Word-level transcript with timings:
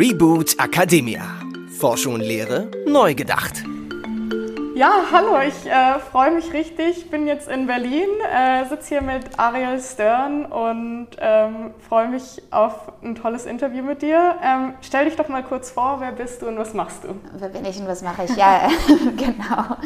Reboot 0.00 0.58
Academia. 0.58 1.22
Forschung 1.78 2.14
und 2.14 2.22
Lehre 2.22 2.70
neu 2.86 3.14
gedacht. 3.14 3.62
Ja, 4.80 4.92
hallo, 5.12 5.38
ich 5.46 5.66
äh, 5.66 5.98
freue 5.98 6.30
mich 6.30 6.54
richtig. 6.54 6.96
Ich 6.96 7.10
bin 7.10 7.26
jetzt 7.26 7.48
in 7.50 7.66
Berlin, 7.66 8.08
äh, 8.34 8.64
sitze 8.64 8.88
hier 8.88 9.02
mit 9.02 9.38
Ariel 9.38 9.78
Stern 9.78 10.46
und 10.46 11.08
ähm, 11.18 11.74
freue 11.86 12.08
mich 12.08 12.42
auf 12.50 12.90
ein 13.02 13.14
tolles 13.14 13.44
Interview 13.44 13.82
mit 13.82 14.00
dir. 14.00 14.36
Ähm, 14.42 14.72
stell 14.80 15.04
dich 15.04 15.16
doch 15.16 15.28
mal 15.28 15.42
kurz 15.42 15.70
vor, 15.70 16.00
wer 16.00 16.12
bist 16.12 16.40
du 16.40 16.48
und 16.48 16.56
was 16.56 16.72
machst 16.72 17.04
du? 17.04 17.08
Wer 17.34 17.50
bin 17.50 17.66
ich 17.66 17.78
und 17.78 17.88
was 17.88 18.00
mache 18.00 18.24
ich? 18.24 18.34
Ja, 18.36 18.70
genau. 19.18 19.76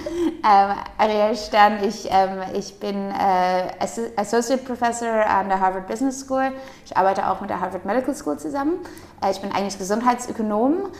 Ähm, 0.48 0.76
Ariel 0.96 1.34
Stern, 1.34 1.82
ich, 1.82 2.08
ähm, 2.12 2.42
ich 2.54 2.78
bin 2.78 3.10
äh, 3.10 3.72
Associate 4.16 4.62
Professor 4.62 5.26
an 5.26 5.48
der 5.48 5.58
Harvard 5.58 5.88
Business 5.88 6.20
School. 6.20 6.52
Ich 6.86 6.96
arbeite 6.96 7.28
auch 7.28 7.40
mit 7.40 7.50
der 7.50 7.60
Harvard 7.60 7.84
Medical 7.84 8.14
School 8.14 8.38
zusammen. 8.38 8.74
Äh, 9.20 9.32
ich 9.32 9.40
bin 9.40 9.50
eigentlich 9.50 9.76
Gesundheitsökonom 9.76 10.92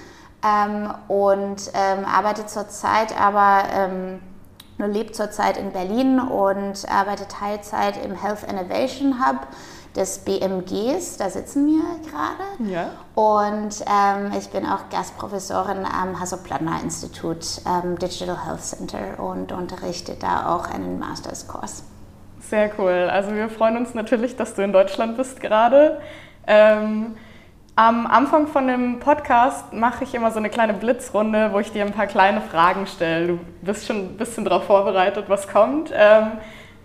ähm, 0.45 0.93
und 1.09 1.71
ähm, 1.75 2.05
arbeitet 2.05 2.51
zurzeit 2.51 3.19
aber, 3.19 3.65
ähm, 3.73 4.21
nur 4.79 4.89
lebt 4.89 5.15
zurzeit 5.15 5.57
in 5.57 5.73
Berlin 5.73 6.19
und 6.19 6.89
arbeitet 6.91 7.29
Teilzeit 7.31 7.97
im 8.05 8.15
Health 8.21 8.43
Innovation 8.43 9.25
Hub 9.25 9.47
des 9.97 10.19
BMGs, 10.19 11.19
da 11.19 11.31
sitzen 11.31 11.67
wir 11.67 12.11
gerade. 12.11 12.71
Ja. 12.71 12.91
Und 13.15 13.85
ähm, 13.87 14.33
ich 14.37 14.49
bin 14.51 14.67
auch 14.67 14.89
Gastprofessorin 14.91 15.85
am 15.85 16.19
Hasso-Plattner-Institut 16.19 17.63
ähm, 17.67 17.99
Digital 17.99 18.45
Health 18.45 18.63
Center 18.63 19.23
und 19.23 19.53
unterrichte 19.53 20.17
da 20.19 20.55
auch 20.55 20.69
einen 20.69 20.99
Masters-Kurs. 20.99 21.85
Sehr 22.41 22.71
cool. 22.79 23.09
Also 23.11 23.33
wir 23.35 23.49
freuen 23.49 23.77
uns 23.77 23.95
natürlich, 23.95 24.37
dass 24.37 24.55
du 24.55 24.63
in 24.63 24.73
Deutschland 24.73 25.17
bist 25.17 25.41
gerade. 25.41 26.01
Ähm, 26.47 27.17
am 27.77 28.07
Anfang 28.07 28.47
von 28.47 28.69
dem 28.69 29.01
Podcast 29.01 29.73
mache 29.73 30.05
ich 30.05 30.15
immer 30.15 30.31
so 30.31 30.39
eine 30.39 30.49
kleine 30.49 30.75
Blitzrunde, 30.75 31.53
wo 31.53 31.59
ich 31.59 31.73
dir 31.73 31.85
ein 31.85 31.93
paar 31.93 32.07
kleine 32.07 32.41
Fragen 32.41 32.87
stelle. 32.87 33.27
Du 33.27 33.41
bist 33.63 33.87
schon 33.87 33.97
ein 33.97 34.17
bisschen 34.17 34.45
darauf 34.45 34.65
vorbereitet, 34.65 35.25
was 35.29 35.49
kommt. 35.49 35.91
Ähm, 35.93 36.33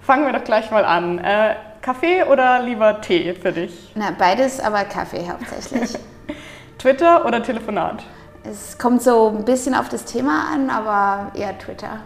fangen 0.02 0.26
wir 0.26 0.34
doch 0.34 0.44
gleich 0.44 0.72
mal 0.72 0.86
an. 0.86 1.20
Äh, 1.20 1.56
Kaffee 1.82 2.24
oder 2.24 2.62
lieber 2.62 3.02
Tee 3.02 3.34
für 3.36 3.52
dich? 3.52 3.92
Na, 3.96 4.12
beides, 4.18 4.60
aber 4.60 4.84
Kaffee 4.84 5.30
hauptsächlich. 5.30 5.94
Twitter 6.80 7.26
oder 7.26 7.44
Telefonat? 7.44 8.04
Es 8.44 8.78
kommt 8.78 9.04
so 9.04 9.30
ein 9.30 9.46
bisschen 9.46 9.76
auf 9.76 9.90
das 9.90 10.06
Thema 10.06 10.46
an, 10.52 10.70
aber 10.70 11.32
eher 11.36 11.58
Twitter. 11.60 12.00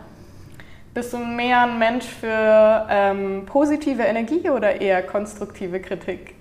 Bist 0.93 1.13
du 1.13 1.17
mehr 1.17 1.61
ein 1.61 1.79
Mensch 1.79 2.05
für 2.05 2.85
ähm, 2.89 3.45
positive 3.45 4.03
Energie 4.03 4.49
oder 4.49 4.79
eher 4.81 5.01
konstruktive 5.03 5.79
Kritik? 5.79 6.35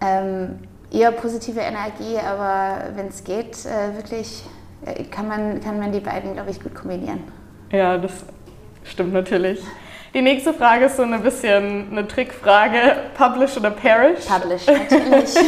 Ähm, 0.00 0.60
eher 0.90 1.12
positive 1.12 1.60
Energie, 1.60 2.18
aber 2.18 2.94
wenn 2.94 3.08
es 3.08 3.24
geht, 3.24 3.64
äh, 3.64 3.96
wirklich 3.96 4.42
äh, 4.84 5.04
kann, 5.04 5.28
man, 5.28 5.60
kann 5.60 5.78
man 5.78 5.92
die 5.92 6.00
beiden, 6.00 6.34
glaube 6.34 6.50
ich, 6.50 6.62
gut 6.62 6.74
kombinieren. 6.74 7.24
Ja, 7.70 7.98
das 7.98 8.12
stimmt 8.84 9.12
natürlich. 9.12 9.60
Die 10.12 10.22
nächste 10.22 10.52
Frage 10.52 10.86
ist 10.86 10.96
so 10.96 11.02
ein 11.02 11.22
bisschen 11.22 11.92
eine 11.92 12.08
Trickfrage: 12.08 12.96
Publish 13.16 13.56
oder 13.56 13.70
Perish? 13.70 14.26
Publish, 14.26 14.66
natürlich. 14.66 15.36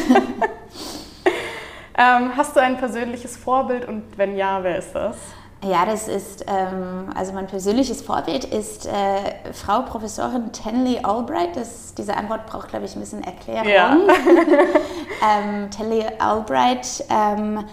ähm, 1.99 2.31
hast 2.37 2.55
du 2.55 2.61
ein 2.61 2.79
persönliches 2.79 3.37
Vorbild 3.37 3.89
und 3.89 4.05
wenn 4.17 4.37
ja, 4.37 4.63
wer 4.63 4.79
ist 4.79 4.95
das? 4.95 5.17
Ja, 5.65 5.87
das 5.87 6.09
ist, 6.09 6.45
ähm, 6.49 7.11
also 7.15 7.33
mein 7.33 7.47
persönliches 7.47 8.03
Vorbild 8.03 8.45
ist 8.45 8.85
äh, 8.87 9.53
Frau 9.53 9.83
Professorin 9.83 10.51
Tenley 10.51 10.99
Albright. 11.03 11.55
Das, 11.55 11.95
diese 11.95 12.17
Antwort 12.17 12.47
braucht, 12.47 12.69
glaube 12.69 12.85
ich, 12.85 12.97
ein 12.97 13.01
bisschen 13.01 13.23
Erklärung. 13.23 13.69
Ja. 13.69 13.97
ähm, 15.41 15.71
Tenley 15.71 16.05
Albright 16.19 17.05
ähm, 17.09 17.65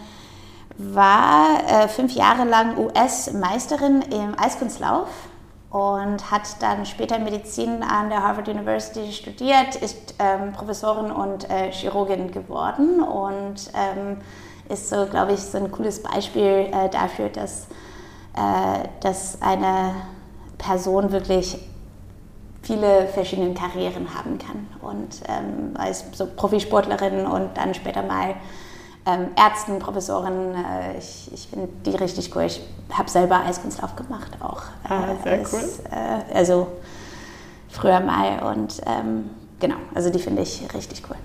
war 0.78 1.64
äh, 1.68 1.88
fünf 1.88 2.14
Jahre 2.14 2.46
lang 2.46 2.78
US-Meisterin 2.78 4.04
im 4.04 4.40
Eiskunstlauf 4.40 5.10
und 5.72 6.32
hat 6.32 6.62
dann 6.62 6.86
später 6.86 7.18
Medizin 7.18 7.84
an 7.84 8.10
der 8.10 8.24
Harvard 8.24 8.48
University 8.48 9.12
studiert, 9.12 9.76
ist 9.76 10.16
ähm, 10.20 10.54
Professorin 10.54 11.12
und 11.12 11.50
äh, 11.50 11.72
Chirurgin 11.72 12.32
geworden 12.32 13.02
und 13.02 13.72
ähm, 13.76 14.18
ist 14.70 14.90
so, 14.90 15.06
glaube 15.08 15.34
ich, 15.34 15.40
so 15.40 15.58
ein 15.58 15.72
cooles 15.72 16.02
Beispiel 16.02 16.70
äh, 16.72 16.90
dafür, 16.90 17.30
dass, 17.30 17.68
äh, 18.36 18.88
dass 19.02 19.42
eine 19.42 19.96
Person 20.58 21.12
wirklich 21.12 21.58
viele 22.62 23.08
verschiedene 23.08 23.54
Karrieren 23.54 24.14
haben 24.14 24.38
kann. 24.38 24.68
Und 24.82 25.22
ähm, 25.28 25.74
als 25.76 26.06
so 26.14 26.28
Profisportlerin 26.28 27.26
und 27.26 27.58
dann 27.58 27.74
später 27.74 28.04
mal 28.04 28.36
ähm, 29.06 29.30
Ärzten, 29.36 29.80
Professorin, 29.80 30.54
äh, 30.54 30.98
ich, 30.98 31.32
ich 31.34 31.48
finde 31.48 31.70
die 31.86 31.96
richtig 31.96 32.36
cool. 32.36 32.44
Ich 32.44 32.62
habe 32.94 33.10
selber 33.10 33.44
Eiskunstlauf 33.46 33.96
gemacht 33.96 34.32
auch. 34.40 34.62
Ah, 34.88 35.16
sehr 35.24 35.40
als, 35.40 35.54
cool. 35.54 35.70
Äh, 35.92 36.36
also 36.36 36.68
früher 37.70 38.00
mal 38.00 38.54
und 38.54 38.82
ähm, 38.86 39.30
genau, 39.60 39.76
also 39.96 40.10
die 40.10 40.20
finde 40.20 40.42
ich 40.42 40.62
richtig 40.74 41.04
cool. 41.10 41.18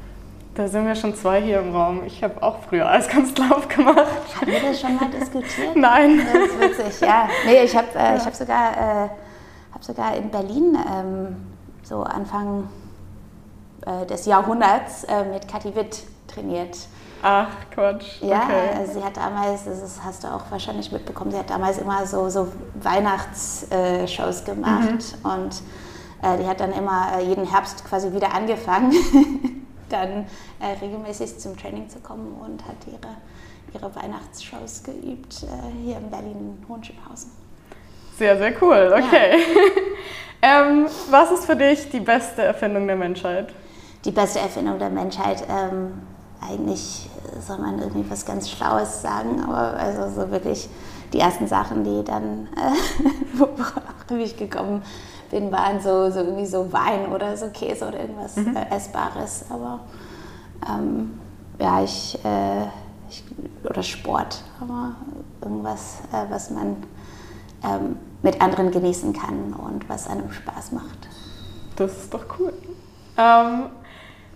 Da 0.54 0.68
sind 0.68 0.86
wir 0.86 0.94
schon 0.94 1.16
zwei 1.16 1.42
hier 1.42 1.58
im 1.58 1.74
Raum. 1.74 2.04
Ich 2.06 2.22
habe 2.22 2.40
auch 2.40 2.58
früher 2.68 2.88
Eiskunstlauf 2.88 3.66
gemacht. 3.74 4.06
Haben 4.40 4.46
wir 4.46 4.60
das 4.60 4.80
schon 4.80 4.94
mal 4.94 5.10
diskutiert? 5.10 5.74
Nein. 5.74 6.20
Das 6.32 6.42
ist 6.44 6.60
witzig, 6.60 7.00
ja. 7.00 7.28
Nee, 7.44 7.64
ich 7.64 7.76
habe 7.76 7.88
äh, 7.96 8.16
ja. 8.16 8.24
hab 8.24 8.34
sogar, 8.34 8.72
äh, 8.72 9.08
hab 9.72 9.82
sogar 9.82 10.16
in 10.16 10.30
Berlin 10.30 10.78
ähm, 10.92 11.36
so 11.82 12.02
Anfang 12.04 12.68
äh, 13.84 14.06
des 14.06 14.26
Jahrhunderts 14.26 15.04
äh, 15.04 15.24
mit 15.24 15.48
Kathi 15.48 15.74
Witt 15.74 16.04
trainiert. 16.28 16.78
Ach, 17.22 17.48
Quatsch. 17.72 18.20
Ja, 18.20 18.42
okay. 18.44 18.78
Also 18.78 18.92
sie 19.00 19.04
hat 19.04 19.16
damals, 19.16 19.64
das 19.64 19.98
hast 20.04 20.22
du 20.22 20.28
auch 20.28 20.42
wahrscheinlich 20.50 20.92
mitbekommen, 20.92 21.32
sie 21.32 21.38
hat 21.38 21.50
damals 21.50 21.78
immer 21.78 22.06
so, 22.06 22.28
so 22.28 22.48
Weihnachtsshows 22.74 24.44
gemacht 24.44 25.16
mhm. 25.24 25.30
und 25.30 25.62
äh, 26.22 26.38
die 26.38 26.46
hat 26.46 26.60
dann 26.60 26.72
immer 26.72 27.18
äh, 27.18 27.24
jeden 27.24 27.50
Herbst 27.50 27.84
quasi 27.84 28.12
wieder 28.12 28.32
angefangen. 28.32 28.92
dann 29.88 30.26
äh, 30.60 30.78
regelmäßig 30.80 31.38
zum 31.38 31.56
Training 31.56 31.88
zu 31.88 31.98
kommen 32.00 32.34
und 32.40 32.66
hat 32.66 32.76
ihre, 32.86 33.14
ihre 33.72 33.94
Weihnachtsshows 33.94 34.82
geübt 34.82 35.42
äh, 35.42 35.84
hier 35.84 35.96
in 35.98 36.10
Berlin-Hohenschönhausen. 36.10 37.30
Sehr, 38.18 38.38
sehr 38.38 38.62
cool, 38.62 38.94
okay. 38.96 39.38
Ja. 40.42 40.62
ähm, 40.62 40.86
was 41.10 41.32
ist 41.32 41.46
für 41.46 41.56
dich 41.56 41.90
die 41.90 42.00
beste 42.00 42.42
Erfindung 42.42 42.86
der 42.86 42.96
Menschheit? 42.96 43.52
Die 44.04 44.12
beste 44.12 44.38
Erfindung 44.38 44.78
der 44.78 44.90
Menschheit, 44.90 45.44
ähm, 45.48 46.02
eigentlich 46.40 47.08
soll 47.40 47.58
man 47.58 47.78
irgendwie 47.78 48.08
was 48.10 48.24
ganz 48.24 48.50
Schlaues 48.50 49.02
sagen, 49.02 49.42
aber 49.42 49.78
also 49.78 50.08
so 50.20 50.30
wirklich 50.30 50.68
die 51.12 51.20
ersten 51.20 51.46
Sachen, 51.46 51.84
die 51.84 52.04
dann, 52.04 52.48
äh, 52.56 53.38
worauf 53.38 54.18
ich 54.18 54.36
gekommen 54.36 54.80
bin, 54.80 54.88
waren 55.32 55.80
so, 55.80 56.10
so 56.10 56.20
irgendwie 56.20 56.46
so 56.46 56.72
Wein 56.72 57.12
oder 57.12 57.36
so 57.36 57.48
Käse 57.48 57.88
oder 57.88 58.00
irgendwas 58.00 58.36
mhm. 58.36 58.56
äh, 58.56 58.74
Essbares. 58.74 59.46
Aber 59.50 59.80
ähm, 60.68 61.18
ja, 61.58 61.82
ich, 61.82 62.18
äh, 62.24 62.62
ich, 63.08 63.24
oder 63.68 63.82
Sport, 63.82 64.42
aber 64.60 64.96
irgendwas, 65.40 65.98
äh, 66.12 66.30
was 66.30 66.50
man 66.50 66.76
ähm, 67.64 67.96
mit 68.22 68.40
anderen 68.40 68.70
genießen 68.70 69.12
kann 69.12 69.52
und 69.52 69.88
was 69.88 70.08
einem 70.08 70.30
Spaß 70.30 70.72
macht. 70.72 71.08
Das 71.76 71.92
ist 71.92 72.14
doch 72.14 72.24
cool. 72.38 72.52
Ähm, 73.16 73.66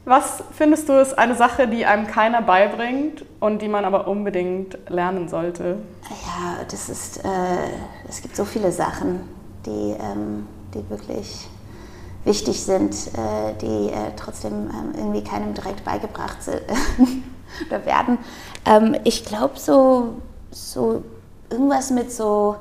was 0.05 0.43
findest 0.53 0.89
du 0.89 0.95
ist 0.95 1.19
eine 1.19 1.35
Sache, 1.35 1.69
die 1.69 1.85
einem 1.85 2.07
keiner 2.07 2.41
beibringt 2.41 3.27
und 3.41 3.61
die 3.61 3.69
man 3.69 3.85
aber 3.85 4.09
unbedingt 4.09 4.79
lernen 4.89 5.29
sollte? 5.29 5.81
Ja, 6.09 6.65
das 6.71 6.89
ist, 6.89 7.19
äh, 7.19 7.29
es 8.09 8.23
gibt 8.23 8.35
so 8.35 8.47
viele 8.47 8.73
Sachen, 8.73 9.21
die 9.67 9.95
ähm, 10.01 10.47
die 10.75 10.89
wirklich 10.91 11.49
wichtig 12.25 12.63
sind, 12.63 12.95
äh, 12.95 13.55
die 13.61 13.91
äh, 13.91 14.13
trotzdem 14.17 14.71
ähm, 14.71 14.93
irgendwie 14.97 15.25
keinem 15.25 15.55
direkt 15.55 15.85
beigebracht 15.85 16.43
sind 16.43 16.63
oder 17.67 17.85
werden. 17.87 18.19
Ähm, 18.67 18.97
ich 19.05 19.25
glaube, 19.25 19.59
so, 19.59 20.15
so 20.51 21.03
irgendwas 21.51 21.91
mit 21.91 22.13
so, 22.13 22.57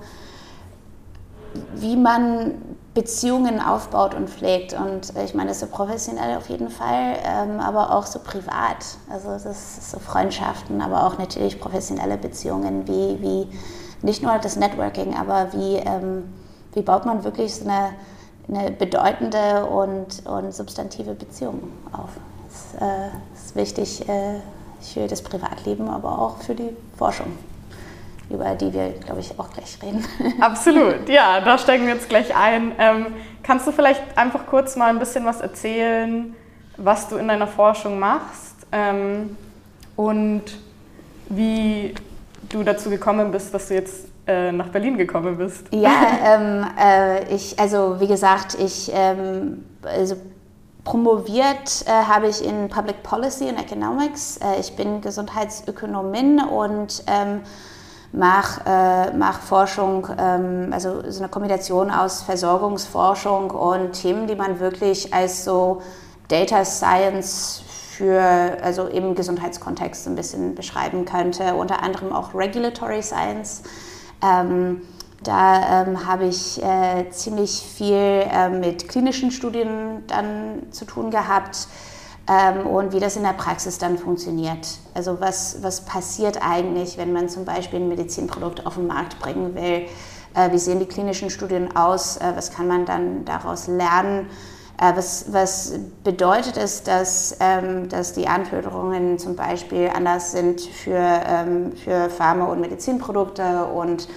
wie 1.75 1.95
man 1.95 2.53
Beziehungen 2.97 3.61
aufbaut 3.61 4.15
und 4.15 4.27
pflegt. 4.27 4.73
Und 4.73 5.15
äh, 5.15 5.23
ich 5.23 5.35
meine, 5.35 5.49
das 5.49 5.61
ist 5.61 5.69
so 5.69 5.75
professionell 5.75 6.35
auf 6.35 6.49
jeden 6.49 6.69
Fall, 6.69 7.17
ähm, 7.23 7.59
aber 7.59 7.93
auch 7.93 8.07
so 8.07 8.17
privat. 8.17 8.85
Also 9.07 9.29
das 9.29 9.45
ist 9.45 9.91
so 9.91 9.99
Freundschaften, 9.99 10.81
aber 10.81 11.05
auch 11.05 11.19
natürlich 11.19 11.59
professionelle 11.59 12.17
Beziehungen, 12.17 12.87
wie, 12.87 13.21
wie 13.21 13.47
nicht 14.01 14.23
nur 14.23 14.37
das 14.39 14.55
Networking, 14.55 15.15
aber 15.15 15.53
wie 15.53 15.75
wie 16.73 16.81
baut 16.81 17.05
man 17.05 17.23
wirklich 17.23 17.55
so 17.55 17.67
eine, 17.67 17.93
eine 18.47 18.71
bedeutende 18.71 19.65
und, 19.65 20.25
und 20.25 20.53
substantive 20.53 21.13
Beziehung 21.13 21.71
auf. 21.91 22.09
Das 22.47 22.81
äh, 22.81 23.09
ist 23.35 23.55
wichtig 23.55 24.07
äh, 24.07 24.39
für 24.81 25.07
das 25.07 25.21
Privatleben, 25.21 25.89
aber 25.89 26.19
auch 26.19 26.37
für 26.39 26.55
die 26.55 26.69
Forschung, 26.97 27.37
über 28.29 28.55
die 28.55 28.73
wir, 28.73 28.91
glaube 28.91 29.19
ich, 29.19 29.37
auch 29.39 29.49
gleich 29.51 29.79
reden. 29.81 30.05
Absolut, 30.41 31.09
ja, 31.09 31.41
da 31.41 31.57
steigen 31.57 31.87
wir 31.87 31.93
jetzt 31.95 32.09
gleich 32.09 32.35
ein. 32.35 32.73
Ähm, 32.77 33.07
kannst 33.43 33.67
du 33.67 33.71
vielleicht 33.71 34.01
einfach 34.17 34.45
kurz 34.45 34.75
mal 34.75 34.89
ein 34.89 34.99
bisschen 34.99 35.25
was 35.25 35.41
erzählen, 35.41 36.35
was 36.77 37.09
du 37.09 37.17
in 37.17 37.27
deiner 37.27 37.47
Forschung 37.47 37.99
machst 37.99 38.55
ähm, 38.71 39.35
und 39.95 40.43
wie 41.29 41.95
du 42.49 42.63
dazu 42.63 42.89
gekommen 42.89 43.31
bist, 43.31 43.53
dass 43.53 43.67
du 43.67 43.73
jetzt 43.73 44.06
äh, 44.27 44.51
nach 44.51 44.69
Berlin 44.69 44.97
gekommen 44.97 45.37
bist. 45.37 45.67
Ja, 45.71 45.91
ähm, 46.25 46.65
äh, 46.79 47.33
ich, 47.33 47.57
also 47.59 47.99
wie 47.99 48.07
gesagt, 48.07 48.57
ich 48.59 48.91
ähm, 48.93 49.65
also 49.83 50.15
promoviert 50.83 51.83
äh, 51.85 51.91
habe 51.91 52.27
ich 52.27 52.43
in 52.43 52.69
Public 52.69 53.03
Policy 53.03 53.49
and 53.49 53.59
Economics. 53.59 54.37
Äh, 54.37 54.59
ich 54.59 54.75
bin 54.75 55.01
Gesundheitsökonomin 55.01 56.39
und 56.39 57.03
ähm, 57.07 57.41
mache 58.13 58.61
äh, 58.65 59.11
mach 59.15 59.39
Forschung, 59.41 60.07
ähm, 60.17 60.69
also 60.71 61.09
so 61.09 61.19
eine 61.19 61.29
Kombination 61.29 61.91
aus 61.91 62.21
Versorgungsforschung 62.23 63.51
und 63.51 63.93
Themen, 63.93 64.27
die 64.27 64.35
man 64.35 64.59
wirklich 64.59 65.13
als 65.13 65.43
so 65.43 65.81
Data 66.27 66.63
Science 66.63 67.63
für, 67.97 68.21
also 68.61 68.85
im 68.87 69.15
Gesundheitskontext 69.15 70.07
ein 70.07 70.15
bisschen 70.15 70.55
beschreiben 70.55 71.05
könnte, 71.05 71.55
unter 71.55 71.81
anderem 71.81 72.13
auch 72.13 72.33
Regulatory 72.33 73.01
Science. 73.01 73.63
Ähm, 74.23 74.81
da 75.23 75.83
ähm, 75.83 76.07
habe 76.07 76.25
ich 76.25 76.61
äh, 76.63 77.09
ziemlich 77.09 77.61
viel 77.61 77.95
äh, 77.95 78.49
mit 78.49 78.87
klinischen 78.87 79.31
Studien 79.31 80.03
dann 80.07 80.71
zu 80.71 80.85
tun 80.85 81.09
gehabt 81.09 81.67
ähm, 82.29 82.67
und 82.67 82.93
wie 82.93 82.99
das 82.99 83.15
in 83.15 83.23
der 83.23 83.33
Praxis 83.33 83.77
dann 83.77 83.97
funktioniert. 83.97 84.67
Also 84.93 85.19
was, 85.19 85.63
was 85.63 85.81
passiert 85.81 86.39
eigentlich, 86.41 86.97
wenn 86.97 87.13
man 87.13 87.29
zum 87.29 87.45
Beispiel 87.45 87.79
ein 87.79 87.87
Medizinprodukt 87.87 88.65
auf 88.65 88.75
den 88.75 88.87
Markt 88.87 89.19
bringen 89.19 89.55
will? 89.55 89.87
Äh, 90.35 90.51
wie 90.51 90.59
sehen 90.59 90.79
die 90.79 90.85
klinischen 90.85 91.29
Studien 91.29 91.75
aus? 91.75 92.17
Äh, 92.17 92.33
was 92.35 92.51
kann 92.51 92.67
man 92.67 92.85
dann 92.85 93.25
daraus 93.25 93.67
lernen? 93.67 94.29
Äh, 94.79 94.95
was, 94.95 95.33
was, 95.33 95.73
bedeutet 96.03 96.55
es, 96.55 96.83
dass, 96.83 97.35
ähm, 97.39 97.89
dass 97.89 98.13
die 98.13 98.27
Anforderungen 98.27 99.17
zum 99.17 99.35
Beispiel 99.35 99.89
anders 99.93 100.31
sind 100.31 100.61
für, 100.61 100.99
ähm, 100.99 101.75
für 101.75 102.09
Pharma- 102.11 102.45
und 102.45 102.61
Medizinprodukte 102.61 103.65
und 103.65 104.07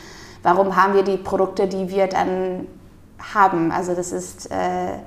warum 0.43 0.77
haben 0.77 0.95
wir 0.95 1.03
die 1.03 1.17
Produkte, 1.17 1.67
die 1.67 1.89
wir 1.89 2.09
dann 2.09 2.67
haben? 3.35 3.73
Also 3.73 3.95
das 3.95 4.13
ist, 4.13 4.51
äh, 4.51 4.99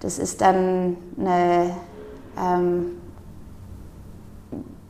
das 0.00 0.18
ist 0.18 0.40
dann 0.40 0.96
eine, 1.16 1.76
ähm, 2.36 3.00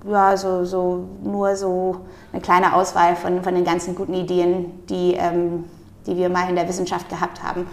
ja, 0.09 0.39
so, 0.39 0.65
so, 0.65 1.05
nur 1.23 1.55
so 1.55 1.97
eine 2.33 2.41
kleine 2.41 2.73
Auswahl 2.75 3.15
von, 3.15 3.43
von 3.43 3.55
den 3.55 3.65
ganzen 3.65 3.95
guten 3.95 4.15
Ideen, 4.15 4.87
die, 4.87 5.15
ähm, 5.19 5.65
die 6.07 6.17
wir 6.17 6.31
mal 6.31 6.49
in 6.49 6.57
der 6.57 6.67
Wissenschaft 6.67 7.11
gehabt 7.11 7.43
haben 7.43 7.67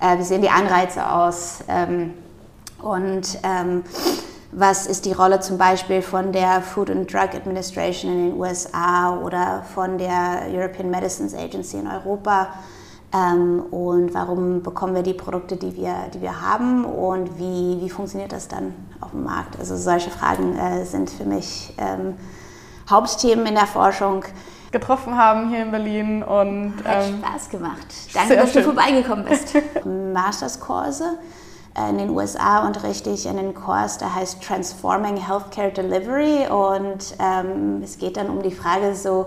äh, 0.00 0.18
wie 0.18 0.24
sehen 0.24 0.42
die 0.42 0.50
Anreize 0.50 1.10
aus 1.10 1.60
ähm, 1.68 2.14
und 2.82 3.38
ähm, 3.42 3.84
was 4.52 4.86
ist 4.86 5.04
die 5.04 5.12
Rolle 5.12 5.38
zum 5.40 5.58
Beispiel 5.58 6.02
von 6.02 6.32
der 6.32 6.60
Food 6.60 6.90
and 6.90 7.12
Drug 7.12 7.34
Administration 7.34 8.10
in 8.10 8.30
den 8.30 8.40
USA 8.40 9.16
oder 9.16 9.62
von 9.74 9.96
der 9.96 10.42
European 10.50 10.90
Medicines 10.90 11.34
Agency 11.34 11.76
in 11.78 11.86
Europa? 11.86 12.48
Ähm, 13.12 13.62
und 13.70 14.12
warum 14.12 14.62
bekommen 14.62 14.94
wir 14.94 15.02
die 15.02 15.14
Produkte, 15.14 15.56
die 15.56 15.76
wir, 15.76 15.94
die 16.12 16.20
wir 16.20 16.40
haben? 16.40 16.84
Und 16.84 17.38
wie, 17.38 17.78
wie 17.80 17.90
funktioniert 17.90 18.32
das 18.32 18.48
dann 18.48 18.74
auf 19.00 19.10
dem 19.10 19.22
Markt? 19.24 19.58
Also 19.58 19.76
solche 19.76 20.10
Fragen 20.10 20.56
äh, 20.56 20.84
sind 20.84 21.10
für 21.10 21.24
mich 21.24 21.74
ähm, 21.78 22.14
Hauptthemen 22.88 23.46
in 23.46 23.54
der 23.54 23.66
Forschung 23.66 24.24
getroffen 24.72 25.16
haben 25.16 25.48
hier 25.48 25.62
in 25.62 25.70
Berlin. 25.70 26.22
Und, 26.22 26.74
Hat 26.84 27.06
ähm, 27.06 27.18
Spaß 27.18 27.48
gemacht. 27.50 27.86
Danke, 28.14 28.36
dass 28.36 28.52
schön. 28.52 28.62
du 28.62 28.72
vorbeigekommen 28.72 29.24
bist. 29.24 29.54
Masterskurse. 29.84 31.18
In 31.88 31.98
den 31.98 32.10
USA 32.10 32.66
unterrichte 32.66 33.10
ich 33.10 33.28
einen 33.28 33.54
Kurs, 33.54 33.98
der 33.98 34.12
heißt 34.14 34.42
Transforming 34.42 35.16
Healthcare 35.16 35.70
Delivery 35.70 36.48
und 36.48 37.14
ähm, 37.20 37.80
es 37.82 37.96
geht 37.96 38.16
dann 38.16 38.28
um 38.28 38.42
die 38.42 38.50
Frage 38.50 38.96
so, 38.96 39.26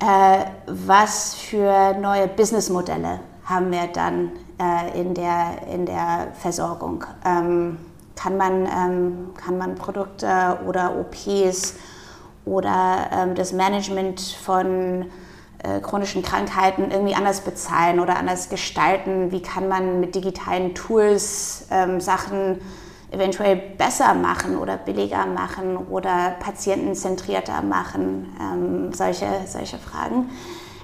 äh, 0.00 0.44
was 0.66 1.36
für 1.36 1.94
neue 1.94 2.26
Businessmodelle 2.26 3.20
haben 3.44 3.70
wir 3.70 3.86
dann 3.86 4.32
äh, 4.60 5.00
in, 5.00 5.14
der, 5.14 5.66
in 5.72 5.86
der 5.86 6.28
Versorgung? 6.34 7.04
Ähm, 7.24 7.78
kann, 8.16 8.36
man, 8.36 8.66
ähm, 8.66 9.30
kann 9.36 9.56
man 9.56 9.76
Produkte 9.76 10.58
oder 10.66 10.94
OPs 10.98 11.74
oder 12.50 13.08
ähm, 13.12 13.34
das 13.36 13.52
Management 13.52 14.20
von 14.20 15.06
äh, 15.62 15.80
chronischen 15.80 16.22
Krankheiten 16.22 16.90
irgendwie 16.90 17.14
anders 17.14 17.42
bezahlen 17.42 18.00
oder 18.00 18.16
anders 18.16 18.48
gestalten? 18.48 19.30
Wie 19.30 19.40
kann 19.40 19.68
man 19.68 20.00
mit 20.00 20.16
digitalen 20.16 20.74
Tools 20.74 21.68
ähm, 21.70 22.00
Sachen 22.00 22.60
eventuell 23.12 23.56
besser 23.56 24.14
machen 24.14 24.58
oder 24.58 24.76
billiger 24.76 25.26
machen 25.26 25.76
oder 25.76 26.34
patientenzentrierter 26.40 27.62
machen? 27.62 28.34
Ähm, 28.40 28.92
solche, 28.92 29.26
solche 29.46 29.78
Fragen. 29.78 30.28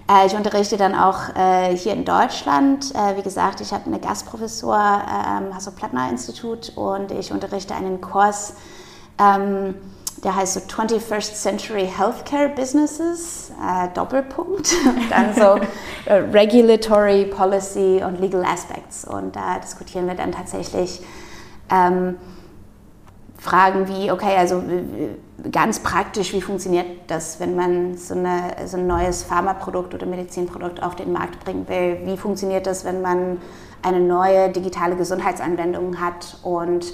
Äh, 0.09 0.27
ich 0.27 0.37
unterrichte 0.37 0.77
dann 0.77 0.95
auch 0.95 1.35
äh, 1.35 1.77
hier 1.77 1.95
in 1.95 2.05
Deutschland. 2.05 2.95
Äh, 2.95 3.17
wie 3.17 3.23
gesagt, 3.23 3.61
ich 3.61 3.73
habe 3.73 3.87
eine 3.87 3.99
Gastprofessur 3.99 4.77
am 4.77 5.53
Hasso-Plattner-Institut 5.53 6.73
und 6.77 7.11
ich 7.11 7.33
unterrichte 7.33 7.75
einen 7.75 8.01
Kurs 8.01 8.55
ähm, 9.19 9.75
der 10.26 10.34
heißt 10.34 10.55
so 10.55 10.61
21st 10.61 11.34
Century 11.34 11.87
Healthcare 11.87 12.49
Businesses, 12.49 13.52
äh, 13.64 13.88
Doppelpunkt, 13.94 14.75
dann 15.11 15.32
so 15.32 15.61
äh, 16.11 16.14
Regulatory 16.14 17.26
Policy 17.26 18.02
und 18.05 18.20
Legal 18.20 18.44
Aspects. 18.44 19.05
Und 19.05 19.37
da 19.37 19.61
diskutieren 19.61 20.08
wir 20.08 20.14
dann 20.14 20.32
tatsächlich 20.32 21.00
ähm, 21.70 22.17
Fragen 23.38 23.87
wie, 23.87 24.11
okay, 24.11 24.37
also 24.37 24.64
ganz 25.52 25.78
praktisch, 25.78 26.32
wie 26.32 26.40
funktioniert 26.40 26.87
das, 27.06 27.38
wenn 27.38 27.55
man 27.55 27.96
so, 27.96 28.14
eine, 28.14 28.67
so 28.67 28.79
ein 28.79 28.88
neues 28.88 29.22
Pharmaprodukt 29.22 29.94
oder 29.94 30.06
Medizinprodukt 30.06 30.82
auf 30.82 30.96
den 30.96 31.12
Markt 31.12 31.44
bringen 31.44 31.69
will? 31.69 32.00
Wie 32.02 32.17
funktioniert 32.17 32.67
das, 32.67 32.84
wenn 32.84 33.00
man 33.00 33.40
eine 33.82 34.00
neue 34.00 34.50
digitale 34.50 34.96
Gesundheitsanwendung 34.96 36.00
hat 36.00 36.38
und 36.43 36.93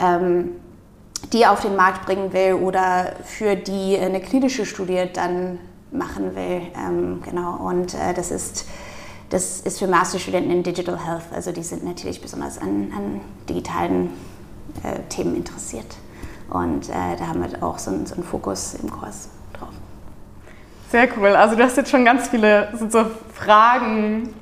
ähm, 0.00 0.56
die 1.32 1.46
auf 1.46 1.60
den 1.60 1.76
Markt 1.76 2.06
bringen 2.06 2.32
will 2.32 2.54
oder 2.54 3.12
für 3.24 3.56
die 3.56 3.98
eine 3.98 4.20
klinische 4.20 4.66
Studie 4.66 5.04
dann 5.12 5.58
machen 5.90 6.34
will. 6.34 6.62
Ähm, 6.76 7.22
genau, 7.24 7.56
und 7.56 7.94
äh, 7.94 8.12
das, 8.14 8.30
ist, 8.30 8.66
das 9.30 9.60
ist 9.60 9.78
für 9.78 9.86
Masterstudenten 9.86 10.50
in 10.50 10.62
Digital 10.62 10.98
Health. 11.04 11.24
Also 11.34 11.52
die 11.52 11.62
sind 11.62 11.84
natürlich 11.84 12.20
besonders 12.20 12.58
an, 12.58 12.92
an 12.96 13.20
digitalen 13.48 14.10
äh, 14.82 15.00
Themen 15.08 15.36
interessiert. 15.36 15.96
Und 16.50 16.88
äh, 16.88 17.16
da 17.18 17.28
haben 17.28 17.42
wir 17.42 17.62
auch 17.62 17.78
so, 17.78 17.90
so 18.04 18.14
einen 18.14 18.24
Fokus 18.24 18.74
im 18.74 18.90
Kurs 18.90 19.28
drauf. 19.52 19.70
Sehr 20.90 21.08
cool. 21.16 21.28
Also 21.28 21.56
du 21.56 21.62
hast 21.62 21.76
jetzt 21.76 21.90
schon 21.90 22.04
ganz 22.04 22.28
viele 22.28 22.68
so 22.90 23.06
Fragen 23.32 24.34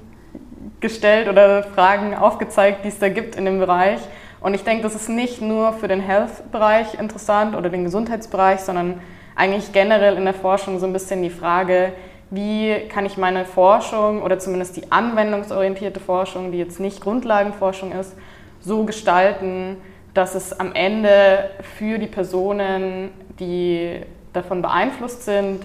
gestellt 0.80 1.28
oder 1.28 1.62
Fragen 1.62 2.14
aufgezeigt, 2.14 2.84
die 2.84 2.88
es 2.88 2.98
da 2.98 3.08
gibt 3.08 3.36
in 3.36 3.44
dem 3.44 3.58
Bereich. 3.58 4.00
Und 4.42 4.54
ich 4.54 4.64
denke, 4.64 4.82
das 4.82 4.94
ist 4.94 5.08
nicht 5.08 5.40
nur 5.40 5.72
für 5.72 5.88
den 5.88 6.00
Health-Bereich 6.00 6.94
interessant 6.94 7.54
oder 7.54 7.70
den 7.70 7.84
Gesundheitsbereich, 7.84 8.60
sondern 8.60 9.00
eigentlich 9.36 9.72
generell 9.72 10.16
in 10.16 10.24
der 10.24 10.34
Forschung 10.34 10.78
so 10.78 10.86
ein 10.86 10.92
bisschen 10.92 11.22
die 11.22 11.30
Frage, 11.30 11.92
wie 12.30 12.88
kann 12.88 13.06
ich 13.06 13.16
meine 13.16 13.44
Forschung 13.44 14.22
oder 14.22 14.38
zumindest 14.38 14.76
die 14.76 14.90
anwendungsorientierte 14.90 16.00
Forschung, 16.00 16.50
die 16.50 16.58
jetzt 16.58 16.80
nicht 16.80 17.00
Grundlagenforschung 17.00 17.92
ist, 17.92 18.16
so 18.60 18.84
gestalten, 18.84 19.76
dass 20.14 20.34
es 20.34 20.58
am 20.58 20.72
Ende 20.74 21.50
für 21.76 21.98
die 21.98 22.06
Personen, 22.06 23.10
die 23.38 24.00
davon 24.32 24.62
beeinflusst 24.62 25.24
sind, 25.24 25.60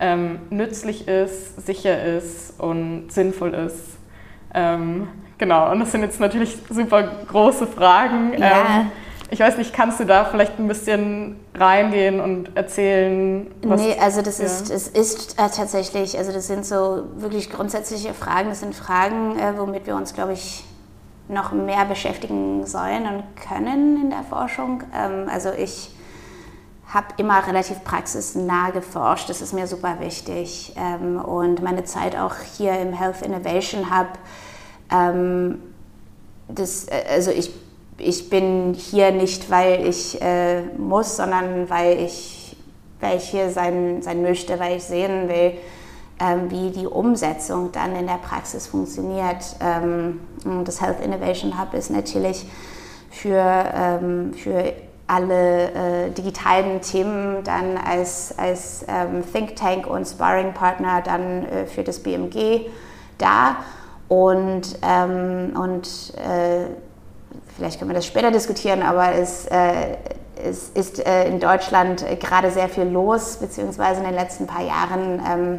ähm, 0.00 0.38
nützlich 0.50 1.06
ist, 1.06 1.66
sicher 1.66 2.02
ist 2.02 2.58
und 2.58 3.12
sinnvoll 3.12 3.54
ist. 3.54 3.98
Genau, 5.42 5.72
und 5.72 5.80
das 5.80 5.90
sind 5.90 6.02
jetzt 6.02 6.20
natürlich 6.20 6.56
super 6.70 7.02
große 7.02 7.66
Fragen. 7.66 8.32
Ja. 8.38 8.82
Ähm, 8.82 8.92
ich 9.28 9.40
weiß 9.40 9.56
nicht, 9.56 9.74
kannst 9.74 9.98
du 9.98 10.04
da 10.04 10.24
vielleicht 10.24 10.56
ein 10.60 10.68
bisschen 10.68 11.34
reingehen 11.52 12.20
und 12.20 12.56
erzählen? 12.56 13.50
Was, 13.64 13.80
nee, 13.80 13.96
also 13.98 14.22
das 14.22 14.38
ja. 14.38 14.44
ist, 14.44 14.70
es 14.70 14.86
ist 14.86 15.40
äh, 15.40 15.48
tatsächlich, 15.52 16.16
also 16.16 16.30
das 16.30 16.46
sind 16.46 16.64
so 16.64 17.06
wirklich 17.16 17.50
grundsätzliche 17.50 18.14
Fragen. 18.14 18.50
Das 18.50 18.60
sind 18.60 18.72
Fragen, 18.72 19.36
äh, 19.36 19.58
womit 19.58 19.84
wir 19.88 19.96
uns, 19.96 20.14
glaube 20.14 20.34
ich, 20.34 20.62
noch 21.26 21.50
mehr 21.50 21.86
beschäftigen 21.86 22.64
sollen 22.64 23.08
und 23.08 23.24
können 23.34 24.00
in 24.00 24.10
der 24.10 24.22
Forschung. 24.22 24.84
Ähm, 24.96 25.28
also 25.28 25.50
ich 25.50 25.90
habe 26.86 27.06
immer 27.16 27.44
relativ 27.44 27.82
praxisnah 27.82 28.70
geforscht, 28.70 29.28
das 29.28 29.42
ist 29.42 29.52
mir 29.52 29.66
super 29.66 29.96
wichtig. 29.98 30.76
Ähm, 30.76 31.16
und 31.16 31.62
meine 31.62 31.82
Zeit 31.82 32.14
auch 32.16 32.36
hier 32.56 32.78
im 32.78 32.92
Health 32.92 33.22
Innovation 33.22 33.90
Hub 33.90 34.06
ähm, 34.92 35.58
das, 36.48 36.86
äh, 36.88 37.04
also 37.08 37.30
ich, 37.30 37.52
ich 37.98 38.30
bin 38.30 38.74
hier 38.74 39.10
nicht, 39.12 39.50
weil 39.50 39.86
ich 39.86 40.20
äh, 40.20 40.62
muss, 40.76 41.16
sondern 41.16 41.68
weil 41.70 41.98
ich, 42.00 42.56
weil 43.00 43.16
ich 43.16 43.28
hier 43.28 43.50
sein, 43.50 44.02
sein 44.02 44.22
möchte, 44.22 44.58
weil 44.58 44.76
ich 44.76 44.84
sehen 44.84 45.28
will, 45.28 45.52
ähm, 46.20 46.50
wie 46.50 46.70
die 46.70 46.86
Umsetzung 46.86 47.72
dann 47.72 47.96
in 47.96 48.06
der 48.06 48.18
Praxis 48.18 48.66
funktioniert. 48.66 49.56
Ähm, 49.60 50.20
das 50.64 50.80
Health 50.80 51.00
Innovation 51.00 51.60
Hub 51.60 51.74
ist 51.74 51.90
natürlich 51.90 52.46
für, 53.10 53.64
ähm, 53.74 54.34
für 54.34 54.72
alle 55.06 55.70
äh, 55.72 56.10
digitalen 56.10 56.80
Themen 56.80 57.44
dann 57.44 57.76
als, 57.76 58.34
als 58.38 58.84
ähm, 58.88 59.22
Think 59.30 59.56
Tank 59.56 59.86
und 59.86 60.06
Sparring-Partner 60.06 61.02
dann 61.02 61.44
äh, 61.44 61.66
für 61.66 61.82
das 61.82 62.00
BMG 62.00 62.66
da. 63.18 63.56
Und, 64.08 64.78
ähm, 64.82 65.56
und 65.56 66.14
äh, 66.16 66.66
vielleicht 67.56 67.78
können 67.78 67.90
wir 67.90 67.94
das 67.94 68.06
später 68.06 68.30
diskutieren, 68.30 68.82
aber 68.82 69.14
es, 69.14 69.46
äh, 69.46 69.96
es 70.44 70.68
ist 70.70 71.04
äh, 71.06 71.28
in 71.28 71.40
Deutschland 71.40 72.04
gerade 72.20 72.50
sehr 72.50 72.68
viel 72.68 72.84
los, 72.84 73.38
beziehungsweise 73.38 74.00
in 74.00 74.06
den 74.06 74.14
letzten 74.14 74.46
paar 74.46 74.64
Jahren 74.64 75.22
ähm, 75.26 75.58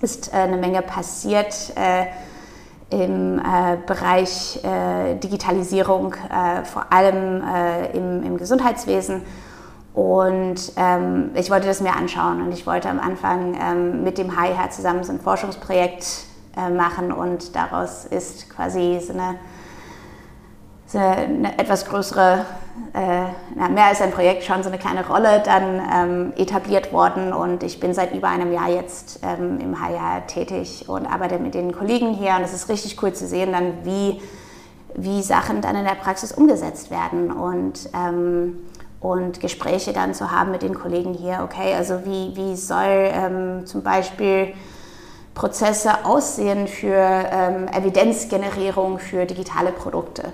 ist 0.00 0.32
äh, 0.32 0.36
eine 0.38 0.56
Menge 0.56 0.82
passiert 0.82 1.72
im 2.90 3.38
äh, 3.38 3.76
Bereich 3.86 4.60
äh, 4.62 5.16
Digitalisierung, 5.16 6.14
äh, 6.14 6.64
vor 6.64 6.92
allem 6.92 7.42
äh, 7.42 7.96
im, 7.96 8.22
im, 8.22 8.36
Gesundheitswesen. 8.36 9.22
Und 9.94 10.72
ähm, 10.76 11.30
ich 11.34 11.50
wollte 11.50 11.66
das 11.66 11.80
mir 11.80 11.94
anschauen 11.94 12.42
und 12.42 12.52
ich 12.52 12.66
wollte 12.66 12.88
am 12.88 13.00
Anfang 13.00 13.56
ähm, 13.60 14.02
mit 14.02 14.18
dem 14.18 14.38
HIH 14.38 14.70
zusammen 14.70 15.04
so 15.04 15.12
ein 15.12 15.20
Forschungsprojekt 15.20 16.04
äh, 16.56 16.70
machen 16.70 17.12
und 17.12 17.54
daraus 17.54 18.04
ist 18.04 18.50
quasi 18.50 19.00
so 19.00 19.12
eine 19.12 19.36
eine 20.98 21.58
etwas 21.58 21.86
größere, 21.86 22.44
äh, 22.92 23.68
mehr 23.68 23.84
als 23.86 24.00
ein 24.00 24.10
Projekt, 24.10 24.44
schon 24.44 24.62
so 24.62 24.68
eine 24.68 24.78
kleine 24.78 25.06
Rolle 25.06 25.42
dann 25.44 25.82
ähm, 25.92 26.32
etabliert 26.36 26.92
worden. 26.92 27.32
Und 27.32 27.62
ich 27.62 27.80
bin 27.80 27.94
seit 27.94 28.14
über 28.14 28.28
einem 28.28 28.52
Jahr 28.52 28.68
jetzt 28.68 29.20
ähm, 29.22 29.58
im 29.60 29.80
HR 29.80 30.26
tätig 30.26 30.88
und 30.88 31.06
arbeite 31.06 31.38
mit 31.38 31.54
den 31.54 31.72
Kollegen 31.72 32.12
hier. 32.12 32.36
Und 32.36 32.42
es 32.42 32.52
ist 32.52 32.68
richtig 32.68 33.02
cool 33.02 33.12
zu 33.12 33.26
sehen, 33.26 33.52
dann 33.52 33.84
wie, 33.84 34.20
wie 34.94 35.22
Sachen 35.22 35.60
dann 35.60 35.76
in 35.76 35.84
der 35.84 35.94
Praxis 35.94 36.32
umgesetzt 36.32 36.90
werden 36.90 37.32
und, 37.32 37.88
ähm, 37.94 38.58
und 39.00 39.40
Gespräche 39.40 39.92
dann 39.92 40.14
zu 40.14 40.30
haben 40.30 40.50
mit 40.50 40.62
den 40.62 40.74
Kollegen 40.74 41.14
hier. 41.14 41.40
Okay, 41.42 41.74
also 41.74 42.04
wie, 42.04 42.36
wie 42.36 42.56
soll 42.56 43.10
ähm, 43.12 43.66
zum 43.66 43.82
Beispiel 43.82 44.54
Prozesse 45.34 46.04
aussehen 46.04 46.68
für 46.68 46.96
ähm, 46.96 47.68
Evidenzgenerierung 47.68 48.98
für 48.98 49.26
digitale 49.26 49.72
Produkte? 49.72 50.32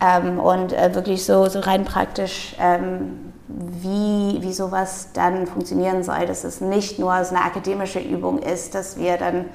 Ähm, 0.00 0.38
und 0.38 0.72
äh, 0.72 0.94
wirklich 0.94 1.24
so, 1.24 1.46
so 1.48 1.60
rein 1.60 1.84
praktisch, 1.84 2.54
ähm, 2.60 3.32
wie, 3.48 4.38
wie 4.42 4.52
sowas 4.52 5.08
dann 5.14 5.46
funktionieren 5.46 6.02
soll, 6.02 6.26
dass 6.26 6.44
es 6.44 6.60
nicht 6.60 6.98
nur 6.98 7.24
so 7.24 7.34
eine 7.34 7.44
akademische 7.44 8.00
Übung 8.00 8.38
ist, 8.38 8.74
dass 8.74 8.98
wir 8.98 9.16
dann 9.16 9.46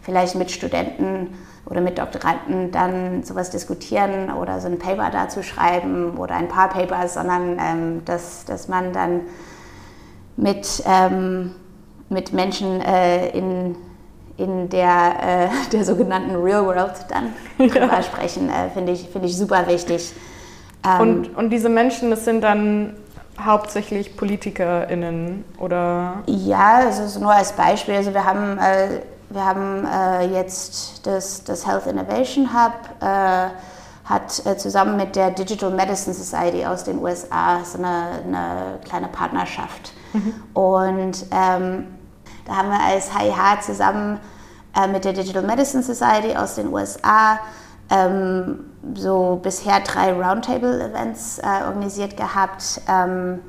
vielleicht 0.00 0.36
mit 0.36 0.50
Studenten 0.50 1.34
oder 1.66 1.80
mit 1.80 1.98
Doktoranden 1.98 2.70
dann 2.70 3.22
sowas 3.24 3.50
diskutieren 3.50 4.32
oder 4.32 4.60
so 4.60 4.68
ein 4.68 4.78
Paper 4.78 5.10
dazu 5.10 5.42
schreiben 5.42 6.16
oder 6.18 6.34
ein 6.34 6.48
paar 6.48 6.68
Papers, 6.68 7.14
sondern 7.14 7.58
ähm, 7.58 8.04
dass, 8.04 8.44
dass 8.44 8.68
man 8.68 8.92
dann 8.92 9.22
mit, 10.36 10.82
ähm, 10.86 11.54
mit 12.08 12.32
Menschen 12.32 12.80
äh, 12.80 13.28
in 13.30 13.76
in 14.36 14.68
der, 14.68 15.14
äh, 15.22 15.48
der 15.72 15.84
sogenannten 15.84 16.34
Real 16.36 16.64
World 16.66 17.06
dann 17.08 17.32
drüber 17.58 17.86
ja. 17.86 18.02
sprechen, 18.02 18.48
äh, 18.48 18.70
finde 18.70 18.92
ich, 18.92 19.08
find 19.08 19.24
ich 19.24 19.36
super 19.36 19.66
wichtig. 19.66 20.12
Ähm, 20.84 21.00
und, 21.00 21.36
und 21.36 21.50
diese 21.50 21.68
Menschen, 21.68 22.10
das 22.10 22.24
sind 22.24 22.42
dann 22.42 22.96
hauptsächlich 23.42 24.16
PolitikerInnen 24.16 25.44
oder? 25.58 26.22
Ja, 26.26 26.76
also 26.86 27.20
nur 27.20 27.32
als 27.32 27.52
Beispiel. 27.52 27.94
Also 27.94 28.14
wir 28.14 28.24
haben, 28.24 28.58
äh, 28.58 29.00
wir 29.30 29.44
haben 29.44 29.86
äh, 29.86 30.26
jetzt 30.32 31.06
das, 31.06 31.42
das 31.44 31.66
Health 31.66 31.86
Innovation 31.86 32.50
Hub, 32.52 32.72
äh, 33.00 33.48
hat 34.04 34.44
äh, 34.44 34.56
zusammen 34.56 34.96
mit 34.96 35.16
der 35.16 35.30
Digital 35.30 35.70
Medicine 35.70 36.14
Society 36.14 36.64
aus 36.66 36.84
den 36.84 37.02
USA 37.02 37.64
so 37.64 37.78
eine, 37.78 38.20
eine 38.24 38.78
kleine 38.84 39.08
Partnerschaft. 39.08 39.92
Mhm. 40.12 40.34
Und 40.52 41.26
ähm, 41.32 41.86
da 42.46 42.56
haben 42.56 42.70
wir 42.70 42.80
als 42.80 43.16
HIH 43.16 43.60
zusammen 43.62 44.20
äh, 44.76 44.86
mit 44.88 45.04
der 45.04 45.12
Digital 45.12 45.42
Medicine 45.42 45.82
Society 45.82 46.36
aus 46.36 46.54
den 46.54 46.72
USA 46.72 47.38
ähm, 47.90 48.70
so 48.94 49.40
bisher 49.42 49.80
drei 49.80 50.12
Roundtable-Events 50.12 51.38
äh, 51.38 51.64
organisiert 51.66 52.16
gehabt. 52.16 52.80
Ähm, 52.88 53.40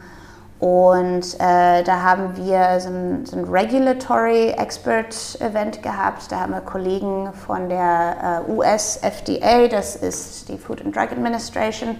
und 0.60 1.36
äh, 1.40 1.84
da 1.84 2.02
haben 2.02 2.38
wir 2.38 2.80
so 2.80 2.90
ein, 2.90 3.26
so 3.26 3.38
ein, 3.38 3.44
Regulatory 3.44 4.52
Expert 4.52 5.38
Event 5.42 5.84
gehabt. 5.84 6.32
Da 6.32 6.40
haben 6.40 6.54
wir 6.54 6.62
Kollegen 6.62 7.34
von 7.34 7.68
der 7.68 8.44
äh, 8.48 8.52
US 8.52 8.98
FDA, 9.02 9.68
das 9.68 9.98
ist 9.98 10.48
die 10.48 10.58
Food 10.58 10.82
and 10.82 10.96
Drug 10.96 11.12
Administration, 11.12 12.00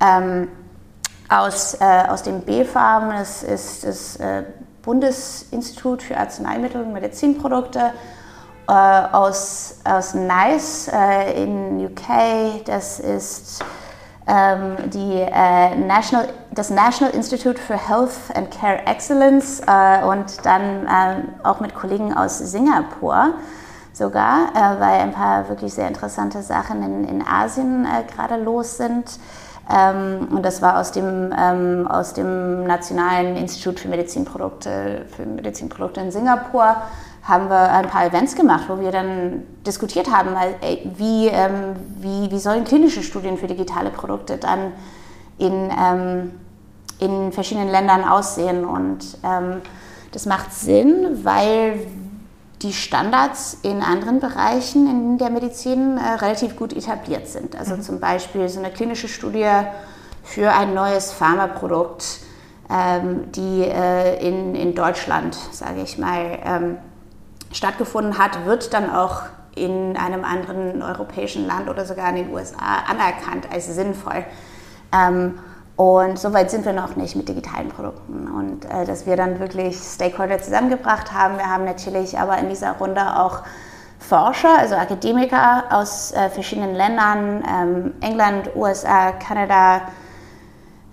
ähm, 0.00 0.48
aus, 1.28 1.74
äh, 1.80 2.04
aus 2.08 2.22
dem 2.22 2.40
BfArM, 2.40 3.10
das 3.10 3.42
ist 3.42 3.84
das 3.84 4.16
äh, 4.16 4.44
Bundesinstitut 4.82 6.02
für 6.02 6.16
Arzneimittel 6.16 6.82
und 6.82 6.92
Medizinprodukte 6.92 7.92
äh, 8.68 8.72
aus, 8.72 9.76
aus 9.84 10.14
NICE 10.14 10.88
äh, 10.92 11.42
in 11.42 11.84
UK. 11.86 12.64
Das 12.64 13.00
ist 13.00 13.64
ähm, 14.26 14.76
die, 14.90 15.20
äh, 15.20 15.74
National, 15.76 16.28
das 16.52 16.70
National 16.70 17.14
Institute 17.14 17.60
for 17.60 17.76
Health 17.76 18.14
and 18.34 18.50
Care 18.50 18.86
Excellence 18.86 19.60
äh, 19.66 20.04
und 20.04 20.44
dann 20.44 20.88
ähm, 20.88 21.28
auch 21.42 21.60
mit 21.60 21.74
Kollegen 21.74 22.14
aus 22.14 22.38
Singapur 22.38 23.34
sogar, 23.92 24.50
äh, 24.54 24.80
weil 24.80 25.00
ein 25.00 25.12
paar 25.12 25.48
wirklich 25.48 25.74
sehr 25.74 25.88
interessante 25.88 26.42
Sachen 26.42 26.82
in, 26.82 27.04
in 27.04 27.26
Asien 27.26 27.84
äh, 27.84 28.04
gerade 28.12 28.36
los 28.36 28.76
sind. 28.76 29.18
Ähm, 29.70 30.28
und 30.30 30.44
das 30.44 30.62
war 30.62 30.78
aus 30.80 30.92
dem, 30.92 31.32
ähm, 31.38 31.86
aus 31.88 32.14
dem 32.14 32.64
Nationalen 32.64 33.36
Institut 33.36 33.80
für 33.80 33.88
Medizinprodukte, 33.88 35.06
für 35.14 35.24
Medizinprodukte 35.24 36.00
in 36.00 36.10
Singapur 36.10 36.76
haben 37.22 37.48
wir 37.48 37.70
ein 37.70 37.86
paar 37.86 38.04
Events 38.04 38.34
gemacht, 38.34 38.64
wo 38.68 38.80
wir 38.80 38.90
dann 38.90 39.44
diskutiert 39.64 40.10
haben, 40.10 40.30
wie, 40.96 41.28
ähm, 41.28 41.76
wie, 42.00 42.30
wie 42.30 42.38
sollen 42.38 42.64
klinische 42.64 43.02
Studien 43.02 43.38
für 43.38 43.46
digitale 43.46 43.90
Produkte 43.90 44.38
dann 44.38 44.72
in, 45.38 45.70
ähm, 45.70 46.32
in 46.98 47.30
verschiedenen 47.30 47.68
Ländern 47.68 48.04
aussehen. 48.04 48.64
Und 48.64 49.18
ähm, 49.22 49.60
das 50.10 50.26
macht 50.26 50.52
Sinn, 50.52 51.20
weil 51.22 51.86
die 52.62 52.72
Standards 52.72 53.58
in 53.62 53.82
anderen 53.82 54.20
Bereichen 54.20 54.88
in 54.88 55.18
der 55.18 55.30
Medizin 55.30 55.98
äh, 55.98 56.14
relativ 56.14 56.56
gut 56.56 56.72
etabliert 56.72 57.26
sind. 57.26 57.56
Also 57.56 57.76
mhm. 57.76 57.82
zum 57.82 58.00
Beispiel 58.00 58.48
so 58.48 58.60
eine 58.60 58.70
klinische 58.70 59.08
Studie 59.08 59.50
für 60.22 60.52
ein 60.52 60.74
neues 60.74 61.12
Pharmaprodukt, 61.12 62.20
ähm, 62.70 63.32
die 63.32 63.62
äh, 63.62 64.26
in, 64.26 64.54
in 64.54 64.74
Deutschland, 64.74 65.36
sage 65.50 65.82
ich 65.82 65.98
mal, 65.98 66.38
ähm, 66.44 66.78
stattgefunden 67.50 68.18
hat, 68.18 68.46
wird 68.46 68.72
dann 68.72 68.90
auch 68.90 69.22
in 69.54 69.96
einem 69.96 70.24
anderen 70.24 70.82
europäischen 70.82 71.46
Land 71.46 71.68
oder 71.68 71.84
sogar 71.84 72.08
in 72.10 72.16
den 72.16 72.32
USA 72.32 72.84
anerkannt 72.88 73.48
als 73.52 73.66
sinnvoll. 73.66 74.24
Ähm, 74.92 75.38
und 75.82 76.16
so 76.16 76.32
weit 76.32 76.48
sind 76.50 76.64
wir 76.64 76.72
noch 76.72 76.94
nicht 76.94 77.16
mit 77.16 77.28
digitalen 77.28 77.68
Produkten. 77.68 78.28
Und 78.28 78.64
äh, 78.66 78.84
dass 78.84 79.04
wir 79.04 79.16
dann 79.16 79.40
wirklich 79.40 79.76
Stakeholder 79.76 80.40
zusammengebracht 80.40 81.12
haben. 81.12 81.38
Wir 81.38 81.50
haben 81.50 81.64
natürlich 81.64 82.16
aber 82.18 82.38
in 82.38 82.48
dieser 82.48 82.72
Runde 82.72 83.18
auch 83.18 83.40
Forscher, 83.98 84.58
also 84.58 84.76
Akademiker 84.76 85.64
aus 85.70 86.12
äh, 86.12 86.28
verschiedenen 86.28 86.74
Ländern, 86.74 87.42
ähm, 87.48 87.94
England, 88.00 88.50
USA, 88.54 89.10
Kanada, 89.12 89.82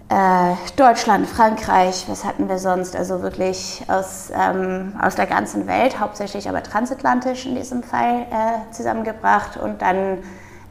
äh, 0.10 0.56
Deutschland, 0.76 1.28
Frankreich, 1.28 2.06
was 2.08 2.26
hatten 2.26 2.50
wir 2.50 2.58
sonst? 2.58 2.96
Also 2.96 3.22
wirklich 3.22 3.84
aus, 3.88 4.32
ähm, 4.34 4.94
aus 5.00 5.14
der 5.14 5.28
ganzen 5.28 5.68
Welt, 5.68 6.00
hauptsächlich 6.00 6.50
aber 6.50 6.64
transatlantisch 6.64 7.46
in 7.46 7.56
diesem 7.56 7.84
Fall 7.84 8.22
äh, 8.32 8.72
zusammengebracht 8.72 9.58
und 9.58 9.84
dann 9.84 10.20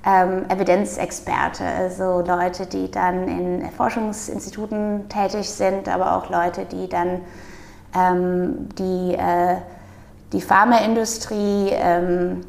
ähm, 0.07 0.45
Evidenzexperte, 0.49 1.65
also 1.65 2.21
Leute, 2.21 2.67
die 2.67 2.91
dann 2.91 3.29
in 3.29 3.71
Forschungsinstituten 3.71 5.09
tätig 5.09 5.51
sind, 5.51 5.89
aber 5.89 6.17
auch 6.17 6.31
Leute, 6.31 6.65
die 6.65 6.89
dann 6.89 7.23
ähm, 7.95 8.69
die, 8.79 9.15
äh, 9.15 9.57
die 10.33 10.41
Pharmaindustrie, 10.41 11.71
ähm, 11.73 12.45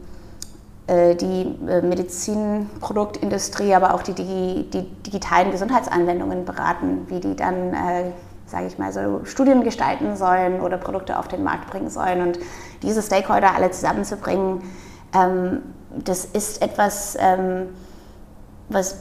äh, 0.88 1.16
die 1.16 1.56
äh, 1.68 1.82
Medizinproduktindustrie, 1.82 3.74
aber 3.74 3.94
auch 3.94 4.04
die, 4.04 4.14
die, 4.14 4.70
die, 4.72 4.84
digitalen 5.04 5.52
Gesundheitsanwendungen 5.52 6.46
beraten, 6.46 7.06
wie 7.08 7.20
die 7.20 7.36
dann, 7.36 7.74
äh, 7.74 8.12
sage 8.46 8.68
ich 8.68 8.78
mal, 8.78 8.92
so 8.92 9.22
Studien 9.26 9.64
gestalten 9.64 10.16
sollen 10.16 10.62
oder 10.62 10.78
Produkte 10.78 11.18
auf 11.18 11.28
den 11.28 11.44
Markt 11.44 11.70
bringen 11.70 11.90
sollen. 11.90 12.22
Und 12.22 12.40
diese 12.84 13.02
Stakeholder 13.02 13.56
alle 13.56 13.72
zusammenzubringen, 13.72 14.62
ähm, 15.14 15.62
das 15.92 16.26
ist 16.26 16.62
etwas, 16.62 17.18
ähm, 17.20 17.70
was 18.70 18.98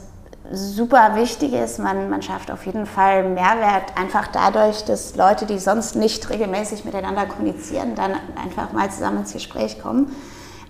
super 0.51 1.15
wichtig 1.15 1.53
ist. 1.53 1.79
Man, 1.79 2.09
man 2.09 2.21
schafft 2.21 2.51
auf 2.51 2.65
jeden 2.65 2.85
Fall 2.85 3.23
Mehrwert 3.29 3.97
einfach 3.97 4.27
dadurch, 4.27 4.83
dass 4.85 5.15
Leute, 5.15 5.45
die 5.45 5.59
sonst 5.59 5.95
nicht 5.95 6.29
regelmäßig 6.29 6.85
miteinander 6.85 7.25
kommunizieren, 7.25 7.95
dann 7.95 8.13
einfach 8.41 8.71
mal 8.73 8.89
zusammen 8.89 9.19
ins 9.19 9.33
Gespräch 9.33 9.81
kommen. 9.81 10.15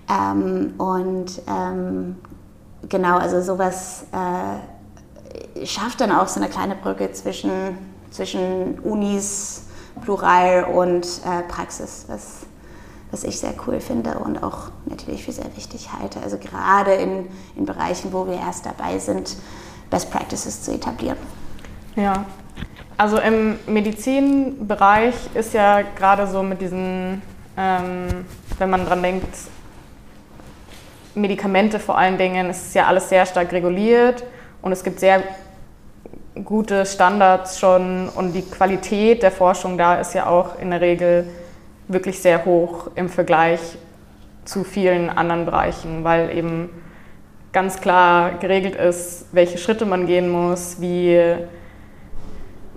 Ähm, 0.09 0.73
und 0.77 1.41
ähm, 1.47 2.17
genau, 2.87 3.17
also 3.17 3.41
sowas 3.41 4.05
äh, 4.11 5.65
schafft 5.65 6.01
dann 6.01 6.11
auch 6.11 6.27
so 6.27 6.39
eine 6.39 6.49
kleine 6.49 6.75
Brücke 6.75 7.11
zwischen, 7.11 7.77
zwischen 8.11 8.79
Unis, 8.79 9.63
Plural 10.01 10.65
und 10.65 11.05
äh, 11.05 11.43
Praxis, 11.47 12.05
was, 12.07 12.45
was 13.11 13.23
ich 13.23 13.39
sehr 13.39 13.53
cool 13.65 13.79
finde 13.79 14.19
und 14.19 14.43
auch 14.43 14.69
natürlich 14.85 15.23
für 15.23 15.31
sehr 15.31 15.55
wichtig 15.55 15.89
halte. 15.91 16.21
Also 16.21 16.37
gerade 16.37 16.93
in, 16.93 17.27
in 17.55 17.65
Bereichen, 17.65 18.13
wo 18.13 18.27
wir 18.27 18.35
erst 18.35 18.65
dabei 18.65 18.99
sind, 18.99 19.35
Best 19.89 20.11
Practices 20.11 20.61
zu 20.61 20.73
etablieren. 20.73 21.17
Ja, 21.95 22.25
also 22.97 23.17
im 23.17 23.57
Medizinbereich 23.65 25.15
ist 25.33 25.53
ja 25.53 25.81
gerade 25.81 26.27
so 26.27 26.43
mit 26.43 26.61
diesen, 26.61 27.21
ähm, 27.57 28.25
wenn 28.57 28.69
man 28.69 28.85
dran 28.85 29.01
denkt, 29.01 29.35
Medikamente 31.15 31.79
vor 31.79 31.97
allen 31.97 32.17
Dingen, 32.17 32.49
ist 32.49 32.75
ja 32.75 32.85
alles 32.85 33.09
sehr 33.09 33.25
stark 33.25 33.51
reguliert 33.51 34.23
und 34.61 34.71
es 34.71 34.83
gibt 34.83 34.99
sehr 34.99 35.23
gute 36.43 36.85
Standards 36.85 37.59
schon 37.59 38.09
und 38.09 38.33
die 38.33 38.43
Qualität 38.43 39.23
der 39.23 39.31
Forschung 39.31 39.77
da 39.77 39.95
ist 39.95 40.13
ja 40.13 40.27
auch 40.27 40.59
in 40.59 40.69
der 40.69 40.81
Regel 40.81 41.27
wirklich 41.89 42.19
sehr 42.19 42.45
hoch 42.45 42.91
im 42.95 43.09
Vergleich 43.09 43.59
zu 44.45 44.63
vielen 44.63 45.09
anderen 45.09 45.45
Bereichen, 45.45 46.03
weil 46.03 46.35
eben 46.35 46.69
ganz 47.51 47.81
klar 47.81 48.33
geregelt 48.39 48.75
ist, 48.75 49.25
welche 49.31 49.57
Schritte 49.57 49.85
man 49.85 50.05
gehen 50.05 50.29
muss, 50.29 50.79
wie 50.79 51.19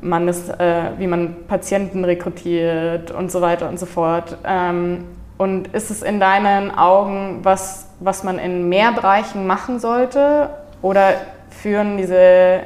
man, 0.00 0.26
das, 0.26 0.49
äh, 0.49 0.90
wie 0.99 1.07
man 1.07 1.47
Patienten 1.47 2.04
rekrutiert 2.04 3.11
und 3.11 3.31
so 3.31 3.40
weiter 3.40 3.69
und 3.69 3.78
so 3.78 3.87
fort. 3.87 4.37
Ähm, 4.45 5.04
und 5.38 5.69
ist 5.69 5.90
es 5.90 6.02
in 6.02 6.21
deinen 6.21 6.71
Augen 6.71 7.40
was, 7.42 7.88
was 8.00 8.25
man 8.25 8.38
in 8.38 8.69
mehr 8.69 8.92
Bereichen 8.92 9.47
machen 9.47 9.78
sollte 9.78 10.50
oder 10.81 11.14
führen 11.50 11.97
diese 11.97 12.61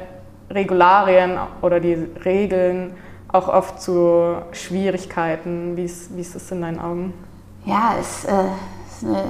Regularien 0.49 1.37
oder 1.61 1.79
die 1.79 1.97
Regeln 2.23 2.93
auch 3.37 3.47
oft 3.47 3.81
zu 3.81 4.37
Schwierigkeiten? 4.51 5.77
Wie 5.77 5.85
ist, 5.85 6.15
wie 6.15 6.21
ist 6.21 6.35
das 6.35 6.51
in 6.51 6.61
deinen 6.61 6.79
Augen? 6.79 7.13
Ja, 7.65 7.95
es 7.99 8.25
äh, 8.25 8.31
ist 8.89 9.03
eine, 9.03 9.23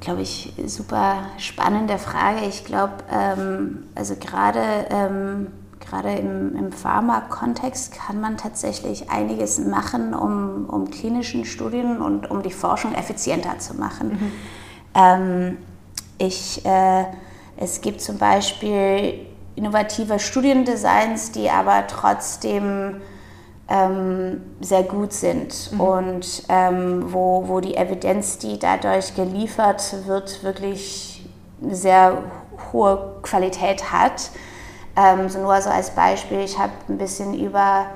glaube 0.00 0.22
ich, 0.22 0.52
super 0.66 1.16
spannende 1.38 1.98
Frage. 1.98 2.46
Ich 2.48 2.64
glaube, 2.64 2.92
ähm, 3.10 3.84
also 3.94 4.14
gerade 4.16 4.86
ähm, 4.90 5.48
gerade 5.80 6.12
im, 6.12 6.54
im 6.54 6.72
Pharma-Kontext 6.72 7.92
kann 7.92 8.20
man 8.20 8.36
tatsächlich 8.36 9.10
einiges 9.10 9.58
machen, 9.58 10.14
um, 10.14 10.66
um 10.66 10.90
klinischen 10.90 11.44
Studien 11.44 12.00
und 12.00 12.30
um 12.30 12.42
die 12.42 12.52
Forschung 12.52 12.94
effizienter 12.94 13.58
zu 13.58 13.74
machen. 13.74 14.08
Mhm. 14.10 14.32
Ähm, 14.94 15.58
ich, 16.18 16.64
äh, 16.64 17.04
es 17.56 17.80
gibt 17.80 18.00
zum 18.00 18.18
Beispiel 18.18 19.26
innovative 19.56 20.18
Studiendesigns, 20.18 21.32
die 21.32 21.50
aber 21.50 21.86
trotzdem 21.86 23.00
ähm, 23.70 24.40
sehr 24.60 24.82
gut 24.82 25.12
sind 25.12 25.72
mhm. 25.72 25.80
und 25.80 26.42
ähm, 26.48 27.12
wo, 27.12 27.44
wo 27.46 27.60
die 27.60 27.76
Evidenz, 27.76 28.38
die 28.38 28.58
dadurch 28.58 29.14
geliefert 29.14 29.94
wird, 30.06 30.42
wirklich 30.42 31.28
eine 31.62 31.74
sehr 31.74 32.18
hohe 32.72 33.14
Qualität 33.22 33.92
hat. 33.92 34.30
Ähm, 34.96 35.28
so 35.28 35.38
nur 35.38 35.62
so 35.62 35.70
als 35.70 35.90
Beispiel, 35.90 36.40
ich 36.40 36.58
habe 36.58 36.72
ein 36.88 36.98
bisschen 36.98 37.32
über 37.38 37.86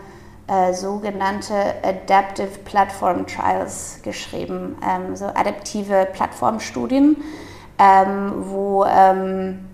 äh, 0.47 0.73
sogenannte 0.73 1.55
Adaptive 1.83 2.59
Platform 2.65 3.27
Trials 3.27 3.99
geschrieben, 4.03 4.77
ähm, 4.87 5.17
so 5.17 5.27
adaptive 5.27 6.07
Plattformstudien, 6.13 7.17
ähm, 7.79 8.33
wo, 8.37 8.85
ähm, 8.85 9.65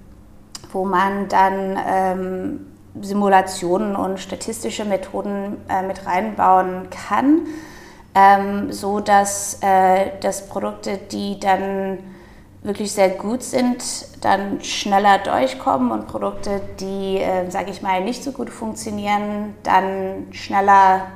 wo 0.73 0.87
man 0.87 1.29
dann 1.29 1.79
ähm, 1.87 2.70
Simulationen 3.01 3.97
und 3.97 4.19
statistische 4.19 4.85
Methoden 4.85 5.59
äh, 5.69 5.83
mit 5.83 6.07
reinbauen 6.07 6.89
kann, 6.91 7.47
ähm, 8.15 8.73
so 8.73 9.01
dass, 9.01 9.59
äh, 9.63 10.19
dass 10.21 10.49
Produkte, 10.49 10.99
die 10.99 11.39
dann 11.39 11.99
wirklich 12.63 12.93
sehr 12.93 13.11
gut 13.11 13.43
sind, 13.43 13.83
dann 14.21 14.63
schneller 14.63 15.19
durchkommen 15.19 15.93
und 15.93 16.09
Produkte, 16.09 16.61
die, 16.79 17.19
äh, 17.19 17.51
sage 17.51 17.71
ich 17.71 17.81
mal, 17.81 18.03
nicht 18.03 18.23
so 18.23 18.33
gut 18.33 18.51
funktionieren, 18.51 19.55
dann 19.63 20.27
schneller 20.33 21.07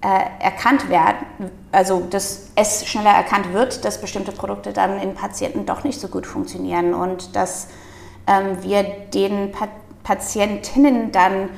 äh, 0.00 0.44
erkannt 0.44 0.88
werden, 0.88 1.50
also 1.72 2.00
dass 2.08 2.52
es 2.54 2.86
schneller 2.86 3.10
erkannt 3.10 3.52
wird, 3.52 3.84
dass 3.84 4.00
bestimmte 4.00 4.30
Produkte 4.30 4.72
dann 4.72 5.00
in 5.00 5.14
Patienten 5.14 5.66
doch 5.66 5.82
nicht 5.82 6.00
so 6.00 6.06
gut 6.06 6.26
funktionieren 6.26 6.94
und 6.94 7.34
dass 7.34 7.68
ähm, 8.28 8.62
wir 8.62 8.84
den 8.84 9.50
pa 9.50 9.66
Patientinnen 10.08 11.12
dann 11.12 11.50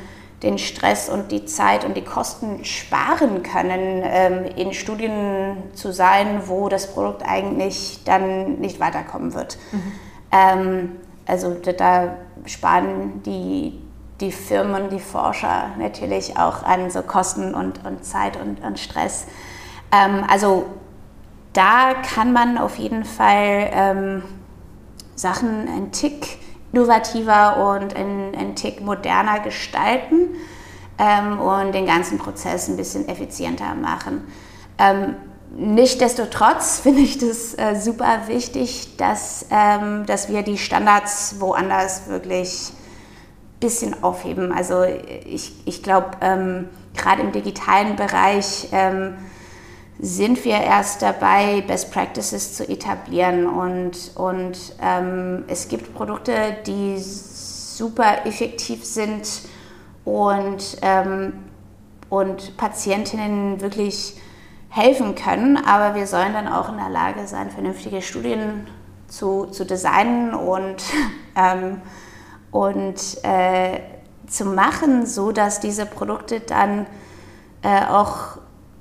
den 0.43 0.59
Stress 0.59 1.09
und 1.09 1.31
die 1.31 1.45
Zeit 1.45 1.85
und 1.85 1.97
die 1.97 2.03
Kosten 2.03 2.65
sparen 2.65 3.45
können, 3.45 4.03
ähm, 4.05 4.45
in 4.57 4.73
Studien 4.73 5.57
zu 5.75 5.93
sein, 5.93 6.43
wo 6.47 6.69
das 6.69 6.93
Produkt 6.93 7.23
eigentlich 7.25 8.01
dann 8.05 8.59
nicht 8.59 8.81
weiterkommen 8.81 9.35
wird. 9.35 9.57
Mhm. 9.71 9.93
Ähm, 10.33 10.97
also 11.27 11.55
da 11.55 12.17
sparen 12.45 13.23
die, 13.25 13.81
die 14.21 14.33
Firmen, 14.33 14.91
die 14.91 14.99
Forscher 14.99 15.71
natürlich 15.79 16.37
auch 16.37 16.65
an 16.65 16.91
so 16.91 17.03
Kosten 17.03 17.55
und, 17.55 17.85
und 17.87 18.05
Zeit 18.05 18.37
und, 18.37 18.65
und 18.65 18.81
Stress. 18.81 19.29
Ähm, 19.93 20.25
also 20.29 20.67
da 21.53 21.95
kann 21.95 22.33
man 22.33 22.59
auf 22.59 22.79
jeden 22.79 23.05
Fall 23.05 24.23
Sachen 25.17 25.69
ein 25.69 25.91
Tick 25.91 26.39
innovativer 26.73 27.75
und 27.75 27.95
ein, 27.97 28.35
ein 28.37 28.55
Tick 28.57 28.81
moderner 28.81 29.41
gestalten 29.41 30.37
ähm, 30.99 31.41
und 31.41 31.73
den 31.73 31.87
ganzen 31.87 32.19
Prozess 32.19 32.69
ein 32.69 32.77
bisschen 32.77 33.09
effizienter 33.09 33.75
machen. 33.75 34.27
Ähm, 34.79 35.17
Nichtsdestotrotz 35.53 36.79
finde 36.83 37.01
ich 37.01 37.19
das 37.19 37.55
äh, 37.55 37.75
super 37.75 38.29
wichtig, 38.29 38.97
dass, 38.97 39.47
ähm, 39.51 40.07
dass 40.07 40.29
wir 40.29 40.43
die 40.43 40.59
Standards 40.59 41.37
woanders 41.41 42.09
wirklich 42.09 42.71
ein 42.71 43.59
bisschen 43.59 44.03
aufheben. 44.03 44.53
Also 44.53 44.85
ich, 44.85 45.53
ich 45.65 45.83
glaube, 45.83 46.11
ähm, 46.21 46.69
gerade 46.97 47.23
im 47.23 47.33
digitalen 47.33 47.97
Bereich 47.97 48.69
ähm, 48.73 49.15
sind 50.03 50.45
wir 50.45 50.59
erst 50.59 51.03
dabei, 51.03 51.63
Best 51.67 51.93
Practices 51.93 52.55
zu 52.55 52.69
etablieren. 52.69 53.47
Und, 53.47 54.13
und 54.15 54.59
ähm, 54.83 55.45
es 55.47 55.69
gibt 55.69 55.95
Produkte, 55.95 56.33
die 56.67 56.99
super 56.99 58.27
effektiv 58.27 58.85
sind 58.85 59.29
und, 60.05 60.79
ähm, 60.83 61.35
und 62.09 62.57
Patientinnen 62.57 63.61
wirklich 63.61 64.17
helfen 64.71 65.15
können. 65.15 65.59
Aber 65.59 65.95
wir 65.95 66.07
sollen 66.07 66.33
dann 66.33 66.49
auch 66.49 66.71
in 66.71 66.79
der 66.79 66.89
Lage 66.89 67.27
sein, 67.27 67.51
vernünftige 67.51 68.01
Studien 68.01 68.67
zu, 69.07 69.47
zu 69.47 69.67
designen 69.67 70.33
und, 70.33 70.83
ähm, 71.37 71.83
und 72.51 73.23
äh, 73.23 73.81
zu 74.27 74.47
machen, 74.47 75.05
so 75.05 75.33
dass 75.33 75.61
diese 75.61 75.85
Produkte 75.85 76.41
dann 76.41 76.87
äh, 77.63 77.85
auch 77.85 78.39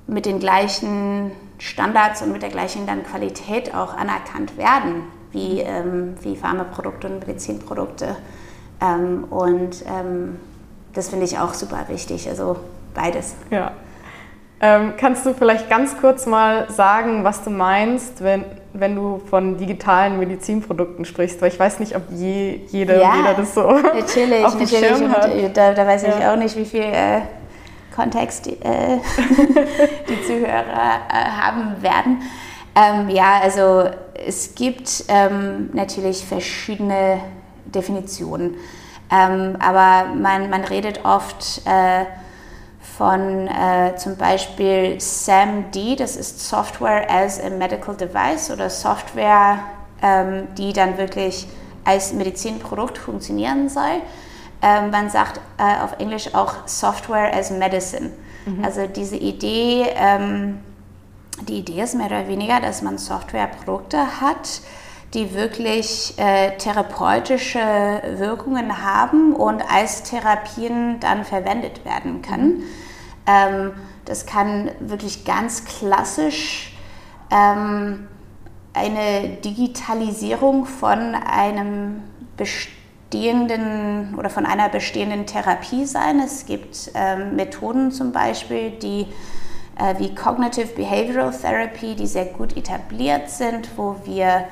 mit 0.09 0.25
den 0.25 0.39
gleichen 0.39 1.31
Standards 1.57 2.21
und 2.21 2.31
mit 2.31 2.41
der 2.41 2.49
gleichen 2.49 2.85
dann 2.87 3.03
Qualität 3.03 3.75
auch 3.75 3.95
anerkannt 3.95 4.57
werden, 4.57 5.03
wie, 5.31 5.59
ähm, 5.59 6.15
wie 6.21 6.35
Pharmaprodukte 6.35 7.07
und 7.07 7.27
Medizinprodukte. 7.27 8.15
Ähm, 8.81 9.25
und 9.29 9.83
ähm, 9.87 10.39
das 10.93 11.09
finde 11.09 11.25
ich 11.25 11.37
auch 11.37 11.53
super 11.53 11.85
wichtig, 11.87 12.27
also 12.29 12.57
beides. 12.93 13.35
Ja. 13.51 13.71
Ähm, 14.61 14.93
kannst 14.97 15.25
du 15.25 15.33
vielleicht 15.33 15.69
ganz 15.69 15.97
kurz 15.99 16.25
mal 16.25 16.69
sagen, 16.69 17.23
was 17.23 17.43
du 17.43 17.49
meinst, 17.49 18.21
wenn, 18.21 18.43
wenn 18.73 18.93
du 18.93 19.21
von 19.29 19.57
digitalen 19.57 20.19
Medizinprodukten 20.19 21.05
sprichst? 21.05 21.41
Weil 21.41 21.49
ich 21.49 21.59
weiß 21.59 21.79
nicht, 21.79 21.95
ob 21.95 22.03
je, 22.11 22.59
jede 22.67 22.99
ja, 22.99 23.15
jeder 23.15 23.33
das 23.35 23.53
so 23.53 23.61
natürlich, 23.71 24.45
auf 24.45 24.57
dem 24.57 24.63
natürlich. 24.63 24.97
Schirm 24.97 25.11
hat. 25.11 25.55
Da, 25.55 25.73
da 25.73 25.87
weiß 25.87 26.03
ich 26.03 26.19
ja. 26.19 26.33
auch 26.33 26.35
nicht, 26.35 26.57
wie 26.57 26.65
viel 26.65 26.81
äh, 26.81 27.21
Kontext 27.99 28.45
die, 28.45 28.61
äh, 28.61 28.97
die 30.09 30.23
Zuhörer 30.25 31.01
äh, 31.09 31.29
haben 31.41 31.81
werden. 31.81 32.21
Ähm, 32.75 33.09
ja, 33.09 33.39
also 33.41 33.89
es 34.25 34.55
gibt 34.55 35.03
ähm, 35.09 35.69
natürlich 35.73 36.23
verschiedene 36.23 37.19
Definitionen, 37.65 38.55
ähm, 39.11 39.57
aber 39.59 40.13
man, 40.13 40.49
man 40.49 40.63
redet 40.63 41.03
oft 41.03 41.61
äh, 41.65 42.05
von 42.97 43.47
äh, 43.47 43.95
zum 43.97 44.15
Beispiel 44.15 44.99
SAMD, 44.99 45.99
das 45.99 46.15
ist 46.15 46.47
Software 46.47 47.05
as 47.09 47.41
a 47.41 47.49
Medical 47.49 47.95
Device 47.95 48.49
oder 48.51 48.69
Software, 48.69 49.59
ähm, 50.01 50.47
die 50.57 50.71
dann 50.71 50.97
wirklich 50.97 51.47
als 51.83 52.13
Medizinprodukt 52.13 52.97
funktionieren 52.97 53.67
soll. 53.67 54.01
Ähm, 54.61 54.91
man 54.91 55.09
sagt 55.09 55.39
äh, 55.57 55.83
auf 55.83 55.99
Englisch 55.99 56.33
auch 56.33 56.67
Software 56.67 57.33
as 57.33 57.49
Medicine. 57.51 58.11
Mhm. 58.45 58.63
Also 58.63 58.87
diese 58.87 59.15
Idee, 59.15 59.87
ähm, 59.95 60.59
die 61.47 61.59
Idee 61.59 61.81
ist 61.81 61.95
mehr 61.95 62.07
oder 62.07 62.27
weniger, 62.27 62.59
dass 62.59 62.81
man 62.81 62.97
Softwareprodukte 62.97 64.21
hat, 64.21 64.61
die 65.13 65.33
wirklich 65.33 66.13
äh, 66.17 66.57
therapeutische 66.57 67.59
Wirkungen 68.17 68.83
haben 68.83 69.33
und 69.33 69.61
als 69.71 70.03
Therapien 70.03 70.99
dann 70.99 71.23
verwendet 71.23 71.85
werden 71.85 72.21
können. 72.21 72.57
Mhm. 72.57 72.63
Ähm, 73.25 73.71
das 74.05 74.25
kann 74.25 74.71
wirklich 74.79 75.23
ganz 75.23 75.65
klassisch 75.65 76.73
ähm, 77.31 78.07
eine 78.73 79.29
Digitalisierung 79.43 80.65
von 80.65 81.15
einem 81.15 82.03
bestehenden 83.09 84.15
oder 84.17 84.29
von 84.29 84.45
einer 84.45 84.69
bestehenden 84.69 85.25
Therapie 85.25 85.85
sein. 85.85 86.19
Es 86.19 86.45
gibt 86.45 86.91
ähm, 86.93 87.35
Methoden 87.35 87.91
zum 87.91 88.11
Beispiel, 88.11 88.71
die 88.71 89.07
äh, 89.77 89.97
wie 89.97 90.13
Cognitive 90.13 90.75
Behavioral 90.75 91.31
Therapy, 91.31 91.95
die 91.95 92.07
sehr 92.07 92.25
gut 92.25 92.55
etabliert 92.55 93.29
sind, 93.29 93.69
wo 93.77 93.95
wir 94.05 94.45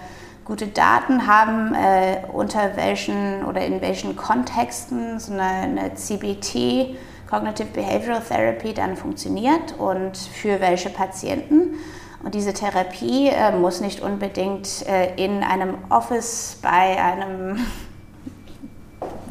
gute 0.45 0.67
Daten 0.67 1.27
haben, 1.27 1.75
äh, 1.75 2.21
unter 2.31 2.75
welchen 2.77 3.43
oder 3.45 3.65
in 3.65 3.81
welchen 3.81 4.15
Kontexten 4.15 5.19
so 5.19 5.33
eine, 5.33 5.43
eine, 5.43 5.93
CBT, 5.95 6.95
Cognitive 7.29 7.67
Behavioral 7.73 8.21
Therapy, 8.21 8.73
dann 8.73 8.95
funktioniert 8.95 9.77
und 9.77 10.17
für 10.17 10.61
welche 10.61 10.89
Patienten. 10.89 11.75
Und 12.23 12.33
diese 12.33 12.53
Therapie 12.53 13.27
äh, 13.27 13.51
muss 13.51 13.81
nicht 13.81 13.99
unbedingt 13.99 14.87
äh, 14.87 15.13
in 15.15 15.43
einem 15.43 15.75
Office 15.89 16.57
bei 16.61 17.01
einem, 17.01 17.59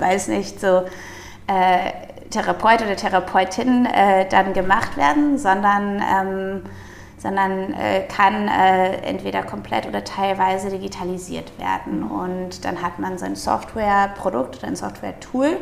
weiß 0.01 0.29
nicht, 0.29 0.61
so 0.61 0.85
äh, 1.47 1.91
Therapeut 2.31 2.83
oder 2.83 2.97
Therapeutin 2.97 3.87
äh, 3.87 4.29
dann 4.29 4.53
gemacht 4.53 4.97
werden, 4.97 5.39
sondern 5.39 6.03
ähm, 6.03 6.63
sondern 7.19 7.73
äh, 7.75 8.03
kann 8.03 8.47
äh, 8.47 8.97
entweder 8.99 9.43
komplett 9.43 9.87
oder 9.87 10.05
teilweise 10.05 10.71
digitalisiert 10.71 11.59
werden. 11.59 12.03
Und 12.05 12.65
dann 12.65 12.83
hat 12.83 12.99
man 12.99 13.19
so 13.19 13.25
ein 13.25 13.37
Softwareprodukt 13.37 14.59
oder 14.59 14.69
ein 14.69 14.77
Software-Tool, 14.77 15.57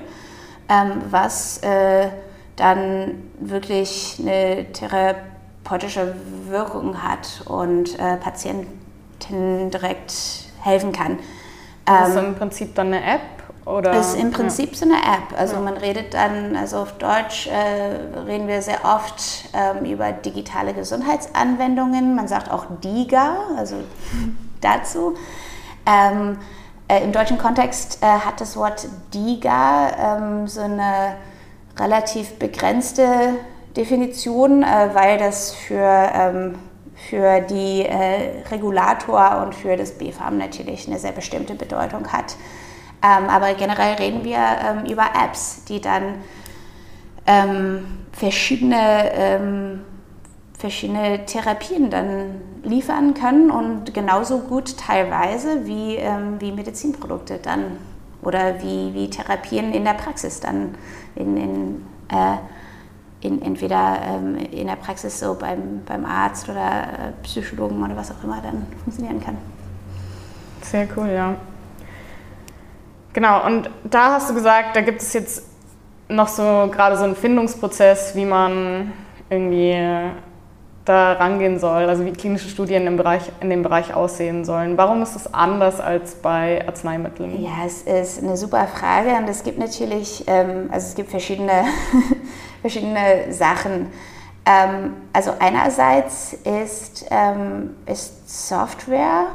ähm, 0.69 1.03
was 1.11 1.59
äh, 1.59 2.09
dann 2.57 3.31
wirklich 3.39 4.21
eine 4.21 4.67
therapeutische 4.73 6.15
Wirkung 6.49 7.03
hat 7.03 7.43
und 7.47 7.99
äh, 7.99 8.17
Patienten 8.17 9.71
direkt 9.71 10.13
helfen 10.61 10.93
kann. 10.93 11.19
Das 11.87 12.11
ist 12.11 12.17
ähm, 12.17 12.27
im 12.27 12.35
Prinzip 12.35 12.75
dann 12.75 12.89
eine 12.89 13.03
App, 13.05 13.34
oder? 13.67 13.99
Ist 13.99 14.15
im 14.15 14.31
Prinzip 14.31 14.73
ja. 14.73 14.77
so 14.77 14.85
eine 14.85 14.97
App. 14.97 15.39
Also 15.39 15.55
ja. 15.55 15.61
man 15.61 15.77
redet 15.77 16.15
dann, 16.15 16.57
also 16.57 16.79
auf 16.79 16.93
Deutsch 16.99 17.47
äh, 17.47 18.21
reden 18.27 18.47
wir 18.47 18.61
sehr 18.63 18.85
oft 18.85 19.47
ähm, 19.55 19.85
über 19.85 20.13
digitale 20.13 20.75
Gesundheitsanwendungen. 20.75 22.15
Man 22.15 22.29
sagt 22.29 22.51
auch 22.51 22.67
DIGA, 22.83 23.37
also 23.57 23.77
dazu. 24.61 25.15
Ähm, 25.87 26.39
äh, 26.89 27.03
Im 27.03 27.13
deutschen 27.13 27.39
Kontext 27.39 28.03
äh, 28.03 28.07
hat 28.07 28.41
das 28.41 28.57
Wort 28.57 28.87
DIGA 29.15 30.19
ähm, 30.19 30.47
so 30.49 30.61
eine 30.61 31.17
relativ 31.79 32.39
begrenzte 32.39 33.37
Definition, 33.77 34.63
äh, 34.63 34.91
weil 34.93 35.19
das 35.19 35.53
für, 35.53 36.11
ähm, 36.15 36.59
für 36.95 37.41
die 37.41 37.83
äh, 37.83 38.43
Regulator 38.51 39.43
und 39.43 39.55
für 39.55 39.77
das 39.77 39.93
BfArM 39.93 40.37
natürlich 40.39 40.87
eine 40.87 40.99
sehr 40.99 41.13
bestimmte 41.13 41.55
Bedeutung 41.55 42.13
hat. 42.13 42.37
Ähm, 43.05 43.29
aber 43.29 43.53
generell 43.55 43.95
reden 43.95 44.25
wir 44.25 44.39
ähm, 44.39 44.91
über 44.91 45.05
Apps, 45.23 45.65
die 45.65 45.81
dann 45.81 46.15
ähm, 47.27 47.87
verschiedene, 48.13 49.81
verschiedene 50.59 51.27
Therapien 51.27 51.91
dann 51.91 52.41
liefern 52.63 53.13
können 53.15 53.51
und 53.51 53.93
genauso 53.93 54.39
gut 54.39 54.79
teilweise 54.79 55.67
wie, 55.67 55.99
wie 56.39 56.53
Medizinprodukte 56.53 57.39
dann 57.39 57.79
oder 58.25 58.63
wie, 58.63 58.95
wie 58.95 59.11
Therapien 59.11 59.73
in 59.73 59.85
der 59.85 59.95
Praxis 59.95 60.41
dann 60.41 60.75
in, 61.15 61.37
in, 61.37 61.87
äh, 62.09 62.37
in 63.21 63.43
entweder 63.43 63.99
ähm, 64.07 64.37
in 64.37 64.67
der 64.67 64.77
Praxis 64.77 65.21
so 65.21 65.35
beim, 65.35 65.83
beim 65.87 66.05
Arzt 66.05 66.49
oder 66.49 66.83
äh, 66.83 67.23
Psychologen 67.23 67.83
oder 67.83 67.97
was 67.97 68.11
auch 68.11 68.25
immer 68.25 68.41
dann 68.43 68.67
funktionieren 68.83 69.23
kann. 69.23 69.37
Sehr 70.63 70.89
cool, 70.97 71.09
ja. 71.09 71.37
Genau, 73.15 73.47
und 73.47 73.71
da 73.85 74.15
hast 74.15 74.29
du 74.29 74.35
gesagt, 74.35 74.75
da 74.75 74.81
gibt 74.81 75.01
es 75.01 75.13
jetzt 75.13 75.45
noch 76.09 76.29
so 76.29 76.69
gerade 76.71 76.97
so 76.99 77.05
einen 77.05 77.17
Findungsprozess, 77.17 78.15
wie 78.15 78.27
man 78.27 78.93
irgendwie 79.31 80.11
da 80.85 81.13
rangehen 81.13 81.59
soll, 81.59 81.89
also 81.89 82.05
wie 82.05 82.13
klinische 82.13 82.49
Studien 82.49 82.87
im 82.87 82.97
Bereich, 82.97 83.23
in 83.41 83.49
dem 83.49 83.63
Bereich 83.63 83.95
aussehen 83.95 84.45
sollen. 84.45 84.77
Warum 84.77 85.03
ist 85.03 85.15
das 85.15 85.33
anders 85.33 85.81
als 85.81 86.17
bei 86.17 86.63
Arzneimitteln? 86.67 87.41
Ja, 87.43 87.65
es 87.65 87.83
ist 87.83 88.23
eine 88.23 88.37
super 88.37 88.67
Frage 88.67 89.11
und 89.17 89.29
es 89.29 89.45
gibt 89.45 89.59
natürlich, 89.59 90.25
ähm, 90.27 90.69
also 90.71 90.89
es 90.89 90.95
gibt 90.95 91.11
verschiedene, 91.11 91.65
verschiedene 92.61 93.33
Sachen. 93.33 93.93
Ähm, 94.45 94.95
also 95.15 95.33
einerseits 95.39 96.35
ist, 96.35 97.07
ähm, 97.11 97.77
ist 97.87 98.49
Software 98.49 99.29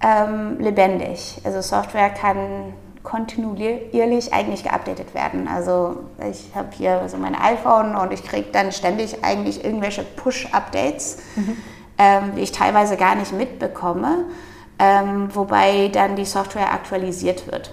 ähm, 0.00 0.56
lebendig. 0.58 1.38
Also 1.44 1.60
Software 1.60 2.08
kann 2.08 2.72
kontinuierlich 3.02 4.32
eigentlich 4.32 4.62
geupdatet 4.62 5.14
werden. 5.14 5.48
Also 5.48 6.04
ich 6.30 6.54
habe 6.54 6.68
hier 6.72 7.08
so 7.08 7.16
mein 7.16 7.34
iPhone 7.34 7.96
und 7.96 8.12
ich 8.12 8.22
kriege 8.22 8.48
dann 8.52 8.72
ständig 8.72 9.24
eigentlich 9.24 9.64
irgendwelche 9.64 10.02
Push-Updates, 10.02 11.18
mhm. 11.36 11.56
ähm, 11.98 12.34
die 12.36 12.42
ich 12.42 12.52
teilweise 12.52 12.96
gar 12.96 13.14
nicht 13.14 13.32
mitbekomme, 13.32 14.26
ähm, 14.78 15.34
wobei 15.34 15.88
dann 15.88 16.16
die 16.16 16.24
Software 16.24 16.72
aktualisiert 16.72 17.50
wird. 17.50 17.72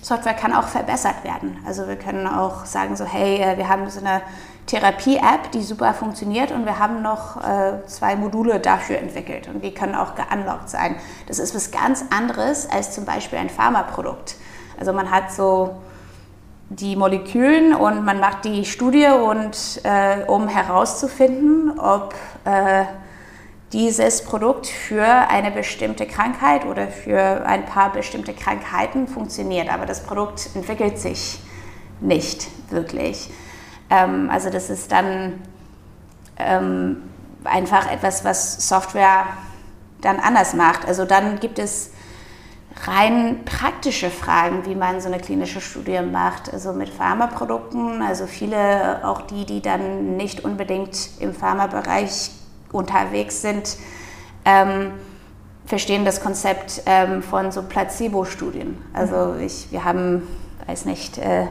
Software 0.00 0.34
kann 0.34 0.54
auch 0.54 0.68
verbessert 0.68 1.24
werden. 1.24 1.58
Also 1.66 1.88
wir 1.88 1.96
können 1.96 2.26
auch 2.26 2.66
sagen 2.66 2.94
so, 2.94 3.04
hey, 3.04 3.40
äh, 3.40 3.56
wir 3.56 3.68
haben 3.68 3.88
so 3.88 4.00
eine 4.00 4.20
Therapie-App, 4.66 5.50
die 5.52 5.62
super 5.62 5.92
funktioniert 5.92 6.50
und 6.52 6.64
wir 6.64 6.78
haben 6.78 7.02
noch 7.02 7.42
äh, 7.42 7.86
zwei 7.86 8.16
Module 8.16 8.60
dafür 8.60 8.98
entwickelt 8.98 9.48
und 9.48 9.62
die 9.62 9.72
können 9.72 9.94
auch 9.94 10.14
geunlockt 10.14 10.70
sein. 10.70 10.96
Das 11.26 11.38
ist 11.38 11.54
was 11.54 11.70
ganz 11.70 12.04
anderes 12.10 12.68
als 12.70 12.92
zum 12.92 13.04
Beispiel 13.04 13.38
ein 13.38 13.50
Pharmaprodukt. 13.50 14.36
Also 14.78 14.92
man 14.92 15.10
hat 15.10 15.32
so 15.32 15.76
die 16.68 16.96
Molekülen 16.96 17.74
und 17.74 18.04
man 18.04 18.20
macht 18.20 18.44
die 18.44 18.64
Studie 18.64 19.06
und 19.06 19.80
äh, 19.84 20.24
um 20.26 20.48
herauszufinden, 20.48 21.78
ob 21.78 22.14
äh, 22.44 22.84
dieses 23.72 24.24
Produkt 24.24 24.66
für 24.66 25.04
eine 25.04 25.50
bestimmte 25.50 26.06
Krankheit 26.06 26.64
oder 26.64 26.88
für 26.88 27.44
ein 27.46 27.66
paar 27.66 27.92
bestimmte 27.92 28.32
Krankheiten 28.32 29.08
funktioniert. 29.08 29.72
Aber 29.72 29.84
das 29.84 30.04
Produkt 30.04 30.48
entwickelt 30.54 30.98
sich 30.98 31.40
nicht 32.00 32.48
wirklich. 32.70 33.30
Ähm, 33.90 34.30
also 34.30 34.50
das 34.50 34.70
ist 34.70 34.92
dann 34.92 35.42
ähm, 36.38 37.02
einfach 37.44 37.90
etwas, 37.90 38.24
was 38.24 38.68
Software 38.68 39.26
dann 40.00 40.20
anders 40.20 40.54
macht. 40.54 40.86
Also 40.86 41.04
dann 41.04 41.40
gibt 41.40 41.58
es 41.58 41.90
rein 42.82 43.44
praktische 43.44 44.10
Fragen, 44.10 44.66
wie 44.66 44.74
man 44.74 45.00
so 45.00 45.08
eine 45.08 45.18
klinische 45.18 45.60
Studie 45.60 46.00
macht. 46.00 46.52
Also 46.52 46.72
mit 46.72 46.88
Pharmaprodukten, 46.88 48.02
also 48.02 48.26
viele, 48.26 49.06
auch 49.06 49.22
die, 49.22 49.44
die 49.46 49.62
dann 49.62 50.16
nicht 50.16 50.44
unbedingt 50.44 51.10
im 51.20 51.34
Pharmabereich 51.34 52.30
unterwegs 52.72 53.42
sind, 53.42 53.76
ähm, 54.44 54.92
verstehen 55.66 56.04
das 56.04 56.20
Konzept 56.20 56.82
ähm, 56.86 57.22
von 57.22 57.52
so 57.52 57.62
Placebo-Studien. 57.62 58.76
Also 58.92 59.36
ich, 59.36 59.68
wir 59.70 59.84
haben, 59.84 60.26
weiß 60.66 60.84
nicht, 60.84 61.18
äh, 61.18 61.46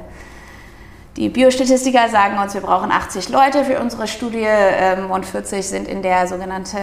die 1.16 1.30
Biostatistiker 1.30 2.10
sagen 2.10 2.40
uns, 2.40 2.54
wir 2.56 2.62
brauchen 2.62 2.92
80 2.92 3.30
Leute 3.30 3.66
für 3.66 3.80
unsere 3.80 4.08
Studie 4.08 4.46
ähm, 4.48 5.12
und 5.12 5.26
40 5.26 5.66
sind 5.66 5.88
in 5.88 6.02
der 6.02 6.28
sogenannten 6.28 6.78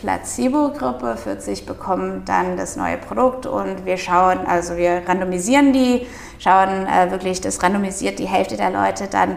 Placebo-Gruppe, 0.00 1.16
40 1.16 1.66
bekommen 1.66 2.24
dann 2.24 2.56
das 2.56 2.76
neue 2.76 2.98
Produkt 2.98 3.46
und 3.46 3.84
wir 3.84 3.96
schauen, 3.96 4.46
also 4.46 4.76
wir 4.76 5.02
randomisieren 5.06 5.72
die, 5.72 6.06
schauen 6.38 6.86
äh, 6.86 7.10
wirklich, 7.10 7.40
das 7.40 7.62
randomisiert 7.62 8.18
die 8.18 8.26
Hälfte 8.26 8.56
der 8.56 8.70
Leute 8.70 9.08
dann 9.08 9.36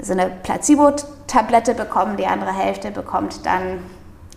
so 0.00 0.12
eine 0.12 0.26
Placebo-Tablette 0.42 1.74
bekommen, 1.74 2.16
die 2.16 2.26
andere 2.26 2.52
Hälfte 2.52 2.90
bekommt 2.90 3.44
dann 3.44 3.78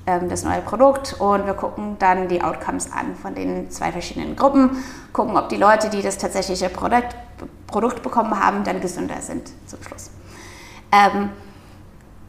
ähm, 0.08 0.30
das 0.30 0.44
neue 0.44 0.62
Produkt 0.62 1.16
und 1.20 1.46
wir 1.46 1.54
gucken 1.54 1.98
dann 2.00 2.28
die 2.28 2.42
Outcomes 2.42 2.92
an 2.92 3.16
von 3.16 3.36
den 3.36 3.70
zwei 3.70 3.92
verschiedenen 3.92 4.36
Gruppen, 4.36 4.84
gucken, 5.14 5.38
ob 5.38 5.50
die 5.50 5.58
Leute, 5.58 5.90
die 5.90 6.02
das 6.02 6.18
tatsächliche 6.18 6.70
Produkt 6.70 7.16
Produkt 7.68 8.02
bekommen 8.02 8.40
haben, 8.40 8.64
dann 8.64 8.82
gesünder 8.82 9.22
sind 9.22 9.50
zum 9.68 9.82
Schluss. 9.84 10.10
Ähm, 10.92 11.30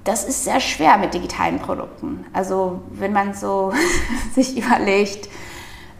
das 0.05 0.25
ist 0.25 0.45
sehr 0.45 0.61
schwer 0.61 0.97
mit 0.99 1.15
digitalen 1.15 1.59
Produkten. 1.59 2.25
Also 2.33 2.81
wenn 2.91 3.13
man 3.13 3.35
so 3.35 3.73
sich 4.35 4.57
überlegt, 4.57 5.29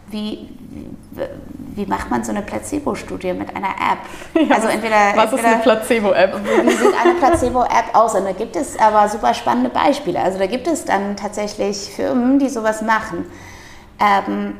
wie, 0.09 0.49
wie 1.75 1.85
macht 1.85 2.09
man 2.09 2.23
so 2.23 2.31
eine 2.31 2.41
Placebo-Studie 2.41 3.33
mit 3.33 3.55
einer 3.55 3.69
App? 3.69 3.99
Ja, 4.49 4.55
also 4.55 4.67
entweder, 4.67 4.95
was 5.15 5.31
entweder, 5.31 5.37
ist 5.37 5.45
eine 5.45 5.61
Placebo-App? 5.61 6.35
Wie 6.63 6.71
sieht 6.71 6.93
eine 7.01 7.13
Placebo-App 7.13 7.93
aus? 7.95 8.15
Und 8.15 8.25
da 8.25 8.31
gibt 8.33 8.55
es 8.55 8.77
aber 8.77 9.07
super 9.07 9.33
spannende 9.33 9.69
Beispiele. 9.69 10.19
Also 10.19 10.39
da 10.39 10.47
gibt 10.47 10.67
es 10.67 10.83
dann 10.83 11.15
tatsächlich 11.15 11.77
Firmen, 11.77 12.39
die 12.39 12.49
sowas 12.49 12.81
machen. 12.81 13.25
Ähm, 13.99 14.55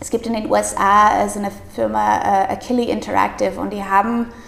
es 0.00 0.10
gibt 0.10 0.26
in 0.26 0.34
den 0.34 0.50
USA 0.50 1.28
so 1.28 1.38
eine 1.38 1.50
Firma 1.74 2.18
äh, 2.18 2.52
Achille 2.52 2.84
Interactive 2.84 3.58
und 3.60 3.72
die 3.72 3.82
haben 3.82 4.26
äh, 4.26 4.43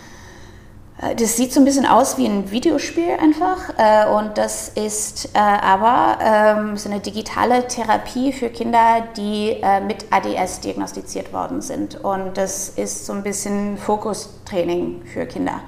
das 1.18 1.36
sieht 1.36 1.52
so 1.52 1.60
ein 1.60 1.64
bisschen 1.64 1.84
aus 1.84 2.16
wie 2.16 2.26
ein 2.26 2.50
Videospiel 2.50 3.10
einfach 3.20 3.68
äh, 3.76 4.08
und 4.08 4.38
das 4.38 4.70
ist 4.70 5.28
äh, 5.34 5.38
aber 5.38 6.18
ähm, 6.22 6.76
so 6.78 6.88
eine 6.88 7.00
digitale 7.00 7.68
Therapie 7.68 8.32
für 8.32 8.48
Kinder, 8.48 9.06
die 9.16 9.62
mit 9.86 10.06
ADS 10.10 10.60
diagnostiziert 10.60 11.32
worden 11.32 11.60
sind 11.60 12.02
und 12.02 12.38
das 12.38 12.70
ist 12.70 13.04
so 13.04 13.12
ein 13.12 13.22
bisschen 13.22 13.76
Fokustraining 13.76 15.02
für 15.04 15.26
Kinder. 15.26 15.60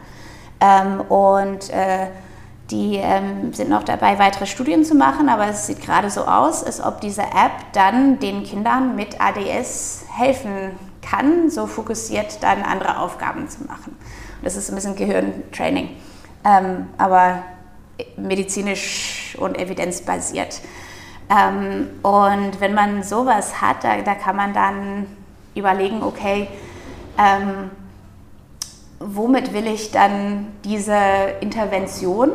Ähm, 0.60 1.02
und 1.02 1.70
die 2.70 2.96
ähm, 2.96 3.52
sind 3.54 3.70
noch 3.70 3.82
dabei, 3.82 4.18
weitere 4.18 4.46
Studien 4.46 4.84
zu 4.84 4.94
machen, 4.94 5.28
aber 5.28 5.48
es 5.48 5.66
sieht 5.66 5.80
gerade 5.80 6.10
so 6.10 6.24
aus, 6.24 6.62
als 6.62 6.82
ob 6.82 7.00
diese 7.00 7.22
App 7.22 7.52
dann 7.72 8.18
den 8.18 8.44
Kindern 8.44 8.94
mit 8.94 9.20
ADS 9.20 10.04
helfen 10.14 10.72
kann, 11.00 11.48
so 11.48 11.66
fokussiert 11.66 12.42
dann 12.42 12.62
andere 12.62 12.98
Aufgaben 12.98 13.48
zu 13.48 13.64
machen. 13.64 13.96
Das 14.48 14.56
ist 14.56 14.70
ein 14.70 14.76
bisschen 14.76 14.96
Gehirntraining, 14.96 15.90
ähm, 16.42 16.86
aber 16.96 17.42
medizinisch 18.16 19.36
und 19.38 19.58
evidenzbasiert. 19.58 20.62
Ähm, 21.28 21.88
und 22.02 22.58
wenn 22.58 22.72
man 22.72 23.02
sowas 23.02 23.60
hat, 23.60 23.84
da, 23.84 24.00
da 24.00 24.14
kann 24.14 24.36
man 24.36 24.54
dann 24.54 25.06
überlegen, 25.54 26.02
okay, 26.02 26.48
ähm, 27.18 27.70
womit 29.00 29.52
will 29.52 29.66
ich 29.66 29.90
dann 29.90 30.46
diese 30.64 30.96
Intervention 31.42 32.30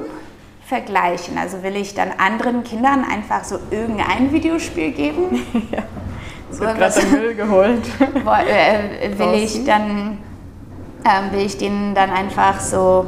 vergleichen? 0.67 1.39
Also 1.39 1.63
will 1.63 1.75
ich 1.75 1.95
dann 1.95 2.11
anderen 2.19 2.63
Kindern 2.63 3.03
einfach 3.03 3.43
so 3.43 3.57
irgendein 3.71 4.31
Videospiel 4.31 4.91
geben? 4.91 5.47
ja. 5.71 5.81
Es 6.51 6.59
wird 6.59 6.77
gerade 6.77 7.05
Müll 7.07 7.33
geholt. 7.33 7.81
Äh, 8.47 9.17
will 9.17 9.33
ich 9.33 9.65
dann 9.65 10.19
ähm, 11.05 11.31
will 11.31 11.45
ich 11.45 11.57
denen 11.57 11.95
dann 11.95 12.09
einfach 12.09 12.59
so 12.59 13.05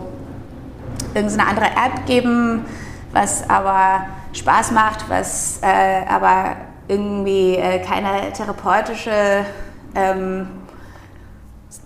irgendeine 1.14 1.50
andere 1.50 1.66
App 1.68 2.06
geben, 2.06 2.66
was 3.12 3.50
aber 3.50 4.06
Spaß 4.34 4.72
macht, 4.72 5.10
was 5.10 5.60
äh, 5.62 6.06
aber 6.08 6.58
irgendwie 6.88 7.56
äh, 7.56 7.80
keine 7.80 8.32
therapeutische 8.34 9.46
ähm, 9.96 10.48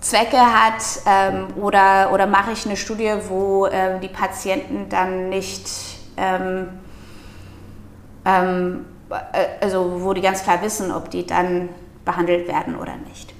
Zwecke 0.01 0.37
hat 0.37 0.83
ähm, 1.05 1.47
oder, 1.55 2.11
oder 2.13 2.25
mache 2.25 2.51
ich 2.51 2.65
eine 2.65 2.77
Studie, 2.77 3.13
wo 3.27 3.65
äh, 3.65 3.99
die 3.99 4.07
Patienten 4.07 4.89
dann 4.89 5.29
nicht, 5.29 5.69
ähm, 6.17 6.69
ähm, 8.25 8.85
äh, 9.09 9.63
also 9.63 10.01
wo 10.01 10.13
die 10.13 10.21
ganz 10.21 10.43
klar 10.43 10.61
wissen, 10.61 10.91
ob 10.91 11.09
die 11.09 11.25
dann 11.25 11.69
behandelt 12.05 12.47
werden 12.47 12.75
oder 12.75 12.95
nicht. 13.07 13.33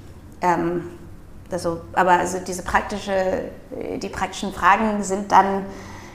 Also, 1.52 1.82
aber 1.94 2.12
also 2.12 2.40
diese 2.46 2.64
praktische, 2.64 3.50
die 3.98 4.10
praktischen 4.10 4.54
Fragen 4.54 5.04
sind 5.04 5.32
dann 5.32 5.66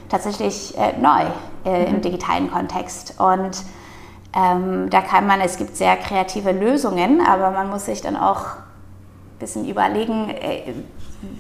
tatsächlich 0.09 0.77
äh, 0.79 0.93
neu 0.99 1.25
äh, 1.65 1.81
mhm. 1.81 1.97
im 1.97 2.01
digitalen 2.03 2.51
Kontext. 2.51 3.15
Und 3.19 3.63
ähm, 4.35 4.91
da 4.91 5.01
kann 5.01 5.27
man, 5.27 5.41
es 5.41 5.57
gibt 5.57 5.77
sehr 5.77 5.97
kreative 5.97 6.53
Lösungen, 6.53 7.21
aber 7.21 7.51
man 7.51 7.71
muss 7.71 7.87
sich 7.87 8.01
dann 8.01 8.17
auch 8.17 8.57
ein 8.57 9.39
bisschen 9.39 9.69
überlegen, 9.69 10.31
äh, 10.31 10.73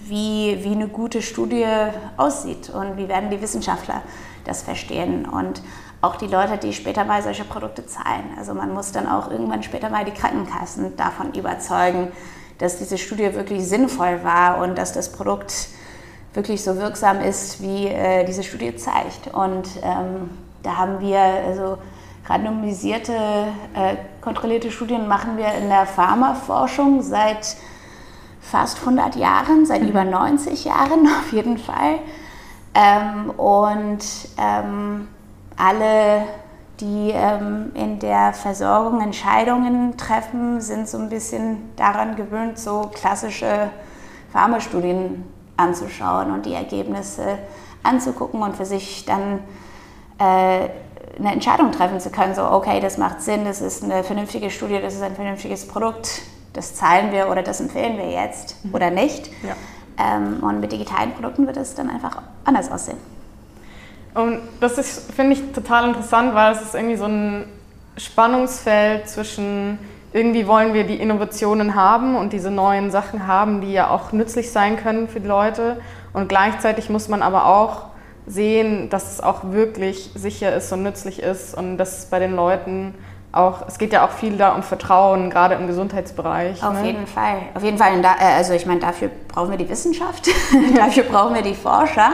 wie, 0.06 0.58
wie 0.62 0.72
eine 0.72 0.88
gute 0.88 1.22
Studie 1.22 1.66
aussieht 2.16 2.70
und 2.70 2.96
wie 2.96 3.08
werden 3.08 3.30
die 3.30 3.40
Wissenschaftler 3.40 4.02
das 4.44 4.62
verstehen 4.62 5.26
und 5.26 5.62
auch 6.00 6.16
die 6.16 6.26
Leute, 6.26 6.58
die 6.58 6.72
später 6.72 7.04
mal 7.04 7.22
solche 7.22 7.44
Produkte 7.44 7.86
zahlen. 7.86 8.24
Also 8.38 8.54
man 8.54 8.74
muss 8.74 8.92
dann 8.92 9.06
auch 9.06 9.30
irgendwann 9.30 9.62
später 9.62 9.88
mal 9.88 10.04
die 10.04 10.12
Krankenkassen 10.12 10.96
davon 10.96 11.32
überzeugen, 11.32 12.12
dass 12.58 12.78
diese 12.78 12.98
Studie 12.98 13.34
wirklich 13.34 13.66
sinnvoll 13.66 14.22
war 14.22 14.58
und 14.58 14.78
dass 14.78 14.92
das 14.92 15.12
Produkt 15.12 15.68
wirklich 16.34 16.62
so 16.62 16.76
wirksam 16.78 17.20
ist, 17.20 17.62
wie 17.62 17.86
äh, 17.86 18.24
diese 18.24 18.42
Studie 18.42 18.74
zeigt. 18.76 19.32
Und 19.32 19.68
ähm, 19.82 20.30
da 20.62 20.76
haben 20.76 21.00
wir 21.00 21.20
also 21.20 21.78
randomisierte, 22.26 23.12
äh, 23.74 23.96
kontrollierte 24.20 24.70
Studien 24.70 25.08
machen 25.08 25.36
wir 25.36 25.52
in 25.54 25.68
der 25.68 25.86
Pharmaforschung 25.86 27.02
seit 27.02 27.56
fast 28.40 28.80
100 28.80 29.16
Jahren, 29.16 29.66
seit 29.66 29.82
mhm. 29.82 29.88
über 29.88 30.04
90 30.04 30.64
Jahren 30.64 31.06
auf 31.20 31.32
jeden 31.32 31.58
Fall. 31.58 31.98
Ähm, 32.74 33.30
und 33.30 34.04
ähm, 34.38 35.08
alle 35.56 36.24
die 36.80 37.10
ähm, 37.12 37.70
in 37.74 37.98
der 37.98 38.32
Versorgung 38.32 39.00
Entscheidungen 39.00 39.96
treffen, 39.96 40.60
sind 40.60 40.88
so 40.88 40.98
ein 40.98 41.08
bisschen 41.08 41.70
daran 41.76 42.16
gewöhnt, 42.16 42.58
so 42.58 42.90
klassische 42.92 43.70
Pharmastudien 44.32 45.24
anzuschauen 45.56 46.32
und 46.32 46.46
die 46.46 46.54
Ergebnisse 46.54 47.38
anzugucken 47.82 48.42
und 48.42 48.56
für 48.56 48.64
sich 48.64 49.04
dann 49.04 49.40
äh, 50.18 50.68
eine 51.18 51.32
Entscheidung 51.32 51.70
treffen 51.70 52.00
zu 52.00 52.10
können, 52.10 52.34
so 52.34 52.42
okay, 52.42 52.80
das 52.80 52.98
macht 52.98 53.22
Sinn, 53.22 53.44
das 53.44 53.60
ist 53.60 53.84
eine 53.84 54.02
vernünftige 54.02 54.50
Studie, 54.50 54.80
das 54.80 54.94
ist 54.94 55.02
ein 55.02 55.14
vernünftiges 55.14 55.68
Produkt, 55.68 56.22
das 56.52 56.74
zahlen 56.74 57.12
wir 57.12 57.28
oder 57.28 57.42
das 57.42 57.60
empfehlen 57.60 57.96
wir 57.96 58.10
jetzt 58.10 58.64
mhm. 58.64 58.74
oder 58.74 58.90
nicht. 58.90 59.30
Ja. 59.42 59.54
Ähm, 59.96 60.42
und 60.42 60.60
mit 60.60 60.72
digitalen 60.72 61.12
Produkten 61.12 61.46
wird 61.46 61.56
es 61.56 61.74
dann 61.74 61.88
einfach 61.88 62.20
anders 62.44 62.70
aussehen. 62.70 62.98
Und 64.14 64.40
das 64.60 65.06
finde 65.14 65.34
ich, 65.34 65.52
total 65.52 65.88
interessant, 65.88 66.34
weil 66.34 66.52
es 66.52 66.62
ist 66.62 66.74
irgendwie 66.74 66.96
so 66.96 67.06
ein 67.06 67.44
Spannungsfeld 67.96 69.08
zwischen 69.08 69.78
irgendwie 70.14 70.46
wollen 70.46 70.74
wir 70.74 70.84
die 70.84 70.94
Innovationen 70.94 71.74
haben 71.74 72.14
und 72.14 72.32
diese 72.32 72.50
neuen 72.52 72.92
Sachen 72.92 73.26
haben, 73.26 73.60
die 73.60 73.72
ja 73.72 73.90
auch 73.90 74.12
nützlich 74.12 74.52
sein 74.52 74.76
können 74.76 75.08
für 75.08 75.18
die 75.18 75.26
Leute. 75.26 75.80
Und 76.12 76.28
gleichzeitig 76.28 76.88
muss 76.88 77.08
man 77.08 77.20
aber 77.20 77.46
auch 77.46 77.86
sehen, 78.24 78.88
dass 78.90 79.12
es 79.12 79.20
auch 79.20 79.50
wirklich 79.50 80.12
sicher 80.14 80.54
ist 80.54 80.72
und 80.72 80.84
nützlich 80.84 81.20
ist 81.20 81.56
und 81.56 81.78
dass 81.78 81.98
es 81.98 82.04
bei 82.06 82.20
den 82.20 82.36
Leuten 82.36 82.94
auch, 83.34 83.66
es 83.66 83.78
geht 83.78 83.92
ja 83.92 84.06
auch 84.06 84.10
viel 84.10 84.36
da 84.36 84.54
um 84.54 84.62
Vertrauen, 84.62 85.28
gerade 85.28 85.56
im 85.56 85.66
Gesundheitsbereich. 85.66 86.62
Auf 86.62 86.74
ne? 86.74 86.86
jeden 86.86 87.06
Fall. 87.06 87.38
Auf 87.54 87.64
jeden 87.64 87.78
Fall. 87.78 88.00
Da, 88.00 88.14
äh, 88.14 88.36
also 88.36 88.52
ich 88.52 88.64
meine, 88.64 88.80
dafür 88.80 89.10
brauchen 89.28 89.50
wir 89.50 89.58
die 89.58 89.68
Wissenschaft, 89.68 90.28
dafür 90.76 91.02
brauchen 91.04 91.34
wir 91.34 91.42
die 91.42 91.54
Forscher. 91.54 92.10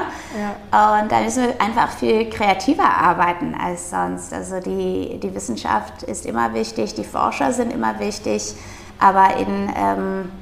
Ja. 0.73 1.01
Und 1.01 1.13
da 1.13 1.21
müssen 1.21 1.45
wir 1.45 1.61
einfach 1.61 1.91
viel 1.91 2.31
kreativer 2.31 2.89
arbeiten 2.89 3.55
als 3.55 3.91
sonst. 3.91 4.33
Also 4.33 4.61
die, 4.61 5.21
die 5.23 5.35
Wissenschaft 5.35 6.03
ist 6.05 6.25
immer 6.25 6.55
wichtig, 6.55 6.95
die 6.95 7.05
Forscher 7.05 7.53
sind 7.53 7.73
immer 7.73 7.99
wichtig, 8.01 8.55
aber 8.99 9.37
in 9.37 9.71
ähm, 9.77 10.33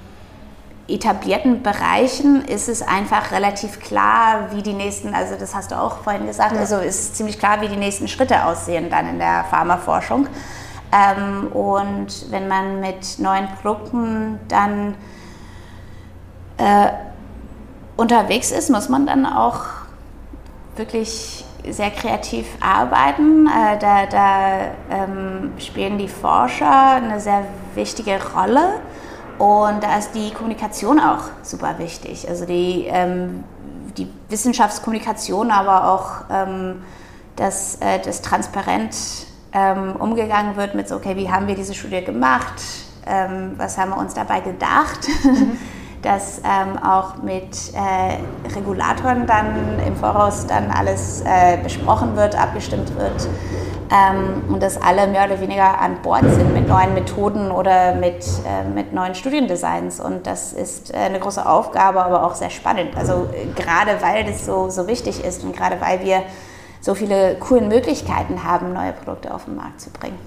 etablierten 0.86 1.62
Bereichen 1.62 2.44
ist 2.44 2.68
es 2.68 2.82
einfach 2.82 3.32
relativ 3.32 3.80
klar, 3.80 4.48
wie 4.52 4.62
die 4.62 4.72
nächsten, 4.72 5.12
also 5.12 5.34
das 5.34 5.54
hast 5.54 5.72
du 5.72 5.74
auch 5.74 5.98
vorhin 5.98 6.26
gesagt, 6.26 6.52
ja. 6.52 6.60
also 6.60 6.76
ist 6.76 7.16
ziemlich 7.16 7.38
klar, 7.38 7.60
wie 7.60 7.68
die 7.68 7.76
nächsten 7.76 8.06
Schritte 8.06 8.44
aussehen 8.44 8.88
dann 8.90 9.08
in 9.08 9.18
der 9.18 9.44
Pharmaforschung. 9.50 10.28
Ähm, 10.92 11.48
und 11.48 12.30
wenn 12.30 12.48
man 12.48 12.80
mit 12.80 13.18
neuen 13.18 13.48
Produkten 13.60 14.40
dann 14.48 14.94
äh, 16.56 16.88
unterwegs 17.96 18.50
ist, 18.50 18.70
muss 18.70 18.88
man 18.88 19.06
dann 19.06 19.26
auch 19.26 19.64
wirklich 20.76 21.44
sehr 21.68 21.90
kreativ 21.90 22.46
arbeiten. 22.60 23.46
Äh, 23.46 23.78
da, 23.78 24.06
da 24.06 24.48
ähm, 24.90 25.52
spielen 25.58 25.98
die 25.98 26.08
Forscher 26.08 26.92
eine 26.92 27.20
sehr 27.20 27.44
wichtige 27.74 28.18
Rolle 28.34 28.80
und 29.38 29.82
da 29.82 29.98
ist 29.98 30.14
die 30.14 30.32
Kommunikation 30.32 30.98
auch 30.98 31.24
super 31.42 31.78
wichtig. 31.78 32.28
Also 32.28 32.46
die, 32.46 32.86
ähm, 32.86 33.44
die 33.96 34.08
Wissenschaftskommunikation, 34.28 35.50
aber 35.50 35.92
auch 35.92 36.24
ähm, 36.30 36.82
das, 37.36 37.76
äh, 37.76 38.00
das 38.00 38.22
transparent 38.22 38.96
ähm, 39.52 39.96
umgegangen 39.96 40.56
wird 40.56 40.74
mit 40.74 40.88
so, 40.88 40.96
okay, 40.96 41.16
wie 41.16 41.30
haben 41.30 41.46
wir 41.46 41.54
diese 41.54 41.74
Studie 41.74 42.02
gemacht, 42.04 42.62
ähm, 43.06 43.54
was 43.56 43.78
haben 43.78 43.90
wir 43.90 43.98
uns 43.98 44.14
dabei 44.14 44.40
gedacht, 44.40 45.08
mhm. 45.24 45.58
dass 46.02 46.38
ähm, 46.38 46.78
auch 46.78 47.22
mit 47.22 47.72
äh, 47.74 48.54
Regulatoren 48.54 49.26
dann 49.26 49.80
im 49.84 49.96
Voraus 49.96 50.46
dann 50.46 50.70
alles 50.70 51.22
äh, 51.22 51.56
besprochen 51.62 52.14
wird, 52.14 52.38
abgestimmt 52.40 52.94
wird 52.96 53.28
ähm, 53.90 54.44
und 54.48 54.62
dass 54.62 54.80
alle 54.80 55.06
mehr 55.06 55.24
oder 55.24 55.40
weniger 55.40 55.80
an 55.80 56.02
Bord 56.02 56.22
sind 56.22 56.52
mit 56.52 56.68
neuen 56.68 56.94
Methoden 56.94 57.50
oder 57.50 57.94
mit, 57.94 58.24
äh, 58.46 58.68
mit 58.68 58.92
neuen 58.92 59.14
Studiendesigns 59.14 60.00
und 60.00 60.26
das 60.26 60.52
ist 60.52 60.92
äh, 60.92 60.98
eine 60.98 61.18
große 61.18 61.44
Aufgabe, 61.44 62.04
aber 62.04 62.24
auch 62.24 62.34
sehr 62.34 62.50
spannend. 62.50 62.96
Also 62.96 63.28
äh, 63.32 63.46
gerade 63.54 64.00
weil 64.00 64.24
das 64.24 64.44
so, 64.44 64.68
so 64.68 64.86
wichtig 64.86 65.24
ist 65.24 65.42
und 65.44 65.56
gerade 65.56 65.80
weil 65.80 66.02
wir 66.04 66.22
so 66.80 66.94
viele 66.94 67.36
coolen 67.36 67.68
Möglichkeiten 67.68 68.44
haben, 68.44 68.72
neue 68.72 68.92
Produkte 68.92 69.34
auf 69.34 69.44
den 69.44 69.56
Markt 69.56 69.80
zu 69.80 69.90
bringen. 69.90 70.18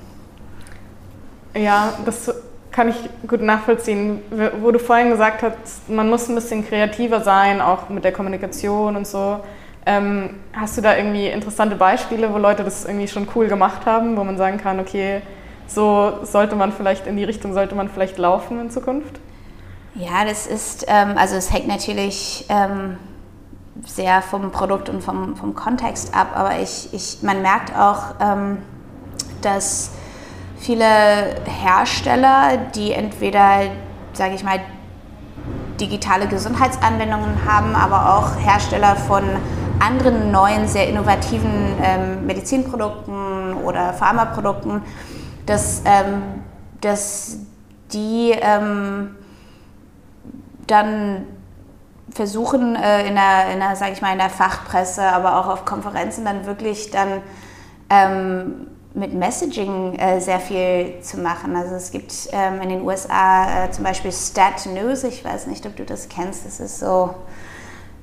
Ja, 1.54 1.94
das 2.06 2.34
kann 2.72 2.90
ich 2.90 2.96
gut 3.28 3.42
nachvollziehen. 3.42 4.22
Wo 4.62 4.72
du 4.72 4.80
vorhin 4.80 5.10
gesagt 5.10 5.44
hast, 5.44 5.90
man 5.90 6.10
muss 6.10 6.30
ein 6.30 6.36
bisschen 6.36 6.66
kreativer 6.68 7.22
sein, 7.22 7.62
auch 7.62 7.90
mit 7.90 8.04
der 8.04 8.14
Kommunikation 8.14 8.96
und 8.96 9.06
so. 9.06 9.40
Ähm, 9.86 10.36
hast 10.54 10.78
du 10.78 10.82
da 10.82 10.96
irgendwie 10.96 11.28
interessante 11.28 11.76
Beispiele, 11.76 12.32
wo 12.34 12.38
Leute 12.38 12.64
das 12.64 12.86
irgendwie 12.86 13.08
schon 13.08 13.28
cool 13.36 13.48
gemacht 13.48 13.86
haben, 13.86 14.16
wo 14.16 14.24
man 14.24 14.38
sagen 14.38 14.58
kann, 14.58 14.80
okay, 14.80 15.22
so 15.68 16.20
sollte 16.24 16.56
man 16.56 16.72
vielleicht 16.72 17.08
in 17.08 17.18
die 17.18 17.24
Richtung, 17.24 17.54
sollte 17.54 17.76
man 17.76 17.90
vielleicht 17.90 18.18
laufen 18.18 18.60
in 18.60 18.70
Zukunft? 18.70 19.20
Ja, 19.96 20.24
das 20.26 20.48
ist, 20.48 20.86
ähm, 20.88 21.18
also 21.18 21.36
es 21.36 21.52
hängt 21.52 21.68
natürlich 21.68 22.46
ähm, 22.50 22.98
sehr 23.86 24.22
vom 24.22 24.52
Produkt 24.52 24.90
und 24.90 25.04
vom, 25.04 25.36
vom 25.36 25.56
Kontext 25.56 26.14
ab, 26.14 26.32
aber 26.36 26.60
ich, 26.60 26.94
ich, 26.94 27.20
man 27.22 27.42
merkt 27.42 27.76
auch, 27.76 28.16
ähm, 28.20 28.60
dass 29.42 29.92
viele 30.58 30.86
Hersteller, 31.46 32.58
die 32.76 32.94
entweder, 32.94 33.72
sage 34.14 34.36
ich 34.36 34.44
mal, 34.44 34.60
digitale 35.80 36.28
Gesundheitsanwendungen 36.28 37.44
haben, 37.46 37.76
aber 37.76 38.16
auch 38.16 38.40
Hersteller 38.40 38.96
von 38.96 39.24
anderen 39.80 40.32
neuen, 40.32 40.68
sehr 40.68 40.88
innovativen 40.88 41.74
ähm, 41.82 42.26
Medizinprodukten 42.28 43.56
oder 43.56 43.94
Pharmaprodukten, 43.94 44.84
dass, 45.48 45.82
ähm, 45.86 46.22
dass 46.82 47.38
die 47.92 48.36
ähm, 48.40 49.16
dann 50.68 51.26
versuchen 52.14 52.76
äh, 52.76 53.08
in 53.08 53.16
der, 53.16 53.52
in 53.54 53.60
der 53.60 53.76
sage 53.76 53.94
ich 53.94 54.02
mal, 54.02 54.12
in 54.12 54.20
der 54.20 54.30
Fachpresse, 54.30 55.04
aber 55.04 55.38
auch 55.40 55.48
auf 55.48 55.66
Konferenzen 55.66 56.26
dann 56.26 56.46
wirklich 56.46 56.92
dann 56.92 57.22
ähm, 57.90 58.68
mit 58.94 59.14
Messaging 59.14 59.96
äh, 59.96 60.20
sehr 60.20 60.40
viel 60.40 61.02
zu 61.02 61.18
machen. 61.20 61.56
Also 61.56 61.76
es 61.76 61.92
gibt 61.92 62.14
ähm, 62.34 62.62
in 62.62 62.70
den 62.70 62.82
USA 62.82 63.66
äh, 63.66 63.72
zum 63.72 63.86
Beispiel 63.86 64.12
Stat 64.12 64.66
News, 64.66 65.04
ich 65.04 65.24
weiß 65.24 65.48
nicht, 65.48 65.66
ob 65.66 65.76
du 65.76 65.86
das 65.86 66.10
kennst, 66.10 66.46
das 66.46 66.60
ist 66.60 66.80
so 66.80 67.16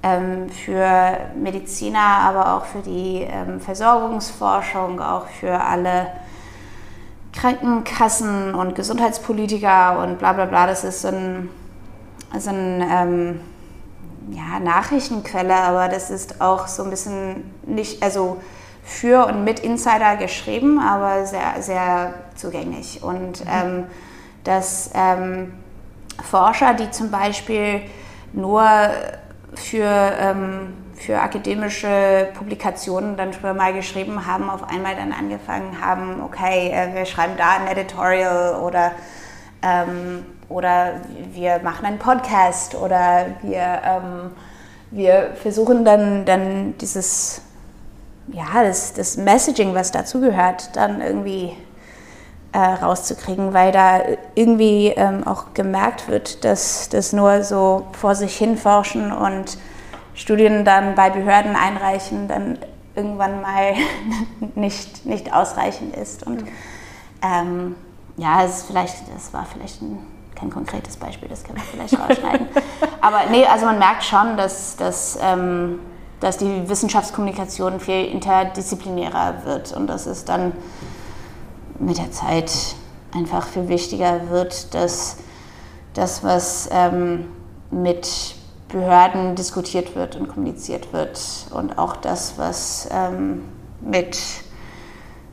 ähm, 0.02 0.48
für 0.48 1.18
Mediziner, 1.36 1.98
aber 1.98 2.56
auch 2.56 2.64
für 2.64 2.80
die 2.80 3.26
ähm, 3.28 3.60
Versorgungsforschung, 3.60 5.00
auch 5.00 5.26
für 5.26 5.60
alle 5.60 6.06
Krankenkassen 7.34 8.54
und 8.54 8.74
Gesundheitspolitiker 8.74 10.02
und 10.02 10.18
bla 10.18 10.32
bla 10.32 10.46
bla. 10.46 10.66
Das 10.66 10.84
ist 10.84 11.02
so 11.02 11.08
ein, 11.08 11.50
so 12.38 12.50
ein 12.50 12.84
ähm, 12.90 13.40
ja, 14.30 14.60
Nachrichtenquelle, 14.60 15.54
aber 15.54 15.88
das 15.88 16.10
ist 16.10 16.40
auch 16.40 16.68
so 16.68 16.84
ein 16.84 16.90
bisschen 16.90 17.50
nicht, 17.66 18.02
also 18.02 18.38
für 18.82 19.26
und 19.26 19.44
mit 19.44 19.60
Insider 19.60 20.16
geschrieben, 20.16 20.80
aber 20.80 21.26
sehr, 21.26 21.60
sehr 21.60 22.14
zugänglich. 22.34 23.02
Und 23.02 23.44
mhm. 23.44 23.50
ähm, 23.50 23.86
dass 24.44 24.90
ähm, 24.94 25.52
Forscher, 26.22 26.74
die 26.74 26.90
zum 26.90 27.10
Beispiel 27.10 27.82
nur 28.32 28.62
für, 29.54 30.12
ähm, 30.20 30.74
für 30.94 31.20
akademische 31.20 32.28
Publikationen 32.34 33.16
dann 33.16 33.32
früher 33.32 33.54
mal 33.54 33.72
geschrieben 33.72 34.26
haben, 34.26 34.50
auf 34.50 34.64
einmal 34.68 34.96
dann 34.96 35.12
angefangen 35.12 35.80
haben, 35.80 36.22
okay, 36.22 36.70
äh, 36.70 36.94
wir 36.94 37.04
schreiben 37.04 37.34
da 37.36 37.58
ein 37.58 37.66
Editorial 37.66 38.54
oder, 38.60 38.92
ähm, 39.62 40.24
oder 40.48 41.00
wir 41.32 41.60
machen 41.62 41.84
einen 41.86 41.98
Podcast 41.98 42.74
oder 42.74 43.26
wir, 43.42 43.80
ähm, 43.84 44.30
wir 44.90 45.32
versuchen 45.40 45.84
dann, 45.84 46.24
dann 46.24 46.76
dieses 46.78 47.42
ja, 48.32 48.62
das, 48.62 48.92
das 48.92 49.16
Messaging, 49.16 49.74
was 49.74 49.90
dazugehört, 49.90 50.76
dann 50.76 51.00
irgendwie 51.00 51.52
äh, 52.52 52.58
rauszukriegen, 52.58 53.52
weil 53.52 53.72
da 53.72 54.00
irgendwie 54.34 54.88
ähm, 54.88 55.26
auch 55.26 55.54
gemerkt 55.54 56.08
wird, 56.08 56.44
dass 56.44 56.88
das 56.88 57.12
nur 57.12 57.42
so 57.42 57.86
vor 57.92 58.14
sich 58.14 58.36
hin 58.36 58.56
forschen 58.56 59.12
und 59.12 59.58
Studien 60.14 60.64
dann 60.64 60.94
bei 60.94 61.10
Behörden 61.10 61.56
einreichen, 61.56 62.28
dann 62.28 62.58
irgendwann 62.94 63.40
mal 63.40 63.74
nicht, 64.54 65.06
nicht 65.06 65.32
ausreichend 65.32 65.96
ist. 65.96 66.26
Und 66.26 66.44
ähm, 67.22 67.76
ja, 68.18 68.44
es 68.44 68.58
ist 68.58 68.66
vielleicht, 68.66 68.96
das 69.14 69.32
war 69.32 69.46
vielleicht 69.46 69.80
ein, 69.80 69.98
kein 70.34 70.50
konkretes 70.50 70.96
Beispiel, 70.96 71.28
das 71.28 71.42
können 71.42 71.58
wir 71.58 71.64
vielleicht 71.64 71.98
rausschneiden. 71.98 72.46
Aber 73.00 73.22
nee, 73.30 73.46
also 73.46 73.64
man 73.64 73.78
merkt 73.78 74.04
schon, 74.04 74.36
dass, 74.36 74.76
dass 74.76 75.18
ähm, 75.22 75.80
dass 76.20 76.36
die 76.36 76.68
Wissenschaftskommunikation 76.68 77.80
viel 77.80 78.06
interdisziplinärer 78.06 79.44
wird 79.44 79.72
und 79.72 79.86
dass 79.86 80.06
es 80.06 80.24
dann 80.24 80.52
mit 81.78 81.98
der 81.98 82.10
Zeit 82.10 82.50
einfach 83.14 83.46
viel 83.46 83.68
wichtiger 83.68 84.28
wird, 84.30 84.74
dass 84.74 85.16
das, 85.94 86.24
was 86.24 86.68
ähm, 86.72 87.28
mit 87.70 88.34
Behörden 88.68 89.34
diskutiert 89.34 89.94
wird 89.94 90.16
und 90.16 90.28
kommuniziert 90.28 90.92
wird 90.92 91.20
und 91.52 91.78
auch 91.78 91.96
das, 91.96 92.34
was 92.36 92.88
ähm, 92.90 93.44
mit, 93.80 94.18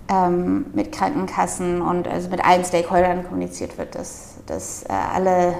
ähm, 0.10 0.68
mit 0.74 0.92
Krankenkassen 0.92 1.82
und 1.82 2.08
also 2.08 2.30
mit 2.30 2.44
allen 2.46 2.64
Stakeholdern 2.64 3.24
kommuniziert 3.24 3.78
wird, 3.78 3.96
dass, 3.96 4.36
dass 4.46 4.84
äh, 4.84 4.94
alle 4.94 5.56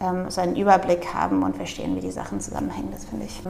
ähm, 0.00 0.30
so 0.30 0.40
einen 0.40 0.56
Überblick 0.56 1.14
haben 1.14 1.42
und 1.42 1.56
verstehen, 1.56 1.96
wie 1.96 2.00
die 2.00 2.10
Sachen 2.10 2.40
zusammenhängen. 2.40 2.90
Das 2.92 3.04
finde 3.04 3.26
ich. 3.26 3.42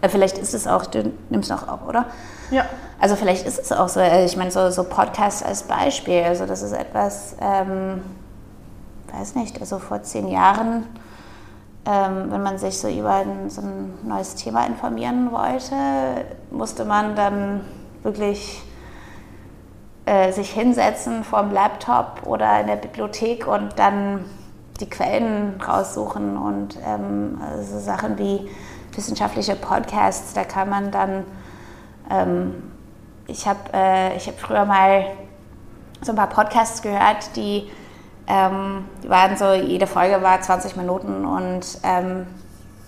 Äh, 0.00 0.08
vielleicht 0.08 0.38
ist 0.38 0.54
es 0.54 0.66
auch, 0.66 0.86
du 0.86 1.12
nimmst 1.28 1.52
auch 1.52 1.68
auf, 1.68 1.86
oder? 1.86 2.06
Ja. 2.50 2.64
Also 2.98 3.16
vielleicht 3.16 3.46
ist 3.46 3.58
es 3.58 3.72
auch 3.72 3.88
so, 3.88 4.00
äh, 4.00 4.24
ich 4.24 4.36
meine, 4.36 4.50
so, 4.50 4.70
so 4.70 4.84
Podcasts 4.84 5.42
als 5.42 5.62
Beispiel, 5.62 6.22
also 6.22 6.46
das 6.46 6.62
ist 6.62 6.72
etwas, 6.72 7.36
ähm, 7.40 8.02
weiß 9.12 9.36
nicht, 9.36 9.60
also 9.60 9.78
vor 9.78 10.02
zehn 10.02 10.28
Jahren, 10.28 10.84
ähm, 11.86 12.26
wenn 12.30 12.42
man 12.42 12.58
sich 12.58 12.78
so 12.78 12.88
über 12.88 13.14
ein, 13.14 13.48
so 13.48 13.62
ein 13.62 13.94
neues 14.06 14.34
Thema 14.34 14.66
informieren 14.66 15.32
wollte, 15.32 15.74
musste 16.50 16.84
man 16.84 17.16
dann 17.16 17.62
wirklich 18.02 18.62
äh, 20.10 20.32
sich 20.32 20.50
hinsetzen 20.50 21.22
vor 21.22 21.42
dem 21.42 21.52
Laptop 21.52 22.22
oder 22.26 22.60
in 22.60 22.66
der 22.66 22.74
Bibliothek 22.74 23.46
und 23.46 23.78
dann 23.78 24.24
die 24.80 24.90
Quellen 24.90 25.60
raussuchen 25.60 26.36
und 26.36 26.76
ähm, 26.84 27.40
also 27.40 27.78
Sachen 27.78 28.18
wie 28.18 28.50
wissenschaftliche 28.92 29.54
Podcasts, 29.54 30.32
da 30.32 30.42
kann 30.42 30.68
man 30.68 30.90
dann, 30.90 31.24
ähm, 32.10 32.72
ich 33.28 33.46
habe 33.46 33.60
äh, 33.72 34.18
hab 34.18 34.40
früher 34.40 34.64
mal 34.64 35.04
so 36.02 36.10
ein 36.10 36.16
paar 36.16 36.28
Podcasts 36.28 36.82
gehört, 36.82 37.36
die, 37.36 37.70
ähm, 38.26 38.86
die 39.04 39.08
waren 39.08 39.36
so, 39.36 39.52
jede 39.52 39.86
Folge 39.86 40.20
war 40.22 40.40
20 40.40 40.74
Minuten 40.74 41.24
und 41.24 41.78
ähm, 41.84 42.26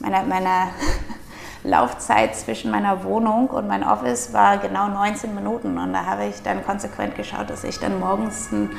meine, 0.00 0.26
meine 0.26 0.48
Laufzeit 1.64 2.35
zwischen 2.35 2.70
meiner 2.70 3.05
Wohnung 3.05 3.48
und 3.48 3.68
meinem 3.68 3.88
Office 3.88 4.33
war 4.33 4.59
genau 4.59 4.88
19 4.88 5.35
Minuten. 5.35 5.79
Und 5.79 5.92
da 5.92 6.05
habe 6.05 6.27
ich 6.27 6.42
dann 6.42 6.64
konsequent 6.64 7.14
geschaut, 7.14 7.51
dass 7.51 7.64
ich 7.64 7.79
dann 7.79 8.01
morgens 8.01 8.53
einen 8.53 8.70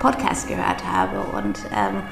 Podcast 0.00 0.48
gehört 0.48 0.84
habe. 0.84 1.20
Und 1.36 1.60
ähm, 1.74 2.02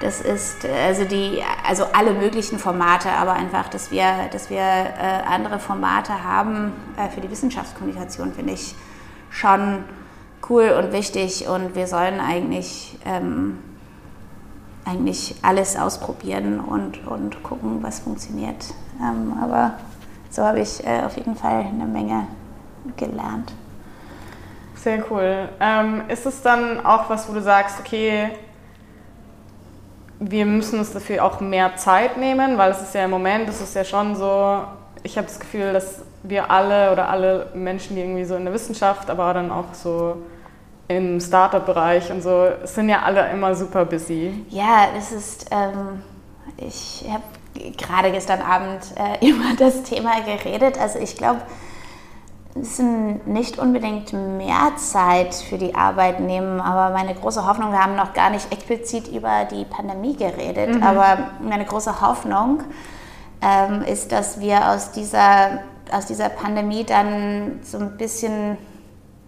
das 0.00 0.20
ist 0.20 0.66
also 0.66 1.04
die, 1.04 1.42
also 1.66 1.84
alle 1.92 2.12
möglichen 2.12 2.58
Formate, 2.58 3.10
aber 3.10 3.34
einfach, 3.34 3.68
dass 3.68 3.92
wir, 3.92 4.28
dass 4.32 4.50
wir 4.50 4.58
äh, 4.58 5.22
andere 5.28 5.60
Formate 5.60 6.24
haben 6.24 6.72
äh, 6.96 7.08
für 7.08 7.20
die 7.20 7.30
Wissenschaftskommunikation, 7.30 8.32
finde 8.32 8.54
ich 8.54 8.74
schon 9.30 9.84
cool 10.50 10.70
und 10.76 10.92
wichtig. 10.92 11.46
Und 11.46 11.76
wir 11.76 11.86
sollen 11.86 12.18
eigentlich, 12.18 12.98
ähm, 13.06 13.58
eigentlich 14.84 15.36
alles 15.42 15.76
ausprobieren 15.76 16.60
und, 16.60 17.06
und 17.06 17.42
gucken, 17.42 17.82
was 17.82 18.00
funktioniert. 18.00 18.74
Ähm, 19.00 19.38
aber 19.40 19.74
so 20.30 20.42
habe 20.42 20.60
ich 20.60 20.84
äh, 20.86 21.02
auf 21.04 21.16
jeden 21.16 21.36
Fall 21.36 21.66
eine 21.66 21.86
Menge 21.86 22.26
gelernt. 22.96 23.52
Sehr 24.74 25.04
cool. 25.10 25.48
Ähm, 25.60 26.02
ist 26.08 26.26
es 26.26 26.42
dann 26.42 26.84
auch 26.84 27.08
was, 27.08 27.28
wo 27.28 27.32
du 27.32 27.40
sagst, 27.40 27.78
okay, 27.80 28.30
wir 30.18 30.46
müssen 30.46 30.78
uns 30.78 30.92
dafür 30.92 31.24
auch 31.24 31.40
mehr 31.40 31.76
Zeit 31.76 32.16
nehmen, 32.16 32.58
weil 32.58 32.70
es 32.70 32.82
ist 32.82 32.94
ja 32.94 33.04
im 33.04 33.10
Moment, 33.10 33.48
es 33.48 33.60
ist 33.60 33.74
ja 33.74 33.84
schon 33.84 34.16
so, 34.16 34.62
ich 35.02 35.16
habe 35.16 35.26
das 35.26 35.38
Gefühl, 35.38 35.72
dass 35.72 36.02
wir 36.22 36.50
alle 36.50 36.92
oder 36.92 37.08
alle 37.08 37.50
Menschen, 37.54 37.96
die 37.96 38.02
irgendwie 38.02 38.24
so 38.24 38.36
in 38.36 38.44
der 38.44 38.54
Wissenschaft, 38.54 39.10
aber 39.10 39.34
dann 39.34 39.50
auch 39.50 39.72
so 39.72 40.16
im 40.96 41.20
Startup-Bereich 41.20 42.10
und 42.10 42.22
so, 42.22 42.48
sind 42.64 42.88
ja 42.88 43.02
alle 43.02 43.30
immer 43.30 43.54
super 43.54 43.84
busy. 43.84 44.44
Ja, 44.50 44.88
das 44.94 45.12
ist, 45.12 45.46
ähm, 45.50 46.02
ich 46.56 47.04
habe 47.10 47.22
gerade 47.76 48.10
gestern 48.12 48.40
Abend 48.40 48.80
äh, 48.96 49.26
über 49.30 49.54
das 49.58 49.82
Thema 49.82 50.20
geredet. 50.20 50.78
Also 50.78 50.98
ich 50.98 51.16
glaube, 51.16 51.40
es 52.60 52.76
sind 52.76 53.26
nicht 53.26 53.58
unbedingt 53.58 54.12
mehr 54.12 54.72
Zeit 54.76 55.34
für 55.34 55.56
die 55.56 55.74
Arbeit 55.74 56.20
nehmen, 56.20 56.60
aber 56.60 56.94
meine 56.94 57.14
große 57.14 57.46
Hoffnung, 57.46 57.72
wir 57.72 57.82
haben 57.82 57.96
noch 57.96 58.12
gar 58.12 58.30
nicht 58.30 58.52
explizit 58.52 59.08
über 59.08 59.46
die 59.50 59.64
Pandemie 59.64 60.16
geredet, 60.16 60.76
mhm. 60.76 60.82
aber 60.82 61.30
meine 61.40 61.64
große 61.64 62.02
Hoffnung 62.02 62.62
ähm, 63.40 63.82
ist, 63.82 64.12
dass 64.12 64.38
wir 64.40 64.68
aus 64.70 64.92
dieser, 64.92 65.60
aus 65.90 66.06
dieser 66.06 66.28
Pandemie 66.28 66.84
dann 66.84 67.60
so 67.62 67.78
ein 67.78 67.96
bisschen 67.96 68.58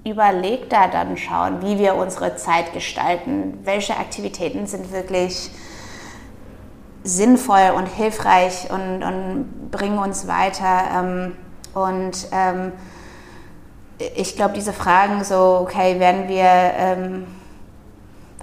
überlegter 0.04 0.88
dann 0.88 1.16
schauen, 1.16 1.62
wie 1.62 1.78
wir 1.78 1.94
unsere 1.94 2.36
Zeit 2.36 2.72
gestalten, 2.72 3.58
welche 3.64 3.96
Aktivitäten 3.96 4.66
sind 4.66 4.92
wirklich 4.92 5.50
sinnvoll 7.02 7.72
und 7.76 7.86
hilfreich 7.86 8.70
und, 8.70 9.02
und 9.02 9.70
bringen 9.70 9.98
uns 9.98 10.26
weiter. 10.26 10.84
Ähm, 10.94 11.36
und 11.74 12.28
ähm, 12.32 12.72
ich 14.16 14.36
glaube, 14.36 14.54
diese 14.54 14.72
Fragen 14.72 15.24
so, 15.24 15.60
okay, 15.62 15.98
werden 16.00 16.28
wir, 16.28 16.44
ähm, 16.44 17.26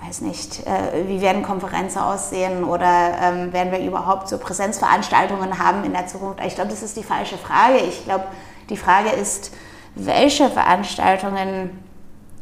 weiß 0.03 0.21
nicht, 0.21 0.65
äh, 0.65 1.07
wie 1.07 1.21
werden 1.21 1.43
Konferenzen 1.43 1.99
aussehen 1.99 2.63
oder 2.63 3.13
ähm, 3.21 3.53
werden 3.53 3.71
wir 3.71 3.79
überhaupt 3.79 4.29
so 4.29 4.37
Präsenzveranstaltungen 4.37 5.59
haben 5.59 5.83
in 5.83 5.93
der 5.93 6.07
Zukunft? 6.07 6.39
Ich 6.45 6.55
glaube, 6.55 6.71
das 6.71 6.81
ist 6.81 6.97
die 6.97 7.03
falsche 7.03 7.37
Frage. 7.37 7.77
Ich 7.77 8.03
glaube, 8.05 8.25
die 8.69 8.77
Frage 8.77 9.09
ist, 9.09 9.51
welche 9.95 10.49
Veranstaltungen 10.49 11.71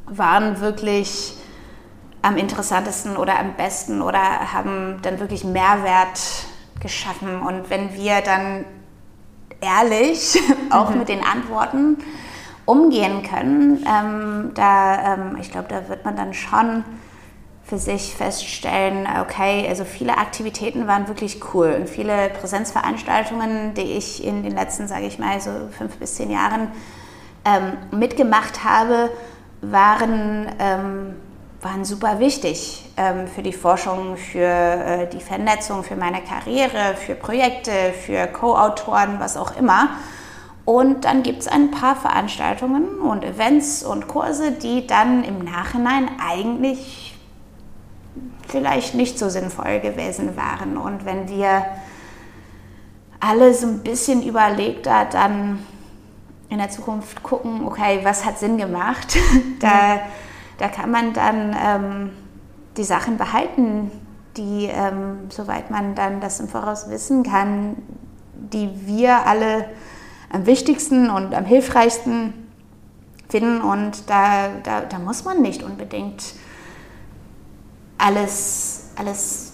waren 0.06 0.60
wirklich 0.60 1.36
am 2.22 2.38
interessantesten 2.38 3.18
oder 3.18 3.39
am 3.39 3.54
besten 3.56 4.02
oder 4.02 4.54
haben 4.54 5.00
dann 5.02 5.20
wirklich 5.20 5.43
Mehrwert 5.43 6.20
geschaffen. 6.80 7.41
Und 7.41 7.70
wenn 7.70 7.93
wir 7.93 8.22
dann 8.22 8.66
ehrlich 9.62 10.39
auch 10.70 10.89
mhm. 10.89 11.00
mit 11.00 11.10
den 11.10 11.24
Antworten 11.24 11.97
umgehen 12.66 13.24
können, 13.24 13.86
ähm, 13.88 14.52
da, 14.54 15.14
ähm, 15.14 15.38
ich 15.39 15.52
glaube, 15.52 15.68
da 15.70 15.89
wird 15.89 16.06
man 16.06 16.16
dann 16.16 16.34
schon 16.34 16.84
für 17.64 17.78
sich 17.78 18.16
feststellen, 18.16 19.08
okay, 19.22 19.68
also 19.70 19.86
viele 19.86 20.18
Aktivitäten 20.18 20.88
waren 20.88 21.08
wirklich 21.08 21.39
cool 21.54 21.76
und 21.80 21.88
viele 21.88 22.30
Präsenzveranstaltungen, 22.30 23.76
die 23.76 23.82
ich 23.82 24.24
in 24.24 24.41
den 24.41 24.56
letzten, 24.56 24.88
sage 24.88 25.06
ich 25.06 25.20
mal, 25.20 25.39
so 25.39 25.52
fünf 25.78 25.97
bis 25.97 26.16
zehn 26.16 26.32
Jahren 26.32 26.70
ähm, 27.46 27.78
mitgemacht 27.98 28.64
habe, 28.64 29.10
waren, 29.62 30.48
ähm, 30.60 31.16
waren 31.62 31.86
super 31.86 32.20
wichtig 32.20 32.86
ähm, 32.98 33.28
für 33.28 33.42
die 33.42 33.54
Forschung, 33.54 34.18
für 34.18 34.40
äh, 34.40 35.08
die 35.08 35.20
Vernetzung, 35.20 35.84
für 35.84 35.96
meine 35.96 36.22
Karriere, 36.22 36.96
für 36.96 37.16
Projekte, 37.16 37.72
für 38.06 38.28
Co-Autoren, 38.28 39.20
was 39.20 39.38
auch 39.38 39.56
immer. 39.58 39.90
Und 40.66 41.06
dann 41.06 41.24
gibt 41.24 41.40
es 41.40 41.48
ein 41.48 41.72
paar 41.72 41.96
Veranstaltungen 41.96 43.00
und 43.00 43.24
Events 43.24 43.84
und 43.84 44.08
Kurse, 44.08 44.52
die 44.52 44.86
dann 44.86 45.24
im 45.24 45.40
Nachhinein 45.40 46.10
eigentlich 46.24 47.16
vielleicht 48.48 48.96
nicht 48.96 49.18
so 49.18 49.30
sinnvoll 49.30 49.80
gewesen 49.80 50.38
waren. 50.38 50.78
Und 50.78 51.06
wenn 51.06 51.28
wir 51.28 51.66
alle 53.20 53.54
so 53.54 53.68
ein 53.68 53.80
bisschen 53.80 54.24
überlegter 54.24 55.06
dann 55.06 55.66
in 56.50 56.58
der 56.58 56.70
Zukunft 56.70 57.24
gucken, 57.24 57.66
okay, 57.66 58.00
was 58.04 58.26
hat 58.26 58.39
Sinn 58.39 58.58
gemacht, 58.58 59.16
da, 59.60 60.00
da 60.58 60.68
kann 60.68 60.91
man 60.91 61.14
dann 61.14 61.56
ähm, 61.64 62.10
die 62.78 62.84
Sachen 62.84 63.18
behalten, 63.18 63.91
die, 64.38 64.66
ähm, 64.66 65.30
soweit 65.30 65.70
man 65.70 65.95
dann 65.95 66.22
das 66.22 66.39
im 66.39 66.47
Voraus 66.47 66.89
wissen 66.89 67.24
kann, 67.24 67.76
die 68.34 68.70
wir 68.86 69.26
alle 69.26 69.66
am 70.32 70.45
wichtigsten 70.45 71.10
und 71.10 71.34
am 71.34 71.45
hilfreichsten 71.45 72.34
finden. 73.28 73.62
Und 73.62 74.10
da, 74.10 74.50
da, 74.64 74.82
da 74.82 75.00
muss 75.00 75.26
man 75.26 75.41
nicht 75.41 75.64
unbedingt 75.64 76.34
alles, 77.97 78.91
alles 78.95 79.54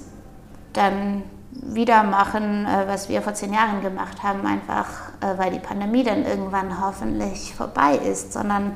dann 0.74 1.24
wieder 1.62 2.04
machen, 2.04 2.66
äh, 2.66 2.88
was 2.88 3.10
wir 3.10 3.22
vor 3.22 3.34
zehn 3.34 3.54
Jahren 3.54 3.82
gemacht 3.82 4.24
haben, 4.24 4.46
einfach 4.46 4.88
äh, 5.22 5.38
weil 5.38 5.52
die 5.52 5.60
Pandemie 5.60 6.04
dann 6.04 6.26
irgendwann 6.26 6.82
hoffentlich 6.82 7.54
vorbei 7.56 7.96
ist, 7.96 8.34
sondern 8.34 8.76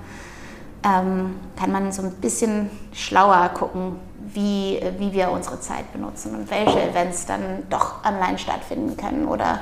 ähm, 0.84 1.36
kann 1.58 1.72
man 1.72 1.92
so 1.92 2.02
ein 2.02 2.12
bisschen 2.14 2.70
schlauer 2.94 3.50
gucken, 3.50 3.98
wie, 4.34 4.80
wie 4.98 5.12
wir 5.14 5.32
unsere 5.32 5.60
Zeit 5.60 5.92
benutzen 5.92 6.36
und 6.36 6.50
welche 6.52 6.82
Events 6.82 7.26
dann 7.26 7.64
doch 7.70 8.06
online 8.06 8.38
stattfinden 8.38 8.96
können 8.96 9.28
oder 9.28 9.62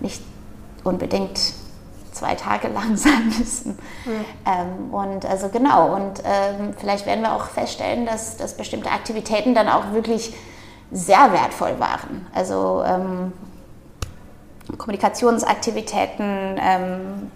nicht 0.00 0.22
unbedingt 0.84 1.38
zwei 2.12 2.34
Tage 2.34 2.68
lang 2.74 2.96
sein 2.96 3.32
müssen. 3.38 3.78
Mhm. 4.04 4.24
Ähm, 4.46 4.94
und 4.94 5.26
also 5.26 5.48
genau, 5.48 5.94
und 5.94 6.22
ähm, 6.24 6.74
vielleicht 6.78 7.06
werden 7.06 7.22
wir 7.22 7.34
auch 7.34 7.46
feststellen, 7.46 8.06
dass, 8.06 8.36
dass 8.36 8.56
bestimmte 8.56 8.90
Aktivitäten 8.90 9.54
dann 9.54 9.68
auch 9.68 9.92
wirklich 9.92 10.34
sehr 10.94 11.32
wertvoll 11.32 11.78
waren. 11.78 12.26
Also 12.32 12.82
ähm, 12.86 13.32
Kommunikationsaktivitäten, 14.78 16.58
ähm, 16.58 17.30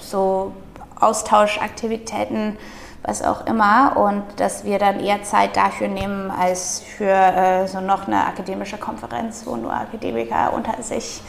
so 0.00 0.52
Austauschaktivitäten, 1.00 2.56
was 3.02 3.22
auch 3.22 3.46
immer, 3.46 3.96
und 3.96 4.22
dass 4.36 4.64
wir 4.64 4.78
dann 4.78 5.00
eher 5.00 5.22
Zeit 5.22 5.56
dafür 5.56 5.88
nehmen 5.88 6.30
als 6.30 6.80
für 6.80 7.10
äh, 7.10 7.66
so 7.66 7.80
noch 7.80 8.06
eine 8.06 8.26
akademische 8.26 8.76
Konferenz, 8.76 9.44
wo 9.46 9.56
nur 9.56 9.72
Akademiker 9.72 10.52
unter 10.52 10.82
sich 10.82 11.22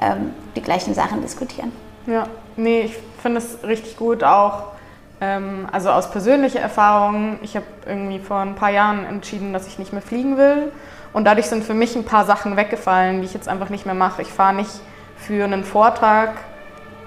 ähm, 0.00 0.34
die 0.54 0.62
gleichen 0.62 0.94
Sachen 0.94 1.20
diskutieren. 1.20 1.72
Ja, 2.06 2.26
nee, 2.56 2.82
ich 2.82 2.96
finde 3.20 3.38
es 3.38 3.62
richtig 3.64 3.96
gut 3.96 4.22
auch. 4.22 4.64
Ähm, 5.20 5.66
also 5.70 5.90
aus 5.90 6.10
persönlicher 6.10 6.60
Erfahrung, 6.60 7.38
ich 7.42 7.56
habe 7.56 7.66
irgendwie 7.86 8.18
vor 8.18 8.38
ein 8.38 8.54
paar 8.54 8.70
Jahren 8.70 9.04
entschieden, 9.04 9.52
dass 9.52 9.66
ich 9.66 9.78
nicht 9.78 9.92
mehr 9.92 10.02
fliegen 10.02 10.36
will. 10.36 10.72
Und 11.12 11.24
dadurch 11.24 11.46
sind 11.46 11.64
für 11.64 11.74
mich 11.74 11.96
ein 11.96 12.04
paar 12.04 12.24
Sachen 12.24 12.56
weggefallen, 12.56 13.20
die 13.20 13.26
ich 13.26 13.34
jetzt 13.34 13.48
einfach 13.48 13.68
nicht 13.68 13.84
mehr 13.84 13.94
mache. 13.94 14.22
Ich 14.22 14.28
fahre 14.28 14.54
nicht 14.54 14.70
für 15.16 15.44
einen 15.44 15.64
Vortrag 15.64 16.32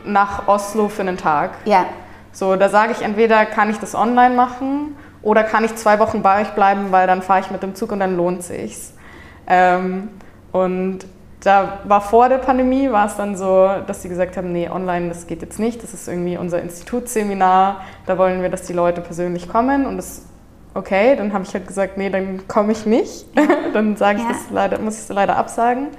nach 0.06 0.48
Oslo 0.48 0.90
für 0.90 1.02
einen 1.02 1.18
Tag. 1.18 1.52
Ja. 1.66 1.86
So, 2.32 2.56
da 2.56 2.70
sage 2.70 2.92
ich 2.92 3.02
entweder, 3.02 3.46
kann 3.46 3.70
ich 3.70 3.78
das 3.78 3.96
online 3.96 4.36
machen 4.36 4.96
oder 5.22 5.44
kann 5.44 5.64
ich 5.64 5.76
zwei 5.76 6.00
Wochen 6.00 6.22
bei 6.22 6.42
euch 6.42 6.50
bleiben, 6.50 6.92
weil 6.92 7.08
dann 7.08 7.22
fahre 7.22 7.40
ich 7.40 7.52
mit 7.52 7.64
dem 7.64 7.76
Zug 7.76 7.92
und 7.92 8.00
dann 8.00 8.18
lohnt 8.18 8.44
sich's. 8.44 8.94
Ähm, 9.48 10.10
und 10.52 11.00
da 11.44 11.80
war 11.84 12.02
vor 12.02 12.30
der 12.30 12.38
Pandemie, 12.38 12.92
war 12.92 13.06
es 13.06 13.18
dann 13.18 13.36
so, 13.36 13.70
dass 13.86 14.02
sie 14.02 14.10
gesagt 14.10 14.38
haben, 14.38 14.52
nee, 14.52 14.70
online, 14.70 15.10
das 15.10 15.28
geht 15.28 15.42
jetzt 15.42 15.60
nicht, 15.60 15.84
das 15.84 15.94
ist 15.94 16.08
irgendwie 16.08 16.38
unser 16.38 16.62
Institutsseminar, 16.62 17.82
da 18.06 18.18
wollen 18.18 18.42
wir, 18.42 18.50
dass 18.50 18.64
die 18.64 18.74
Leute 18.74 19.02
persönlich 19.02 19.50
kommen 19.50 19.86
und 19.86 19.98
das 19.98 20.24
okay, 20.74 21.16
dann 21.16 21.34
habe 21.34 21.44
ich 21.44 21.54
halt 21.54 21.68
gesagt, 21.68 21.98
nee, 21.98 22.10
dann 22.10 22.48
komme 22.48 22.72
ich 22.72 22.86
nicht, 22.86 23.26
dann 23.74 23.96
sage 23.96 24.20
ich 24.20 24.24
ja. 24.24 24.32
das 24.32 24.50
leider, 24.52 24.80
muss 24.80 24.96
ich 24.96 25.02
es 25.02 25.10
leider 25.10 25.38
absagen. 25.38 25.90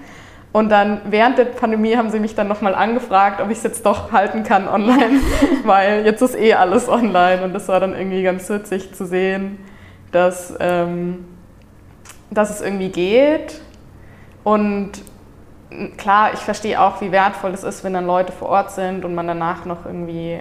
Und 0.52 0.68
dann 0.68 1.00
während 1.10 1.36
der 1.36 1.46
Pandemie 1.46 1.96
haben 1.96 2.10
sie 2.10 2.20
mich 2.20 2.36
dann 2.36 2.46
nochmal 2.46 2.76
angefragt, 2.76 3.40
ob 3.40 3.50
ich 3.50 3.58
es 3.58 3.64
jetzt 3.64 3.84
doch 3.84 4.12
halten 4.12 4.44
kann 4.44 4.68
online, 4.68 5.20
weil 5.64 6.04
jetzt 6.04 6.22
ist 6.22 6.36
eh 6.36 6.54
alles 6.54 6.88
online. 6.88 7.42
Und 7.42 7.52
das 7.54 7.66
war 7.66 7.80
dann 7.80 7.92
irgendwie 7.92 8.22
ganz 8.22 8.48
witzig 8.48 8.94
zu 8.94 9.04
sehen, 9.04 9.58
dass, 10.12 10.54
ähm, 10.60 11.24
dass 12.30 12.50
es 12.50 12.60
irgendwie 12.60 12.90
geht. 12.90 13.60
Und 14.44 14.92
klar, 15.96 16.32
ich 16.34 16.40
verstehe 16.40 16.80
auch, 16.80 17.00
wie 17.00 17.12
wertvoll 17.12 17.52
es 17.52 17.64
ist, 17.64 17.84
wenn 17.84 17.94
dann 17.94 18.06
Leute 18.06 18.32
vor 18.32 18.48
Ort 18.48 18.70
sind 18.70 19.04
und 19.04 19.14
man 19.14 19.26
danach 19.26 19.64
noch 19.64 19.86
irgendwie 19.86 20.38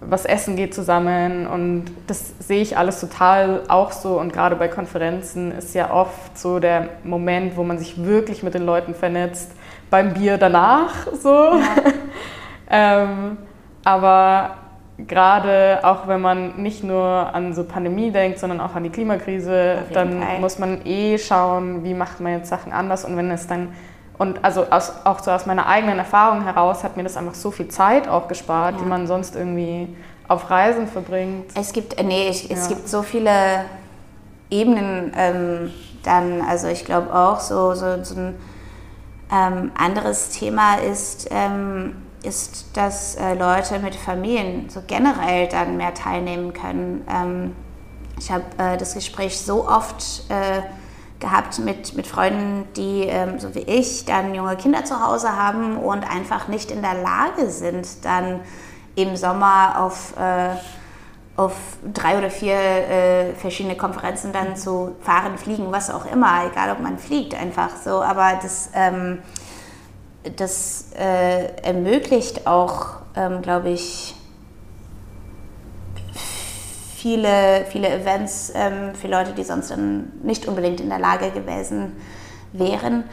was 0.00 0.24
essen 0.24 0.56
geht 0.56 0.74
zusammen. 0.74 1.46
Und 1.46 1.86
das 2.06 2.34
sehe 2.38 2.60
ich 2.60 2.76
alles 2.76 3.00
total 3.00 3.62
auch 3.68 3.92
so. 3.92 4.18
Und 4.20 4.32
gerade 4.32 4.56
bei 4.56 4.68
Konferenzen 4.68 5.52
ist 5.52 5.74
ja 5.74 5.90
oft 5.90 6.38
so 6.38 6.58
der 6.58 6.88
Moment, 7.04 7.56
wo 7.56 7.62
man 7.62 7.78
sich 7.78 8.04
wirklich 8.04 8.42
mit 8.42 8.54
den 8.54 8.66
Leuten 8.66 8.94
vernetzt, 8.94 9.52
beim 9.90 10.14
Bier 10.14 10.38
danach 10.38 11.06
so. 11.12 11.30
Ja. 11.30 11.64
ähm, 12.70 13.38
aber 13.84 14.56
gerade 14.98 15.80
auch 15.82 16.08
wenn 16.08 16.20
man 16.20 16.56
nicht 16.56 16.82
nur 16.82 17.02
an 17.02 17.54
so 17.54 17.64
Pandemie 17.64 18.10
denkt, 18.10 18.38
sondern 18.38 18.60
auch 18.60 18.74
an 18.74 18.82
die 18.82 18.90
Klimakrise, 18.90 19.78
dann 19.92 20.22
Fall. 20.22 20.40
muss 20.40 20.58
man 20.58 20.84
eh 20.84 21.18
schauen, 21.18 21.84
wie 21.84 21.94
macht 21.94 22.20
man 22.20 22.32
jetzt 22.32 22.48
Sachen 22.48 22.72
anders. 22.72 23.04
Und 23.04 23.16
wenn 23.16 23.30
es 23.30 23.46
dann 23.46 23.68
und 24.18 24.44
also 24.44 24.66
aus, 24.70 24.92
auch 25.04 25.20
so 25.20 25.30
aus 25.30 25.46
meiner 25.46 25.66
eigenen 25.66 25.98
Erfahrung 25.98 26.42
heraus 26.42 26.84
hat 26.84 26.96
mir 26.96 27.02
das 27.02 27.16
einfach 27.16 27.34
so 27.34 27.50
viel 27.50 27.68
Zeit 27.68 28.08
auch 28.08 28.28
gespart, 28.28 28.76
ja. 28.76 28.82
die 28.82 28.88
man 28.88 29.06
sonst 29.06 29.36
irgendwie 29.36 29.94
auf 30.28 30.50
Reisen 30.50 30.88
verbringt. 30.88 31.50
Es 31.54 31.72
gibt, 31.72 31.98
äh, 31.98 32.02
nee, 32.02 32.28
ich, 32.28 32.50
es 32.50 32.68
ja. 32.68 32.74
gibt 32.74 32.88
so 32.88 33.02
viele 33.02 33.66
Ebenen 34.50 35.12
ähm, 35.16 35.70
dann, 36.02 36.40
also 36.40 36.68
ich 36.68 36.84
glaube 36.84 37.14
auch 37.14 37.40
so, 37.40 37.74
so, 37.74 38.02
so 38.02 38.14
ein 38.14 38.34
ähm, 39.30 39.72
anderes 39.76 40.30
Thema 40.30 40.76
ist, 40.76 41.28
ähm, 41.30 41.96
ist, 42.22 42.76
dass 42.76 43.16
äh, 43.16 43.34
Leute 43.34 43.78
mit 43.80 43.94
Familien 43.94 44.68
so 44.68 44.82
generell 44.86 45.48
dann 45.48 45.76
mehr 45.76 45.94
teilnehmen 45.94 46.52
können. 46.52 47.06
Ähm, 47.12 47.56
ich 48.18 48.30
habe 48.30 48.44
äh, 48.58 48.76
das 48.76 48.94
Gespräch 48.94 49.38
so 49.38 49.68
oft 49.68 50.24
äh, 50.30 50.62
gehabt 51.20 51.58
mit, 51.58 51.94
mit 51.94 52.06
Freunden, 52.06 52.68
die, 52.76 53.04
ähm, 53.04 53.38
so 53.38 53.54
wie 53.54 53.60
ich, 53.60 54.04
dann 54.04 54.34
junge 54.34 54.56
Kinder 54.56 54.84
zu 54.84 55.04
Hause 55.04 55.36
haben 55.36 55.78
und 55.78 56.08
einfach 56.10 56.48
nicht 56.48 56.70
in 56.70 56.82
der 56.82 56.94
Lage 56.94 57.50
sind, 57.50 58.04
dann 58.04 58.40
im 58.96 59.16
Sommer 59.16 59.80
auf, 59.80 60.14
äh, 60.18 60.56
auf 61.36 61.54
drei 61.92 62.18
oder 62.18 62.30
vier 62.30 62.54
äh, 62.54 63.34
verschiedene 63.34 63.76
Konferenzen 63.76 64.32
dann 64.32 64.56
zu 64.56 64.96
fahren, 65.00 65.38
fliegen, 65.38 65.70
was 65.70 65.90
auch 65.90 66.10
immer, 66.10 66.46
egal 66.50 66.72
ob 66.72 66.80
man 66.80 66.98
fliegt, 66.98 67.34
einfach 67.34 67.70
so. 67.82 68.02
Aber 68.02 68.38
das, 68.42 68.70
ähm, 68.74 69.18
das 70.36 70.86
äh, 70.98 71.56
ermöglicht 71.62 72.46
auch, 72.46 72.96
ähm, 73.14 73.42
glaube 73.42 73.70
ich, 73.70 74.15
viele, 77.06 77.64
viele 77.68 77.88
Events 77.88 78.50
ähm, 78.52 78.92
für 78.96 79.06
Leute, 79.06 79.32
die 79.32 79.44
sonst 79.44 79.70
dann 79.70 80.10
nicht 80.24 80.48
unbedingt 80.48 80.80
in 80.80 80.88
der 80.88 80.98
Lage 80.98 81.30
gewesen 81.30 81.92
wären. 82.52 83.04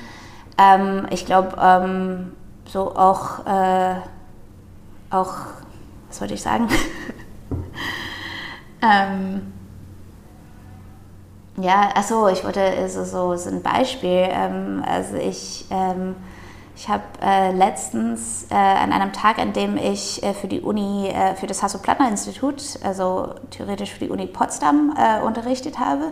Ähm, 0.58 1.06
ich 1.12 1.28
glaube, 1.28 1.56
ähm, 1.62 2.32
so 2.66 2.96
auch, 2.96 3.46
äh, 3.46 3.98
auch, 5.12 5.36
was 6.08 6.22
wollte 6.22 6.34
ich 6.34 6.42
sagen? 6.42 6.68
Ähm, 8.86 9.54
Ja, 11.58 11.92
achso, 11.96 12.28
ich 12.30 12.44
wollte 12.44 12.62
also 12.62 13.04
so, 13.04 13.36
so 13.36 13.50
ein 13.50 13.62
Beispiel. 13.62 14.28
Ähm, 14.30 14.84
also 14.86 15.16
ich, 15.18 15.66
ich 16.76 16.90
habe 16.90 17.04
äh, 17.22 17.52
letztens 17.52 18.48
äh, 18.50 18.56
an 18.56 18.92
einem 18.92 19.14
Tag, 19.14 19.38
an 19.38 19.54
dem 19.54 19.78
ich 19.78 20.24
äh, 20.24 20.34
für 20.34 20.48
die 20.48 20.62
Uni, 20.62 21.08
äh, 21.08 21.36
für 21.36 21.46
das 21.46 21.62
Hasso-Plattner-Institut, 21.62 22.80
also 22.84 23.36
theoretisch 23.52 23.92
für 23.92 24.06
die 24.06 24.10
Uni 24.10 24.26
Potsdam 24.26 24.96
äh, 24.98 25.22
unterrichtet 25.22 25.78
habe, 25.78 26.12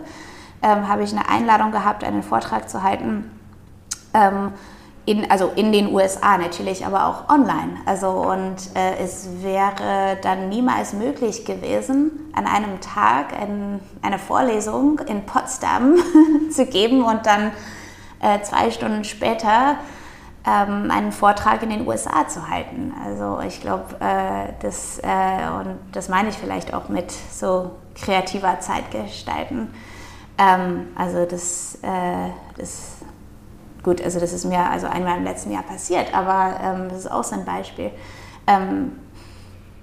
ähm, 0.62 0.86
habe 0.88 1.02
ich 1.02 1.12
eine 1.12 1.28
Einladung 1.28 1.72
gehabt, 1.72 2.04
einen 2.04 2.22
Vortrag 2.22 2.70
zu 2.70 2.82
halten. 2.82 3.30
Ähm, 4.14 4.52
in, 5.04 5.28
also 5.32 5.50
in 5.56 5.72
den 5.72 5.92
USA 5.92 6.38
natürlich, 6.38 6.86
aber 6.86 7.06
auch 7.06 7.28
online. 7.28 7.72
Also 7.84 8.10
und 8.10 8.54
äh, 8.76 9.02
es 9.02 9.42
wäre 9.42 10.16
dann 10.22 10.48
niemals 10.48 10.92
möglich 10.92 11.44
gewesen, 11.44 12.12
an 12.34 12.46
einem 12.46 12.80
Tag 12.80 13.32
ein, 13.32 13.80
eine 14.00 14.20
Vorlesung 14.20 15.00
in 15.00 15.26
Potsdam 15.26 15.96
zu 16.52 16.66
geben 16.66 17.02
und 17.02 17.26
dann 17.26 17.50
zwei 18.44 18.70
Stunden 18.70 19.02
später 19.02 19.78
ähm, 20.46 20.90
einen 20.90 21.12
Vortrag 21.12 21.62
in 21.62 21.70
den 21.70 21.86
USA 21.86 22.26
zu 22.28 22.48
halten. 22.48 22.92
Also 23.04 23.40
ich 23.46 23.60
glaube, 23.60 23.96
äh, 24.00 24.52
das 24.60 24.98
äh, 24.98 25.48
und 25.60 25.78
das 25.92 26.08
meine 26.08 26.28
ich 26.28 26.36
vielleicht 26.36 26.74
auch 26.74 26.88
mit 26.88 27.12
so 27.12 27.72
kreativer 27.94 28.58
Zeit 28.60 28.90
gestalten. 28.90 29.72
Ähm, 30.38 30.88
also 30.96 31.24
das, 31.24 31.78
äh, 31.82 32.30
das 32.56 32.96
gut, 33.82 34.02
also 34.02 34.18
das 34.18 34.32
ist 34.32 34.44
mir 34.44 34.68
also 34.68 34.86
einmal 34.86 35.18
im 35.18 35.24
letzten 35.24 35.52
Jahr 35.52 35.62
passiert, 35.62 36.14
aber 36.14 36.58
ähm, 36.62 36.88
das 36.88 37.00
ist 37.00 37.10
auch 37.10 37.24
so 37.24 37.34
ein 37.36 37.44
Beispiel. 37.44 37.90
Ähm, 38.46 38.92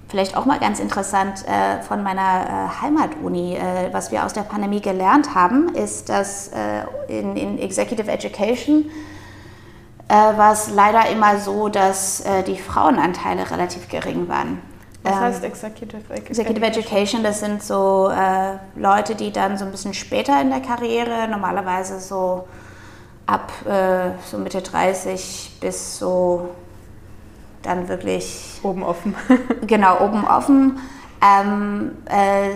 vielleicht 0.08 0.36
auch 0.36 0.44
mal 0.44 0.58
ganz 0.58 0.80
interessant 0.80 1.44
äh, 1.46 1.80
von 1.82 2.02
meiner 2.02 2.20
äh, 2.20 2.82
Heimatuni, 2.82 3.56
äh, 3.56 3.92
was 3.92 4.10
wir 4.10 4.24
aus 4.24 4.32
der 4.32 4.42
Pandemie 4.42 4.80
gelernt 4.80 5.34
haben, 5.34 5.74
ist, 5.74 6.08
dass 6.08 6.48
äh, 6.48 6.82
in, 7.08 7.36
in, 7.36 7.58
Executive 7.58 8.10
Education 8.10 8.86
äh, 10.10 10.36
war 10.36 10.52
es 10.52 10.70
leider 10.70 11.08
immer 11.08 11.38
so, 11.38 11.68
dass 11.68 12.20
äh, 12.20 12.42
die 12.42 12.58
Frauenanteile 12.58 13.50
relativ 13.50 13.88
gering 13.88 14.28
waren. 14.28 14.60
Was 15.02 15.12
ähm, 15.14 15.20
heißt 15.20 15.44
Executive 15.44 16.02
Education? 16.10 16.26
Executive 16.26 16.66
Education, 16.66 17.22
das 17.22 17.40
sind 17.40 17.62
so 17.62 18.12
Leute, 18.76 19.14
die 19.14 19.32
dann 19.32 19.56
so 19.56 19.64
ein 19.64 19.70
bisschen 19.70 19.94
später 19.94 20.40
in 20.42 20.50
der 20.50 20.60
Karriere, 20.60 21.26
normalerweise 21.28 22.00
so 22.00 22.44
ab 23.30 23.52
äh, 23.64 24.10
so 24.28 24.38
Mitte 24.38 24.60
30 24.60 25.58
bis 25.60 25.98
so 25.98 26.50
dann 27.62 27.88
wirklich. 27.88 28.60
Oben 28.62 28.82
offen. 28.82 29.14
genau, 29.66 30.00
oben 30.00 30.26
offen. 30.26 30.78
Ähm, 31.22 31.92
äh, 32.06 32.50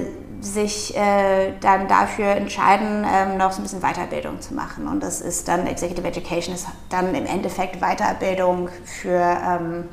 sich 0.45 0.97
äh, 0.97 1.53
dann 1.61 1.88
dafür 1.88 2.26
entscheiden, 2.26 3.05
ähm, 3.11 3.38
noch 3.38 3.53
so 3.53 3.61
ein 3.61 3.62
bisschen 3.62 3.80
Weiterbildung 3.80 4.40
zu 4.40 4.55
machen. 4.55 4.86
Und 4.86 5.03
das 5.03 5.20
ist 5.20 5.49
dann 5.49 5.66
Executive 5.66 6.07
Education, 6.07 6.55
ist 6.55 6.66
dann 6.90 7.14
im 7.14 7.26
Endeffekt 7.26 7.80
Weiterbildung 7.80 8.68
für 8.84 9.18
ähm, 9.18 9.88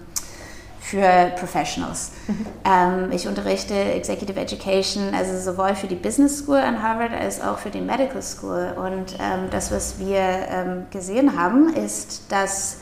für 0.82 1.32
Professionals. 1.40 2.12
Mhm. 2.28 2.46
Ähm, 2.66 3.12
ich 3.12 3.28
unterrichte 3.28 3.74
Executive 3.74 4.38
Education, 4.38 5.14
also 5.14 5.40
sowohl 5.40 5.76
für 5.76 5.88
die 5.88 5.96
Business 5.96 6.40
School 6.40 6.58
an 6.58 6.82
Harvard 6.82 7.14
als 7.14 7.40
auch 7.40 7.60
für 7.60 7.70
die 7.70 7.80
Medical 7.80 8.22
School. 8.22 8.74
Und 8.76 9.14
ähm, 9.20 9.50
das, 9.52 9.72
was 9.72 10.00
wir 10.00 10.18
ähm, 10.18 10.86
gesehen 10.92 11.40
haben, 11.40 11.74
ist, 11.74 12.30
dass, 12.30 12.80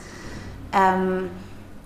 ähm, 0.74 1.30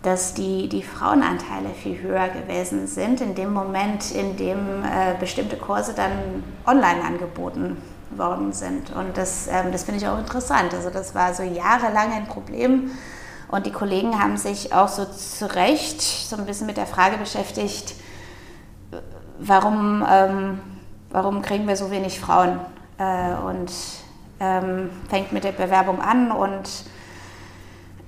dass 0.04 0.34
die, 0.34 0.68
die 0.68 0.84
Frauenanteile 0.84 1.70
viel 1.70 2.02
höher 2.02 2.28
gewesen 2.28 2.88
sind 2.88 3.22
in 3.22 3.36
dem 3.36 3.54
Moment, 3.54 4.12
in 4.12 4.36
dem 4.36 4.84
äh, 4.84 5.16
bestimmte 5.20 5.56
Kurse 5.56 5.94
dann 5.94 6.44
online 6.68 7.02
angeboten 7.02 7.82
worden 8.12 8.52
sind. 8.52 8.92
Und 8.92 9.18
das, 9.18 9.48
ähm, 9.48 9.72
das 9.72 9.84
finde 9.84 10.02
ich 10.02 10.08
auch 10.08 10.20
interessant. 10.20 10.74
Also 10.74 10.90
das 10.90 11.16
war 11.16 11.34
so 11.34 11.42
jahrelang 11.44 12.12
ein 12.12 12.28
Problem 12.28 12.92
und 13.48 13.66
die 13.66 13.72
Kollegen 13.72 14.22
haben 14.22 14.36
sich 14.36 14.74
auch 14.74 14.90
so 14.90 15.06
zu 15.06 15.54
Recht 15.56 16.02
so 16.02 16.36
ein 16.36 16.46
bisschen 16.46 16.68
mit 16.68 16.76
der 16.76 16.86
Frage 16.86 17.18
beschäftigt, 17.18 17.96
warum, 19.40 20.06
ähm, 20.10 20.60
warum 21.12 21.42
kriegen 21.42 21.68
wir 21.68 21.78
so 21.78 21.92
wenig 21.92 22.20
Frauen? 22.20 22.60
Äh, 22.98 23.36
und 23.46 23.72
ähm, 24.40 24.90
fängt 25.10 25.32
mit 25.32 25.46
der 25.46 25.54
Bewerbung 25.54 26.02
an 26.02 26.32
und 26.32 26.68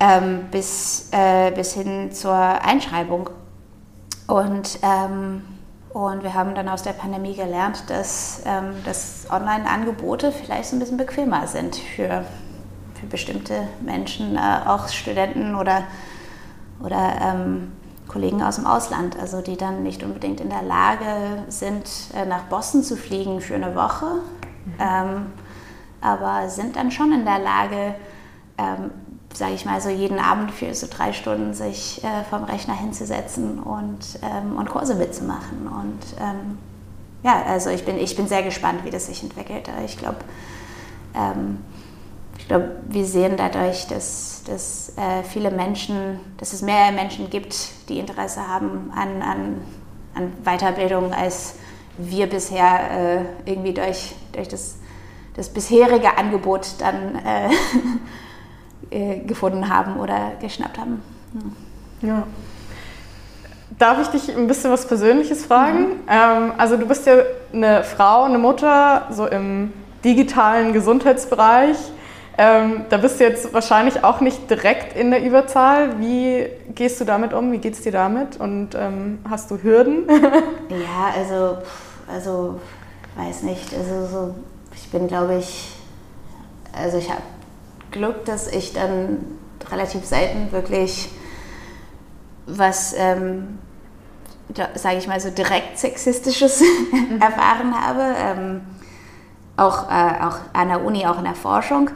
ähm, 0.00 0.46
bis, 0.50 1.08
äh, 1.12 1.50
bis 1.52 1.72
hin 1.74 2.12
zur 2.12 2.34
Einschreibung. 2.34 3.30
Und, 4.26 4.78
ähm, 4.82 5.42
und 5.90 6.22
wir 6.22 6.34
haben 6.34 6.54
dann 6.54 6.68
aus 6.68 6.82
der 6.82 6.92
Pandemie 6.92 7.34
gelernt, 7.34 7.84
dass, 7.88 8.42
ähm, 8.44 8.74
dass 8.84 9.26
Online-Angebote 9.30 10.32
vielleicht 10.32 10.66
so 10.66 10.76
ein 10.76 10.80
bisschen 10.80 10.98
bequemer 10.98 11.46
sind 11.46 11.76
für 11.76 12.24
für 12.96 13.06
bestimmte 13.06 13.68
Menschen, 13.80 14.36
äh, 14.36 14.66
auch 14.66 14.88
Studenten 14.88 15.54
oder, 15.54 15.84
oder 16.80 17.14
ähm, 17.20 17.72
Kollegen 18.08 18.42
aus 18.42 18.56
dem 18.56 18.66
Ausland, 18.66 19.18
also 19.18 19.40
die 19.40 19.56
dann 19.56 19.82
nicht 19.82 20.02
unbedingt 20.02 20.40
in 20.40 20.48
der 20.48 20.62
Lage 20.62 21.44
sind, 21.48 21.88
äh, 22.14 22.24
nach 22.24 22.44
Boston 22.44 22.82
zu 22.82 22.96
fliegen 22.96 23.40
für 23.40 23.54
eine 23.54 23.74
Woche, 23.74 24.06
mhm. 24.06 24.74
ähm, 24.78 25.26
aber 26.00 26.48
sind 26.48 26.76
dann 26.76 26.90
schon 26.90 27.12
in 27.12 27.24
der 27.24 27.38
Lage, 27.38 27.94
ähm, 28.58 28.90
sage 29.36 29.54
ich 29.54 29.64
mal, 29.64 29.80
so 29.80 29.88
jeden 29.88 30.18
Abend 30.18 30.50
für 30.50 30.74
so 30.74 30.86
drei 30.90 31.12
Stunden 31.12 31.54
sich 31.54 32.02
äh, 32.02 32.24
vom 32.30 32.44
Rechner 32.44 32.74
hinzusetzen 32.74 33.58
und, 33.58 34.18
ähm, 34.22 34.56
und 34.56 34.68
Kurse 34.70 34.94
mitzumachen. 34.94 35.68
Und 35.68 36.00
ähm, 36.20 36.58
ja, 37.22 37.42
also 37.42 37.70
ich 37.70 37.84
bin, 37.84 37.98
ich 37.98 38.16
bin 38.16 38.28
sehr 38.28 38.42
gespannt, 38.42 38.84
wie 38.84 38.90
das 38.90 39.06
sich 39.06 39.22
entwickelt. 39.22 39.68
Ich 39.84 39.98
glaube, 39.98 40.18
ähm, 41.14 41.58
ich 42.38 42.46
wir 42.48 43.04
sehen 43.04 43.36
dadurch, 43.36 43.86
dass, 43.88 44.42
dass 44.46 44.92
äh, 44.96 45.22
viele 45.22 45.50
Menschen, 45.50 46.20
dass 46.38 46.52
es 46.52 46.62
mehr 46.62 46.92
Menschen 46.92 47.28
gibt, 47.30 47.56
die 47.88 47.98
Interesse 47.98 48.46
haben 48.46 48.90
an, 48.94 49.22
an, 49.22 49.60
an 50.14 50.32
Weiterbildung, 50.44 51.12
als 51.12 51.56
wir 51.98 52.26
bisher 52.28 52.90
äh, 52.90 53.50
irgendwie 53.50 53.74
durch, 53.74 54.14
durch 54.32 54.48
das, 54.48 54.76
das 55.34 55.48
bisherige 55.48 56.16
Angebot 56.16 56.66
dann 56.78 57.20
äh, 58.90 59.18
gefunden 59.18 59.68
haben 59.68 59.96
oder 59.98 60.32
geschnappt 60.40 60.78
haben. 60.78 61.02
Hm. 61.32 62.08
Ja. 62.08 62.26
Darf 63.78 64.00
ich 64.00 64.08
dich 64.08 64.34
ein 64.34 64.46
bisschen 64.46 64.70
was 64.70 64.86
Persönliches 64.86 65.44
fragen? 65.44 65.80
Mhm. 65.80 65.92
Ähm, 66.08 66.52
also 66.56 66.76
du 66.76 66.86
bist 66.86 67.06
ja 67.06 67.16
eine 67.52 67.84
Frau, 67.84 68.22
eine 68.22 68.38
Mutter, 68.38 69.08
so 69.10 69.26
im 69.26 69.72
digitalen 70.04 70.72
Gesundheitsbereich. 70.72 71.76
Ähm, 72.38 72.84
da 72.90 72.98
bist 72.98 73.18
du 73.18 73.24
jetzt 73.24 73.52
wahrscheinlich 73.54 74.04
auch 74.04 74.20
nicht 74.20 74.50
direkt 74.50 74.96
in 74.96 75.10
der 75.10 75.22
Überzahl. 75.24 75.98
Wie 76.00 76.46
gehst 76.74 77.00
du 77.00 77.04
damit 77.04 77.32
um? 77.32 77.50
Wie 77.50 77.58
geht 77.58 77.74
es 77.74 77.80
dir 77.80 77.92
damit? 77.92 78.38
Und 78.38 78.74
ähm, 78.74 79.18
hast 79.28 79.50
du 79.50 79.58
Hürden? 79.62 80.06
ja, 80.68 81.14
also, 81.16 81.58
also 82.06 82.60
weiß 83.16 83.42
nicht. 83.42 83.74
Also 83.74 84.06
so, 84.06 84.34
ich 84.74 84.90
bin, 84.90 85.08
glaube 85.08 85.36
ich, 85.38 85.72
also 86.78 86.98
ich 86.98 87.10
habe 87.10 87.22
Glück, 87.96 88.24
dass 88.24 88.48
ich 88.48 88.72
dann 88.72 89.18
relativ 89.70 90.04
selten 90.04 90.52
wirklich 90.52 91.10
was, 92.46 92.94
ähm, 92.96 93.58
sage 94.74 94.98
ich 94.98 95.08
mal, 95.08 95.18
so 95.18 95.30
direkt 95.30 95.78
sexistisches 95.78 96.60
mhm. 96.92 97.20
erfahren 97.20 97.74
habe. 97.74 98.02
Ähm, 98.16 98.60
auch, 99.56 99.90
äh, 99.90 100.24
auch 100.24 100.38
an 100.52 100.68
der 100.68 100.84
Uni, 100.84 101.06
auch 101.06 101.18
in 101.18 101.24
der 101.24 101.34
Forschung. 101.34 101.90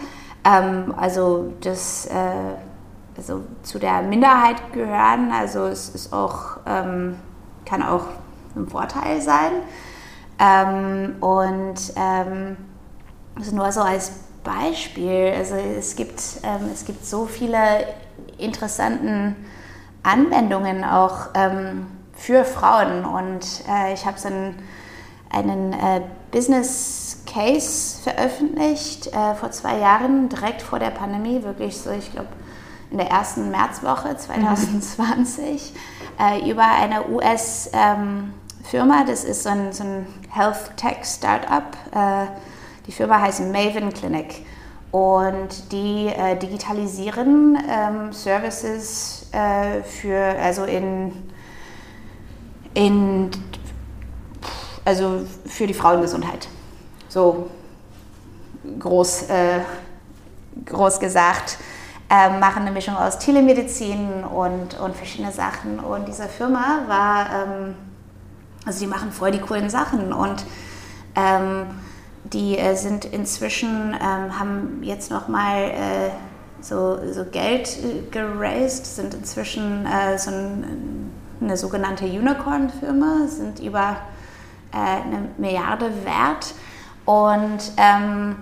Ähm, 0.44 0.94
also 0.96 1.52
das 1.60 2.06
äh, 2.06 2.54
also 3.20 3.42
zu 3.62 3.78
der 3.78 4.00
Minderheit 4.00 4.72
gehören, 4.72 5.30
also 5.30 5.66
es 5.66 5.90
ist 5.90 6.10
auch, 6.10 6.56
ähm, 6.66 7.16
kann 7.66 7.82
auch 7.82 8.04
ein 8.56 8.66
Vorteil 8.66 9.20
sein. 9.20 9.52
Ähm, 10.38 11.16
und 11.20 11.74
ähm, 11.96 12.56
also 13.36 13.54
nur 13.54 13.70
so 13.72 13.82
als 13.82 14.12
Beispiel, 14.42 15.32
also 15.36 15.54
es 15.54 15.96
gibt, 15.96 16.22
ähm, 16.42 16.70
es 16.72 16.84
gibt 16.84 17.04
so 17.06 17.26
viele 17.26 17.86
interessante 18.38 19.34
Anwendungen 20.02 20.84
auch 20.84 21.28
ähm, 21.34 21.86
für 22.12 22.44
Frauen 22.44 23.04
und 23.04 23.44
äh, 23.68 23.92
ich 23.92 24.06
habe 24.06 24.18
so 24.18 24.28
einen, 24.28 24.58
einen 25.30 25.72
äh, 25.72 26.00
Business 26.30 27.22
Case 27.26 28.00
veröffentlicht 28.02 29.08
äh, 29.08 29.34
vor 29.34 29.50
zwei 29.50 29.78
Jahren, 29.78 30.28
direkt 30.28 30.62
vor 30.62 30.78
der 30.78 30.90
Pandemie, 30.90 31.42
wirklich 31.42 31.78
so, 31.78 31.90
ich 31.90 32.12
glaube, 32.12 32.28
in 32.90 32.98
der 32.98 33.08
ersten 33.08 33.50
Märzwoche 33.50 34.16
2020, 34.16 35.72
mhm. 36.18 36.24
äh, 36.24 36.50
über 36.50 36.64
eine 36.64 37.08
US-Firma, 37.08 39.00
ähm, 39.00 39.06
das 39.06 39.24
ist 39.24 39.44
so 39.44 39.48
ein, 39.50 39.72
so 39.72 39.84
ein 39.84 40.06
Health 40.30 40.76
Tech 40.76 41.04
Startup. 41.04 41.76
Die 42.86 42.92
Firma 42.92 43.20
heißt 43.20 43.40
Maven 43.40 43.92
Clinic 43.92 44.44
und 44.90 45.72
die 45.72 46.08
äh, 46.08 46.36
digitalisieren 46.36 47.58
ähm, 47.68 48.12
Services 48.12 49.28
äh, 49.32 49.82
für, 49.82 50.18
also 50.40 50.64
in, 50.64 51.12
in 52.74 53.30
also 54.84 55.24
für 55.46 55.66
die 55.66 55.74
Frauengesundheit. 55.74 56.48
So 57.08 57.50
groß, 58.78 59.22
äh, 59.30 59.60
groß 60.66 60.98
gesagt, 61.00 61.58
äh, 62.08 62.38
machen 62.38 62.62
eine 62.62 62.72
Mischung 62.72 62.96
aus 62.96 63.18
Telemedizin 63.18 64.24
und, 64.24 64.78
und 64.80 64.96
verschiedene 64.96 65.32
Sachen. 65.32 65.78
Und 65.78 66.08
diese 66.08 66.26
Firma 66.26 66.80
war, 66.88 67.26
ähm, 67.30 67.74
also 68.64 68.80
die 68.80 68.86
machen 68.86 69.12
voll 69.12 69.30
die 69.30 69.40
coolen 69.40 69.70
Sachen 69.70 70.12
und 70.12 70.44
ähm, 71.14 71.66
die 72.32 72.58
äh, 72.58 72.74
sind 72.74 73.04
inzwischen, 73.04 73.94
ähm, 73.94 74.38
haben 74.38 74.82
jetzt 74.82 75.10
nochmal 75.10 75.70
äh, 75.70 76.10
so, 76.60 76.98
so 77.12 77.24
Geld 77.24 77.68
äh, 77.78 78.02
geraced, 78.10 78.86
sind 78.86 79.14
inzwischen 79.14 79.86
äh, 79.86 80.18
so 80.18 80.30
ein, 80.30 81.10
eine 81.40 81.56
sogenannte 81.56 82.04
Unicorn-Firma, 82.04 83.26
sind 83.26 83.60
über 83.60 83.96
äh, 84.72 84.76
eine 84.76 85.28
Milliarde 85.38 85.90
wert. 86.04 86.54
Und, 87.04 87.72
ähm, 87.76 88.36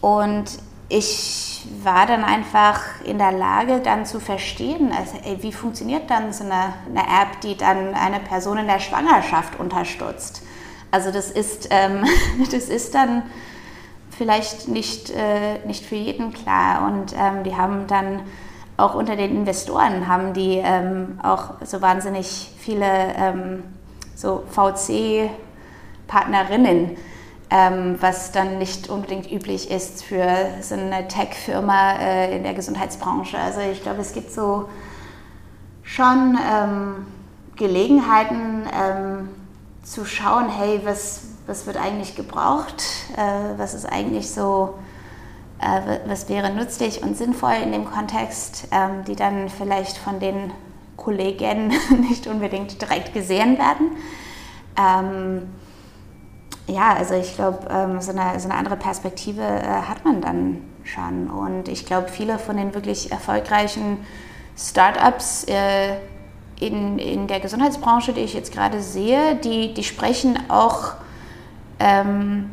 und 0.00 0.44
ich 0.88 1.66
war 1.82 2.06
dann 2.06 2.24
einfach 2.24 2.80
in 3.04 3.18
der 3.18 3.32
Lage, 3.32 3.80
dann 3.80 4.06
zu 4.06 4.20
verstehen, 4.20 4.92
also, 4.96 5.16
ey, 5.24 5.42
wie 5.42 5.52
funktioniert 5.52 6.08
dann 6.08 6.32
so 6.32 6.44
eine, 6.44 6.74
eine, 6.88 7.00
App, 7.00 7.40
die 7.42 7.56
dann 7.56 7.94
eine 7.94 8.20
Person 8.20 8.58
in 8.58 8.66
der 8.66 8.78
Schwangerschaft 8.78 9.58
unterstützt. 9.58 10.42
Also 10.90 11.10
das 11.10 11.30
ist, 11.30 11.68
ähm, 11.70 12.04
das 12.50 12.68
ist 12.68 12.94
dann 12.94 13.22
vielleicht 14.10 14.68
nicht, 14.68 15.10
äh, 15.10 15.58
nicht 15.66 15.84
für 15.84 15.96
jeden 15.96 16.32
klar. 16.32 16.86
Und 16.86 17.12
ähm, 17.12 17.44
die 17.44 17.56
haben 17.56 17.86
dann 17.86 18.22
auch 18.78 18.94
unter 18.94 19.16
den 19.16 19.36
Investoren 19.36 20.06
haben 20.06 20.32
die 20.34 20.62
ähm, 20.64 21.18
auch 21.22 21.54
so 21.64 21.82
wahnsinnig 21.82 22.52
viele 22.58 22.86
ähm, 23.16 23.64
so 24.14 24.44
VC-Partnerinnen, 24.50 26.96
ähm, 27.50 27.96
was 28.00 28.30
dann 28.30 28.58
nicht 28.58 28.88
unbedingt 28.88 29.32
üblich 29.32 29.68
ist 29.70 30.04
für 30.04 30.46
so 30.60 30.76
eine 30.76 31.08
Tech-Firma 31.08 31.94
äh, 31.98 32.36
in 32.36 32.44
der 32.44 32.54
Gesundheitsbranche. 32.54 33.36
Also 33.36 33.58
ich 33.60 33.82
glaube, 33.82 34.00
es 34.00 34.12
gibt 34.12 34.30
so 34.30 34.68
schon 35.82 36.38
ähm, 36.38 37.08
Gelegenheiten 37.56 38.62
zu 39.88 40.04
schauen, 40.04 40.48
hey, 40.48 40.80
was, 40.84 41.22
was 41.46 41.66
wird 41.66 41.76
eigentlich 41.76 42.14
gebraucht, 42.14 42.82
äh, 43.16 43.58
was 43.58 43.74
ist 43.74 43.86
eigentlich 43.86 44.30
so 44.30 44.74
äh, 45.60 45.98
was 46.06 46.28
wäre 46.28 46.50
nützlich 46.50 47.02
und 47.02 47.16
sinnvoll 47.16 47.54
in 47.62 47.72
dem 47.72 47.84
Kontext, 47.84 48.68
ähm, 48.70 49.04
die 49.06 49.16
dann 49.16 49.48
vielleicht 49.48 49.96
von 49.96 50.20
den 50.20 50.52
Kollegen 50.96 51.68
nicht 52.08 52.26
unbedingt 52.26 52.80
direkt 52.80 53.12
gesehen 53.12 53.58
werden. 53.58 53.90
Ähm, 54.76 55.48
ja, 56.66 56.94
also 56.94 57.14
ich 57.14 57.34
glaube, 57.34 57.66
ähm, 57.70 58.00
so, 58.00 58.12
eine, 58.12 58.38
so 58.38 58.48
eine 58.48 58.58
andere 58.58 58.76
Perspektive 58.76 59.42
äh, 59.42 59.64
hat 59.64 60.04
man 60.04 60.20
dann 60.20 60.62
schon. 60.84 61.30
Und 61.30 61.68
ich 61.68 61.86
glaube, 61.86 62.08
viele 62.08 62.38
von 62.38 62.56
den 62.56 62.74
wirklich 62.74 63.10
erfolgreichen 63.10 63.98
Startups 64.56 65.44
äh, 65.44 65.96
in, 66.60 66.98
in 66.98 67.26
der 67.26 67.40
Gesundheitsbranche, 67.40 68.12
die 68.12 68.20
ich 68.20 68.34
jetzt 68.34 68.52
gerade 68.52 68.82
sehe, 68.82 69.36
die, 69.36 69.74
die 69.74 69.84
sprechen 69.84 70.38
auch 70.48 70.94
ähm, 71.78 72.50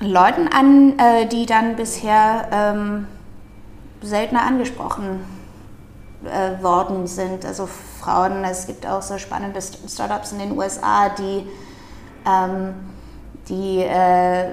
Leuten 0.00 0.48
an, 0.48 0.98
äh, 0.98 1.26
die 1.26 1.46
dann 1.46 1.76
bisher 1.76 2.48
ähm, 2.52 3.06
seltener 4.02 4.42
angesprochen 4.42 5.24
äh, 6.24 6.62
worden 6.62 7.06
sind. 7.06 7.44
Also 7.44 7.66
Frauen, 7.66 8.44
es 8.44 8.66
gibt 8.66 8.86
auch 8.86 9.02
so 9.02 9.18
spannende 9.18 9.60
Startups 9.62 10.32
in 10.32 10.38
den 10.40 10.56
USA, 10.56 11.08
die, 11.08 11.46
ähm, 12.26 12.74
die 13.48 13.78
äh, 13.80 14.48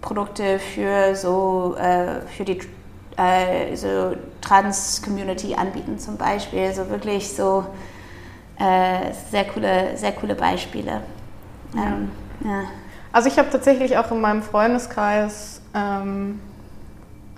Produkte 0.00 0.58
für 0.58 1.14
so 1.14 1.76
äh, 1.76 2.20
für 2.22 2.44
die 2.44 2.60
äh, 3.18 3.74
so 3.76 4.16
Trans-Community 4.40 5.54
anbieten 5.54 5.98
zum 5.98 6.16
Beispiel. 6.16 6.72
So 6.72 6.88
wirklich 6.88 7.28
so 7.30 7.66
äh, 8.58 9.12
sehr 9.30 9.44
coole, 9.44 9.96
sehr 9.96 10.12
coole 10.12 10.34
Beispiele. 10.34 11.02
Ähm, 11.74 12.10
ja. 12.44 12.62
Also 13.12 13.28
ich 13.28 13.38
habe 13.38 13.50
tatsächlich 13.50 13.98
auch 13.98 14.10
in 14.10 14.20
meinem 14.20 14.42
Freundeskreis 14.42 15.60
ähm, 15.74 16.40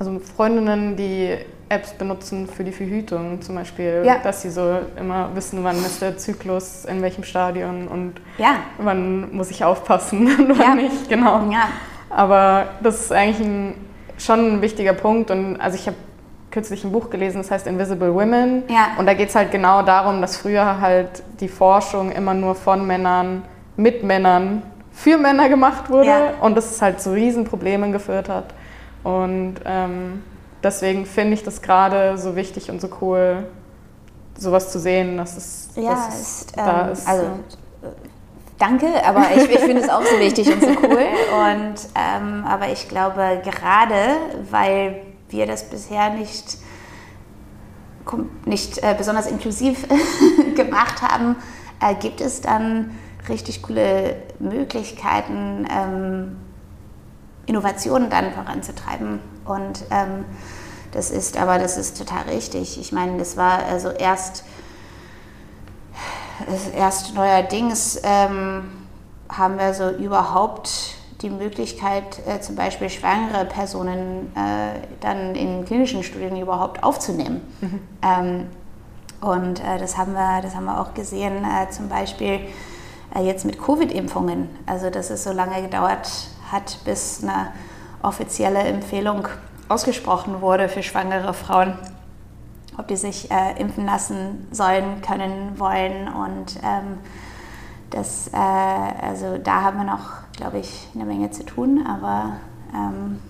also 0.01 0.18
Freundinnen, 0.18 0.97
die 0.97 1.37
Apps 1.68 1.93
benutzen 1.93 2.49
für 2.49 2.64
die 2.64 2.72
Verhütung 2.72 3.41
zum 3.43 3.55
Beispiel, 3.55 4.03
ja. 4.05 4.16
dass 4.18 4.43
sie 4.43 4.51
so 4.51 4.81
immer 4.99 5.28
wissen, 5.35 5.62
wann 5.62 5.76
ist 5.76 6.01
der 6.01 6.16
Zyklus, 6.16 6.87
in 6.87 7.03
welchem 7.03 7.22
Stadion 7.22 7.87
und 7.87 8.14
ja. 8.39 8.57
wann 8.78 9.33
muss 9.37 9.51
ich 9.51 9.62
aufpassen 9.62 10.26
und 10.26 10.49
wann 10.59 10.59
ja. 10.59 10.74
nicht, 10.74 11.09
genau. 11.09 11.43
Aber 12.09 12.68
das 12.83 13.03
ist 13.03 13.12
eigentlich 13.12 13.47
ein, 13.47 13.74
schon 14.21 14.55
ein 14.55 14.62
wichtiger 14.62 14.93
Punkt 14.93 15.31
und 15.31 15.61
also 15.61 15.77
ich 15.77 15.87
habe 15.87 15.97
kürzlich 16.51 16.85
ein 16.85 16.93
Buch 16.93 17.11
gelesen, 17.11 17.39
das 17.39 17.51
heißt 17.51 17.66
Invisible 17.66 18.12
Women 18.14 18.64
und 18.99 19.07
da 19.07 19.14
geht 19.14 19.29
es 19.29 19.35
halt 19.35 19.51
genau 19.51 19.83
darum, 19.83 20.21
dass 20.21 20.37
früher 20.37 20.81
halt 20.81 21.23
die 21.41 21.49
Forschung 21.49 22.11
immer 22.11 22.35
nur 22.35 22.55
von 22.55 22.87
Männern 22.87 23.43
mit 23.77 24.03
Männern 24.03 24.62
für 24.93 25.16
Männer 25.16 25.49
gemacht 25.49 25.89
wurde 25.91 26.09
ja. 26.09 26.35
und 26.41 26.57
das 26.57 26.71
es 26.71 26.83
halt 26.83 27.01
zu 27.01 27.12
Riesenproblemen 27.12 27.93
geführt 27.93 28.29
hat. 28.29 28.47
Und 29.03 29.57
ähm, 29.64 30.23
deswegen 30.62 31.07
finde 31.07 31.35
ich 31.35 31.43
das 31.43 31.62
gerade 31.62 32.18
so 32.18 32.37
wichtig 32.37 32.71
und 32.71 32.81
so 32.81 32.89
cool, 33.01 33.45
sowas 34.37 34.71
zu 34.71 34.79
sehen, 34.79 35.16
dass 35.16 35.37
es, 35.37 35.71
ja, 35.77 35.91
dass 35.91 36.09
es 36.09 36.21
ist, 36.21 36.57
da 36.57 36.87
ähm, 36.87 36.93
ist. 36.93 37.09
Also, 37.09 37.27
danke, 38.61 38.87
aber 39.05 39.27
ich, 39.35 39.51
ich 39.51 39.59
finde 39.59 39.83
es 39.83 39.89
auch 39.89 40.03
so 40.03 40.19
wichtig 40.21 40.53
und 40.53 40.61
so 40.63 40.69
cool. 40.69 41.07
Und, 41.33 41.75
ähm, 41.95 42.45
aber 42.45 42.69
ich 42.71 42.89
glaube, 42.89 43.41
gerade 43.43 44.17
weil 44.51 45.03
wir 45.29 45.47
das 45.47 45.69
bisher 45.69 46.11
nicht, 46.11 46.59
nicht 48.45 48.79
äh, 48.79 48.95
besonders 48.97 49.27
inklusiv 49.27 49.87
gemacht 50.55 51.03
haben, 51.03 51.37
äh, 51.81 51.95
gibt 51.95 52.21
es 52.21 52.41
dann 52.41 52.99
richtig 53.29 53.63
coole 53.63 54.17
Möglichkeiten, 54.39 55.67
ähm, 55.71 56.37
Innovationen 57.47 58.11
dann 58.11 58.33
voranzutreiben. 58.33 59.21
Und 59.45 59.85
ähm, 59.91 60.25
das 60.93 61.11
ist, 61.11 61.37
aber 61.37 61.59
das 61.59 61.77
ist 61.77 61.97
total 61.97 62.25
richtig. 62.25 62.79
Ich 62.79 62.93
meine, 62.93 63.19
das 63.19 63.37
war 63.37 63.65
also 63.65 63.91
erst, 63.91 64.45
erst 66.74 67.14
neuerdings 67.14 68.01
ähm, 68.03 68.70
haben 69.28 69.59
wir 69.59 69.74
so 69.74 69.91
überhaupt 69.91 70.97
die 71.22 71.30
Möglichkeit, 71.30 72.20
äh, 72.26 72.41
zum 72.41 72.57
Beispiel 72.57 72.88
schwangere 72.88 73.45
Personen 73.45 74.32
äh, 74.34 74.80
dann 75.01 75.34
in 75.34 75.64
klinischen 75.64 76.03
Studien 76.03 76.41
überhaupt 76.41 76.82
aufzunehmen. 76.82 77.43
Mhm. 77.61 77.80
Ähm, 78.03 78.47
und 79.20 79.61
äh, 79.61 79.78
das, 79.78 79.99
haben 79.99 80.14
wir, 80.14 80.41
das 80.43 80.55
haben 80.55 80.64
wir 80.64 80.80
auch 80.80 80.95
gesehen, 80.95 81.45
äh, 81.45 81.70
zum 81.70 81.88
Beispiel 81.88 82.41
äh, 83.14 83.22
jetzt 83.22 83.45
mit 83.45 83.61
Covid-Impfungen. 83.62 84.49
Also 84.66 84.91
dass 84.91 85.11
es 85.11 85.24
so 85.24 85.32
lange 85.32 85.61
gedauert 85.62 86.09
hat, 86.51 86.78
bis 86.84 87.22
eine 87.22 87.49
offizielle 88.03 88.61
Empfehlung 88.61 89.28
ausgesprochen 89.68 90.41
wurde 90.41 90.68
für 90.68 90.82
schwangere 90.82 91.34
Frauen, 91.34 91.74
ob 92.81 92.89
die 92.89 92.97
sich 92.97 93.31
äh, 93.31 93.61
impfen 93.61 93.85
lassen 93.85 94.49
sollen, 94.51 95.03
können, 95.03 95.59
wollen. 95.59 96.09
Und 96.09 96.57
ähm, 96.64 96.99
das, 97.91 98.28
äh, 98.28 98.37
also 98.37 99.39
da 99.39 99.62
haben 99.62 99.76
wir 99.76 99.85
noch, 99.85 100.12
glaube 100.37 100.59
ich, 100.59 100.89
eine 100.95 101.05
Menge 101.05 101.31
zu 101.31 101.45
tun, 101.45 101.87
aber 101.87 102.37
ähm, 102.74 103.20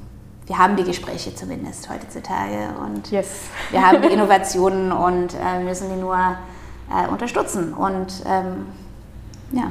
wir 0.47 0.59
haben 0.59 0.77
die 0.77 0.85
Gespräche 0.85 1.35
zumindest 1.35 1.91
heutzutage 1.91 2.69
und 2.85 3.11
yes. 3.11 3.29
wir 3.71 3.87
haben 3.87 4.03
die 4.03 4.09
Innovationen 4.13 4.93
und 4.93 5.35
äh, 5.35 5.63
müssen 5.63 5.91
die 5.91 6.01
nur 6.01 6.17
äh, 6.17 7.09
unterstützen. 7.09 7.75
Und 7.75 8.23
ähm, 8.27 8.67
ja. 9.53 9.65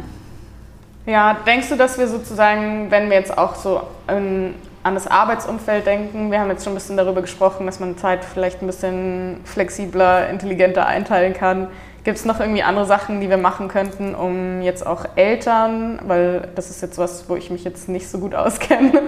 Ja, 1.05 1.33
denkst 1.45 1.69
du, 1.69 1.75
dass 1.75 1.97
wir 1.97 2.07
sozusagen, 2.07 2.91
wenn 2.91 3.09
wir 3.09 3.17
jetzt 3.17 3.35
auch 3.37 3.55
so 3.55 3.81
in, 4.07 4.55
an 4.89 4.95
das 4.95 5.05
Arbeitsumfeld 5.05 5.85
denken, 5.85 6.31
wir 6.31 6.39
haben 6.39 6.49
jetzt 6.49 6.63
schon 6.63 6.73
ein 6.73 6.75
bisschen 6.75 6.97
darüber 6.97 7.21
gesprochen, 7.21 7.67
dass 7.67 7.79
man 7.79 7.95
Zeit 7.97 8.25
vielleicht 8.25 8.63
ein 8.63 8.65
bisschen 8.65 9.39
flexibler, 9.43 10.27
intelligenter 10.29 10.87
einteilen 10.87 11.33
kann. 11.33 11.67
Gibt 12.03 12.17
es 12.17 12.25
noch 12.25 12.39
irgendwie 12.39 12.63
andere 12.63 12.85
Sachen, 12.85 13.21
die 13.21 13.29
wir 13.29 13.37
machen 13.37 13.67
könnten, 13.67 14.15
um 14.15 14.63
jetzt 14.63 14.83
auch 14.87 15.05
Eltern, 15.15 15.99
weil 16.07 16.49
das 16.55 16.71
ist 16.71 16.81
jetzt 16.81 16.97
was, 16.97 17.29
wo 17.29 17.35
ich 17.35 17.51
mich 17.51 17.63
jetzt 17.63 17.87
nicht 17.87 18.09
so 18.09 18.17
gut 18.17 18.33
auskenne, 18.35 18.99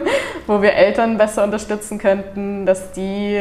wo 0.46 0.62
wir 0.62 0.74
Eltern 0.74 1.18
besser 1.18 1.44
unterstützen 1.44 1.98
könnten, 1.98 2.68
dass 2.68 2.92
die, 2.92 3.40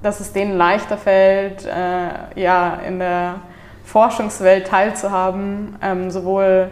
dass 0.00 0.20
es 0.20 0.32
denen 0.32 0.56
leichter 0.56 0.96
fällt, 0.96 1.66
äh, 1.66 2.40
ja, 2.40 2.78
in 2.86 3.00
der 3.00 3.40
Forschungswelt 3.84 4.68
teilzuhaben, 4.68 5.76
ähm, 5.82 6.12
sowohl 6.12 6.70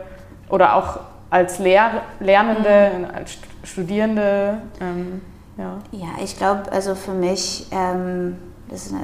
oder 0.48 0.76
auch 0.76 1.00
als 1.28 1.58
Lehr 1.58 2.02
Lernende, 2.20 2.90
mhm. 2.98 3.06
als 3.16 3.38
Studierende. 3.62 4.62
Ähm, 4.80 5.20
ja. 5.56 5.78
ja, 5.92 6.08
ich 6.22 6.36
glaube, 6.36 6.70
also 6.72 6.94
für 6.94 7.12
mich, 7.12 7.66
ähm, 7.70 8.36
das 8.68 8.86
ist 8.86 8.94
eine, 8.94 9.02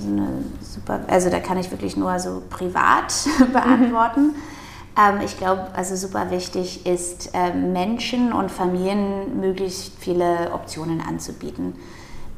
eine, 0.00 0.28
super, 0.60 1.00
also 1.08 1.30
da 1.30 1.40
kann 1.40 1.58
ich 1.58 1.70
wirklich 1.70 1.96
nur 1.96 2.18
so 2.18 2.42
privat 2.48 3.12
beantworten. 3.52 4.28
Mhm. 4.28 4.34
Ähm, 4.96 5.20
ich 5.24 5.36
glaube, 5.38 5.68
also 5.74 5.96
super 5.96 6.30
wichtig 6.30 6.86
ist, 6.86 7.30
äh, 7.34 7.52
Menschen 7.52 8.32
und 8.32 8.50
Familien 8.50 9.40
möglichst 9.40 9.92
viele 9.98 10.52
Optionen 10.52 11.00
anzubieten. 11.00 11.74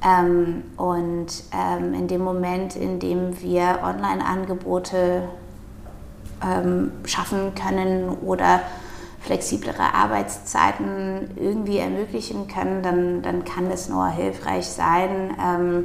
Ähm, 0.04 0.64
und 0.76 1.26
ähm, 1.52 1.94
in 1.94 2.08
dem 2.08 2.22
Moment, 2.22 2.76
in 2.76 2.98
dem 2.98 3.40
wir 3.40 3.80
Online-Angebote 3.84 5.28
ähm, 6.44 6.92
schaffen 7.04 7.54
können 7.54 8.08
oder 8.08 8.60
flexiblere 9.22 9.94
Arbeitszeiten 9.94 11.30
irgendwie 11.36 11.78
ermöglichen 11.78 12.48
können, 12.48 12.82
dann, 12.82 13.22
dann 13.22 13.44
kann 13.44 13.70
das 13.70 13.88
nur 13.88 14.08
hilfreich 14.08 14.66
sein. 14.66 15.36
Ähm, 15.40 15.84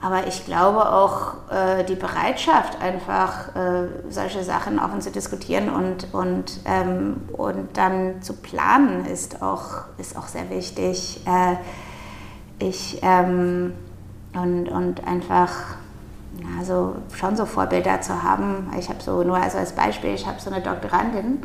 aber 0.00 0.28
ich 0.28 0.44
glaube 0.44 0.92
auch 0.92 1.50
äh, 1.50 1.84
die 1.84 1.96
Bereitschaft, 1.96 2.80
einfach 2.80 3.54
äh, 3.56 3.88
solche 4.10 4.44
Sachen 4.44 4.78
offen 4.78 5.00
zu 5.00 5.10
diskutieren 5.10 5.70
und, 5.70 6.12
und, 6.12 6.60
ähm, 6.66 7.16
und 7.32 7.76
dann 7.76 8.22
zu 8.22 8.34
planen, 8.34 9.06
ist 9.06 9.42
auch, 9.42 9.86
ist 9.98 10.16
auch 10.16 10.28
sehr 10.28 10.50
wichtig. 10.50 11.20
Äh, 11.26 11.56
ich, 12.64 13.00
ähm, 13.02 13.72
und, 14.34 14.68
und 14.68 15.06
einfach 15.06 15.50
also 16.58 16.96
schon 17.16 17.36
so 17.36 17.46
Vorbilder 17.46 18.00
zu 18.00 18.22
haben. 18.22 18.70
Ich 18.78 18.88
habe 18.88 19.02
so, 19.02 19.24
nur 19.24 19.36
also 19.36 19.58
als 19.58 19.72
Beispiel, 19.72 20.14
ich 20.14 20.26
habe 20.26 20.40
so 20.40 20.50
eine 20.50 20.62
Doktorandin, 20.62 21.42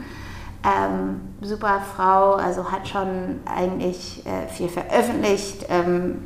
ähm, 0.64 1.22
super 1.42 1.82
Frau, 1.96 2.34
also 2.34 2.72
hat 2.72 2.88
schon 2.88 3.42
eigentlich 3.46 4.26
äh, 4.26 4.48
viel 4.48 4.70
veröffentlicht, 4.70 5.66
ähm, 5.70 6.24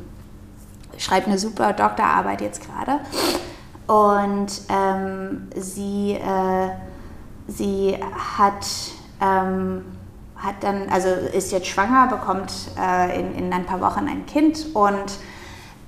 schreibt 0.96 1.26
eine 1.26 1.38
super 1.38 1.72
Doktorarbeit 1.72 2.40
jetzt 2.40 2.66
gerade. 2.66 3.00
Und 3.86 4.62
ähm, 4.68 5.48
sie, 5.56 6.12
äh, 6.12 6.68
sie 7.46 7.98
hat, 8.38 8.66
ähm, 9.20 9.84
hat 10.36 10.56
dann, 10.60 10.88
also 10.90 11.08
ist 11.08 11.50
jetzt 11.50 11.66
schwanger, 11.66 12.06
bekommt 12.08 12.52
äh, 12.78 13.18
in, 13.18 13.34
in 13.34 13.52
ein 13.52 13.64
paar 13.64 13.80
Wochen 13.80 14.06
ein 14.08 14.26
Kind 14.26 14.66
und 14.74 15.18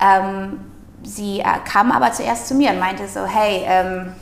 ähm, 0.00 0.60
sie 1.02 1.40
äh, 1.40 1.44
kam 1.64 1.92
aber 1.92 2.12
zuerst 2.12 2.48
zu 2.48 2.54
mir 2.54 2.70
und 2.70 2.80
meinte 2.80 3.06
so, 3.06 3.24
hey, 3.26 3.64
ähm, 3.66 4.12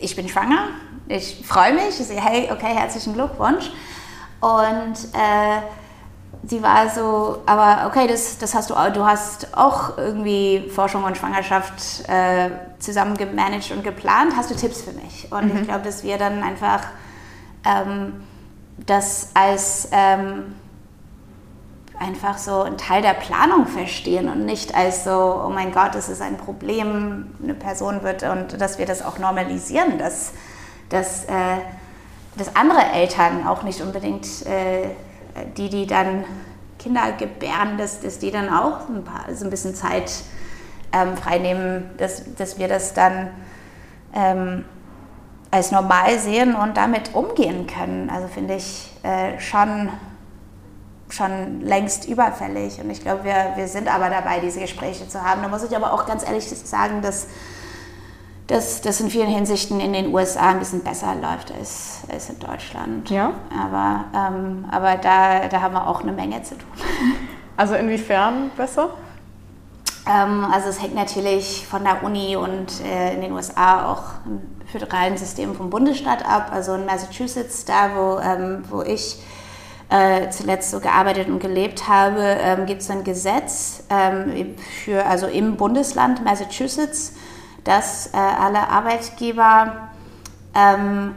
ich 0.00 0.16
bin 0.16 0.28
schwanger, 0.28 0.68
ich 1.08 1.44
freue 1.46 1.74
mich. 1.74 2.00
Ich 2.00 2.06
sehe, 2.06 2.20
hey, 2.20 2.50
okay, 2.52 2.74
herzlichen 2.74 3.14
Glückwunsch. 3.14 3.70
Und 4.40 4.94
äh, 5.14 5.60
sie 6.44 6.62
war 6.62 6.88
so, 6.88 7.42
aber 7.46 7.86
okay, 7.86 8.06
das, 8.06 8.38
das 8.38 8.54
hast 8.54 8.70
du 8.70 8.74
auch, 8.74 8.92
du 8.92 9.04
hast 9.04 9.56
auch 9.56 9.96
irgendwie 9.98 10.68
Forschung 10.74 11.04
und 11.04 11.16
Schwangerschaft 11.16 12.08
äh, 12.08 12.50
zusammen 12.78 13.16
gemanagt 13.16 13.70
und 13.72 13.82
geplant. 13.82 14.34
Hast 14.36 14.50
du 14.50 14.54
Tipps 14.54 14.82
für 14.82 14.92
mich? 14.92 15.30
Und 15.30 15.52
mhm. 15.52 15.60
ich 15.60 15.68
glaube, 15.68 15.84
dass 15.84 16.02
wir 16.02 16.18
dann 16.18 16.42
einfach 16.42 16.84
ähm, 17.64 18.24
das 18.84 19.30
als 19.34 19.88
ähm, 19.92 20.54
einfach 21.98 22.38
so 22.38 22.62
ein 22.62 22.76
Teil 22.76 23.02
der 23.02 23.14
Planung 23.14 23.66
verstehen 23.66 24.28
und 24.28 24.44
nicht 24.44 24.74
als 24.74 25.04
so, 25.04 25.42
oh 25.46 25.50
mein 25.50 25.72
Gott, 25.72 25.94
das 25.94 26.08
ist 26.08 26.20
ein 26.20 26.36
Problem, 26.36 27.34
eine 27.42 27.54
Person 27.54 28.02
wird 28.02 28.22
und 28.22 28.60
dass 28.60 28.78
wir 28.78 28.86
das 28.86 29.02
auch 29.02 29.18
normalisieren, 29.18 29.98
dass, 29.98 30.32
dass, 30.88 31.24
äh, 31.24 31.58
dass 32.36 32.54
andere 32.56 32.82
Eltern 32.92 33.46
auch 33.46 33.62
nicht 33.62 33.80
unbedingt 33.80 34.26
äh, 34.46 34.88
die, 35.56 35.68
die 35.68 35.86
dann 35.86 36.24
Kinder 36.78 37.12
gebären, 37.12 37.78
dass, 37.78 38.00
dass 38.00 38.18
die 38.18 38.30
dann 38.30 38.48
auch 38.48 38.88
ein, 38.88 39.04
paar, 39.04 39.34
so 39.34 39.44
ein 39.44 39.50
bisschen 39.50 39.74
Zeit 39.74 40.12
ähm, 40.92 41.16
freinehmen, 41.16 41.90
dass, 41.96 42.22
dass 42.34 42.58
wir 42.58 42.68
das 42.68 42.94
dann 42.94 43.30
ähm, 44.14 44.64
als 45.50 45.72
normal 45.72 46.18
sehen 46.18 46.54
und 46.54 46.76
damit 46.76 47.14
umgehen 47.14 47.66
können. 47.66 48.10
Also 48.10 48.28
finde 48.28 48.54
ich 48.54 48.92
äh, 49.02 49.38
schon 49.40 49.90
schon 51.08 51.60
längst 51.60 52.08
überfällig. 52.08 52.80
Und 52.80 52.90
ich 52.90 53.00
glaube, 53.00 53.24
wir, 53.24 53.52
wir 53.54 53.68
sind 53.68 53.92
aber 53.92 54.10
dabei, 54.10 54.40
diese 54.40 54.60
Gespräche 54.60 55.08
zu 55.08 55.22
haben. 55.22 55.42
Da 55.42 55.48
muss 55.48 55.62
ich 55.62 55.74
aber 55.76 55.92
auch 55.92 56.06
ganz 56.06 56.26
ehrlich 56.26 56.44
sagen, 56.48 57.00
dass 57.02 57.28
dass 58.46 58.80
das 58.80 59.00
in 59.00 59.10
vielen 59.10 59.28
Hinsichten 59.28 59.80
in 59.80 59.92
den 59.92 60.14
USA 60.14 60.50
ein 60.50 60.58
bisschen 60.60 60.82
besser 60.82 61.14
läuft 61.14 61.52
als, 61.52 62.02
als 62.08 62.30
in 62.30 62.38
Deutschland. 62.38 63.10
Ja. 63.10 63.32
Aber, 63.50 64.04
ähm, 64.14 64.64
aber 64.70 64.96
da, 64.96 65.48
da 65.48 65.60
haben 65.60 65.74
wir 65.74 65.88
auch 65.88 66.02
eine 66.02 66.12
Menge 66.12 66.42
zu 66.42 66.56
tun. 66.56 66.68
Also 67.58 67.74
inwiefern 67.74 68.50
besser? 68.54 68.90
Ähm, 70.06 70.44
also 70.52 70.68
es 70.68 70.82
hängt 70.82 70.94
natürlich 70.94 71.66
von 71.66 71.84
der 71.84 72.04
Uni 72.04 72.36
und 72.36 72.82
äh, 72.84 73.14
in 73.14 73.22
den 73.22 73.32
USA 73.32 73.90
auch 73.90 74.02
im 74.26 74.42
föderalen 74.66 75.16
System 75.16 75.54
vom 75.54 75.70
Bundesstaat 75.70 76.22
ab. 76.28 76.50
Also 76.52 76.74
in 76.74 76.84
Massachusetts, 76.84 77.64
da 77.64 77.96
wo, 77.96 78.18
ähm, 78.20 78.62
wo 78.68 78.82
ich 78.82 79.22
äh, 79.88 80.28
zuletzt 80.30 80.70
so 80.70 80.80
gearbeitet 80.80 81.28
und 81.28 81.38
gelebt 81.38 81.88
habe, 81.88 82.20
ähm, 82.20 82.66
gibt 82.66 82.82
es 82.82 82.90
ein 82.90 83.04
Gesetz 83.04 83.84
ähm, 83.88 84.54
für, 84.84 85.06
also 85.06 85.26
im 85.26 85.56
Bundesland 85.56 86.24
Massachusetts, 86.24 87.14
dass 87.66 88.06
äh, 88.14 88.16
alle 88.16 88.68
Arbeitgeber 88.68 89.88
ähm, 90.54 91.14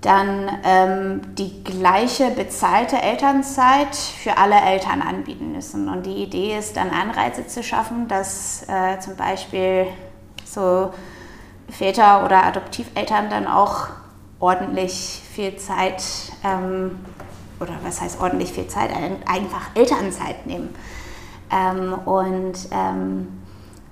dann 0.00 0.50
ähm, 0.64 1.34
die 1.34 1.62
gleiche 1.62 2.30
bezahlte 2.30 3.00
Elternzeit 3.00 3.94
für 3.94 4.38
alle 4.38 4.58
Eltern 4.58 5.02
anbieten 5.02 5.52
müssen. 5.52 5.90
Und 5.90 6.06
die 6.06 6.22
Idee 6.22 6.58
ist 6.58 6.76
dann 6.76 6.90
Anreize 6.90 7.46
zu 7.46 7.62
schaffen, 7.62 8.08
dass 8.08 8.64
äh, 8.66 8.98
zum 9.00 9.16
Beispiel 9.16 9.86
so 10.44 10.92
Väter 11.68 12.24
oder 12.24 12.44
Adoptiveltern 12.44 13.28
dann 13.28 13.46
auch 13.46 13.88
ordentlich 14.40 15.22
viel 15.34 15.56
Zeit 15.56 16.02
ähm, 16.42 16.98
oder 17.60 17.74
was 17.84 18.00
heißt 18.00 18.20
ordentlich 18.22 18.52
viel 18.54 18.68
Zeit, 18.68 18.90
einfach 19.26 19.68
Elternzeit 19.74 20.46
nehmen. 20.46 20.74
Ähm, 21.52 21.92
und 22.06 22.54
ähm, 22.72 23.42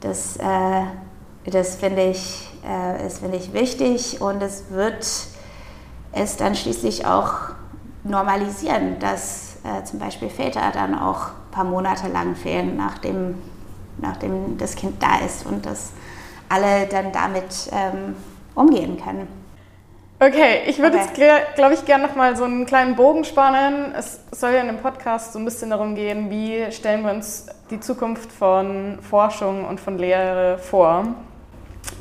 das, 0.00 0.38
äh, 0.38 0.82
das 1.44 1.76
finde 1.76 2.02
ich, 2.02 2.48
äh, 2.64 3.08
find 3.08 3.34
ich 3.34 3.52
wichtig 3.52 4.20
und 4.20 4.42
es 4.42 4.70
wird 4.70 5.06
es 6.12 6.36
dann 6.36 6.54
schließlich 6.54 7.06
auch 7.06 7.32
normalisieren, 8.04 8.98
dass 8.98 9.56
äh, 9.64 9.84
zum 9.84 9.98
Beispiel 9.98 10.30
Väter 10.30 10.70
dann 10.72 10.98
auch 10.98 11.28
ein 11.28 11.50
paar 11.50 11.64
Monate 11.64 12.08
lang 12.08 12.34
fehlen, 12.34 12.76
nachdem, 12.76 13.36
nachdem 13.98 14.58
das 14.58 14.76
Kind 14.76 15.02
da 15.02 15.24
ist 15.24 15.46
und 15.46 15.66
dass 15.66 15.92
alle 16.48 16.86
dann 16.86 17.12
damit 17.12 17.70
ähm, 17.72 18.16
umgehen 18.54 19.00
können. 19.02 19.28
Okay, 20.20 20.62
ich 20.66 20.78
würde 20.80 20.98
okay. 20.98 21.06
jetzt, 21.22 21.54
glaube 21.54 21.74
ich, 21.74 21.84
gerne 21.84 22.08
nochmal 22.08 22.36
so 22.36 22.42
einen 22.42 22.66
kleinen 22.66 22.96
Bogen 22.96 23.22
spannen. 23.22 23.94
Es 23.96 24.20
soll 24.32 24.50
ja 24.50 24.62
in 24.62 24.66
dem 24.66 24.78
Podcast 24.78 25.32
so 25.32 25.38
ein 25.38 25.44
bisschen 25.44 25.70
darum 25.70 25.94
gehen, 25.94 26.28
wie 26.28 26.72
stellen 26.72 27.04
wir 27.04 27.12
uns 27.12 27.46
die 27.70 27.78
Zukunft 27.78 28.32
von 28.32 28.98
Forschung 29.00 29.64
und 29.64 29.78
von 29.78 29.96
Lehre 29.96 30.58
vor. 30.58 31.14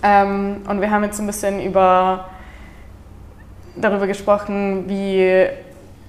Ähm, 0.04 0.58
und 0.70 0.82
wir 0.82 0.92
haben 0.92 1.04
jetzt 1.04 1.20
ein 1.20 1.28
bisschen 1.28 1.62
über, 1.62 2.26
darüber 3.76 4.08
gesprochen, 4.08 4.86
wie, 4.88 5.48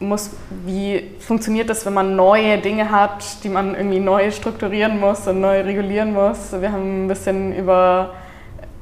muss, 0.01 0.31
wie 0.65 1.11
funktioniert 1.21 1.71
das, 1.71 1.87
wenn 1.87 1.95
man 1.95 2.17
neue 2.17 2.59
Dinge 2.59 2.91
hat, 2.91 3.43
die 3.45 3.49
man 3.49 3.75
irgendwie 3.75 4.01
neu 4.01 4.31
strukturieren 4.31 5.01
muss 5.01 5.27
und 5.27 5.41
neu 5.41 5.61
regulieren 5.61 6.13
muss. 6.13 6.53
Wir 6.53 6.71
haben 6.73 7.05
ein 7.05 7.09
bisschen 7.09 7.57
über 7.57 8.11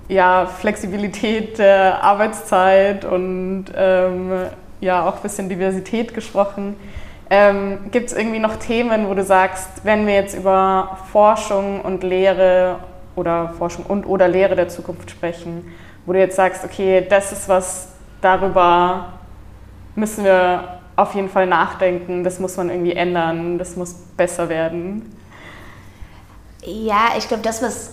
ja, 0.08 0.46
Flexibilität 0.46 1.58
der 1.58 2.02
Arbeitszeit 2.02 3.04
und 3.04 3.66
ähm, 3.76 4.30
ja 4.80 5.08
auch 5.08 5.16
ein 5.16 5.22
bisschen 5.22 5.48
Diversität 5.48 6.14
gesprochen. 6.14 6.76
Ähm, 7.28 7.90
Gibt 7.90 8.10
es 8.10 8.16
irgendwie 8.16 8.38
noch 8.38 8.56
Themen, 8.56 9.08
wo 9.08 9.14
du 9.14 9.24
sagst, 9.24 9.68
wenn 9.82 10.06
wir 10.06 10.14
jetzt 10.14 10.36
über 10.36 10.98
Forschung 11.10 11.80
und 11.80 12.04
Lehre 12.04 12.78
oder 13.16 13.54
Forschung 13.58 13.86
und 13.86 14.06
oder 14.06 14.28
Lehre 14.28 14.54
der 14.54 14.68
Zukunft 14.68 15.10
sprechen, 15.10 15.72
wo 16.04 16.12
du 16.12 16.18
jetzt 16.18 16.36
sagst, 16.36 16.64
okay, 16.64 17.04
das 17.08 17.32
ist 17.32 17.48
was, 17.48 17.88
darüber 18.20 19.14
müssen 19.94 20.24
wir 20.24 20.78
auf 20.94 21.14
jeden 21.14 21.28
Fall 21.28 21.46
nachdenken, 21.46 22.24
das 22.24 22.38
muss 22.38 22.56
man 22.56 22.70
irgendwie 22.70 22.92
ändern, 22.92 23.58
das 23.58 23.76
muss 23.76 23.94
besser 24.16 24.48
werden? 24.48 25.14
Ja, 26.62 27.10
ich 27.16 27.28
glaube, 27.28 27.42
das, 27.42 27.62
was 27.62 27.92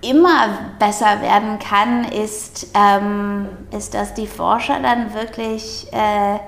immer 0.00 0.48
besser 0.78 1.20
werden 1.20 1.58
kann, 1.58 2.04
ist, 2.04 2.68
ähm, 2.74 3.48
ist 3.70 3.94
dass 3.94 4.14
die 4.14 4.26
Forscher 4.26 4.80
dann 4.80 5.14
wirklich 5.14 5.86
äh, 5.92 6.38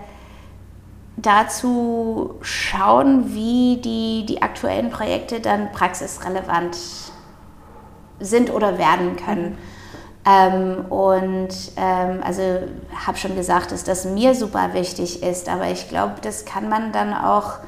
dazu 1.16 2.34
schauen, 2.40 3.34
wie 3.34 3.80
die, 3.80 4.26
die 4.26 4.42
aktuellen 4.42 4.90
Projekte 4.90 5.40
dann 5.40 5.70
praxisrelevant 5.72 6.76
sind 8.20 8.52
oder 8.52 8.78
werden 8.78 9.16
können. 9.16 9.58
Ähm, 10.26 10.86
und 10.86 11.50
ähm, 11.76 12.20
also 12.24 12.42
habe 13.06 13.18
schon 13.18 13.36
gesagt, 13.36 13.72
dass 13.72 13.84
das 13.84 14.06
mir 14.06 14.34
super 14.34 14.72
wichtig 14.72 15.22
ist, 15.22 15.48
aber 15.48 15.68
ich 15.68 15.88
glaube, 15.88 16.14
das 16.22 16.46
kann 16.46 16.68
man 16.68 16.92
dann 16.92 17.12
auch 17.12 17.58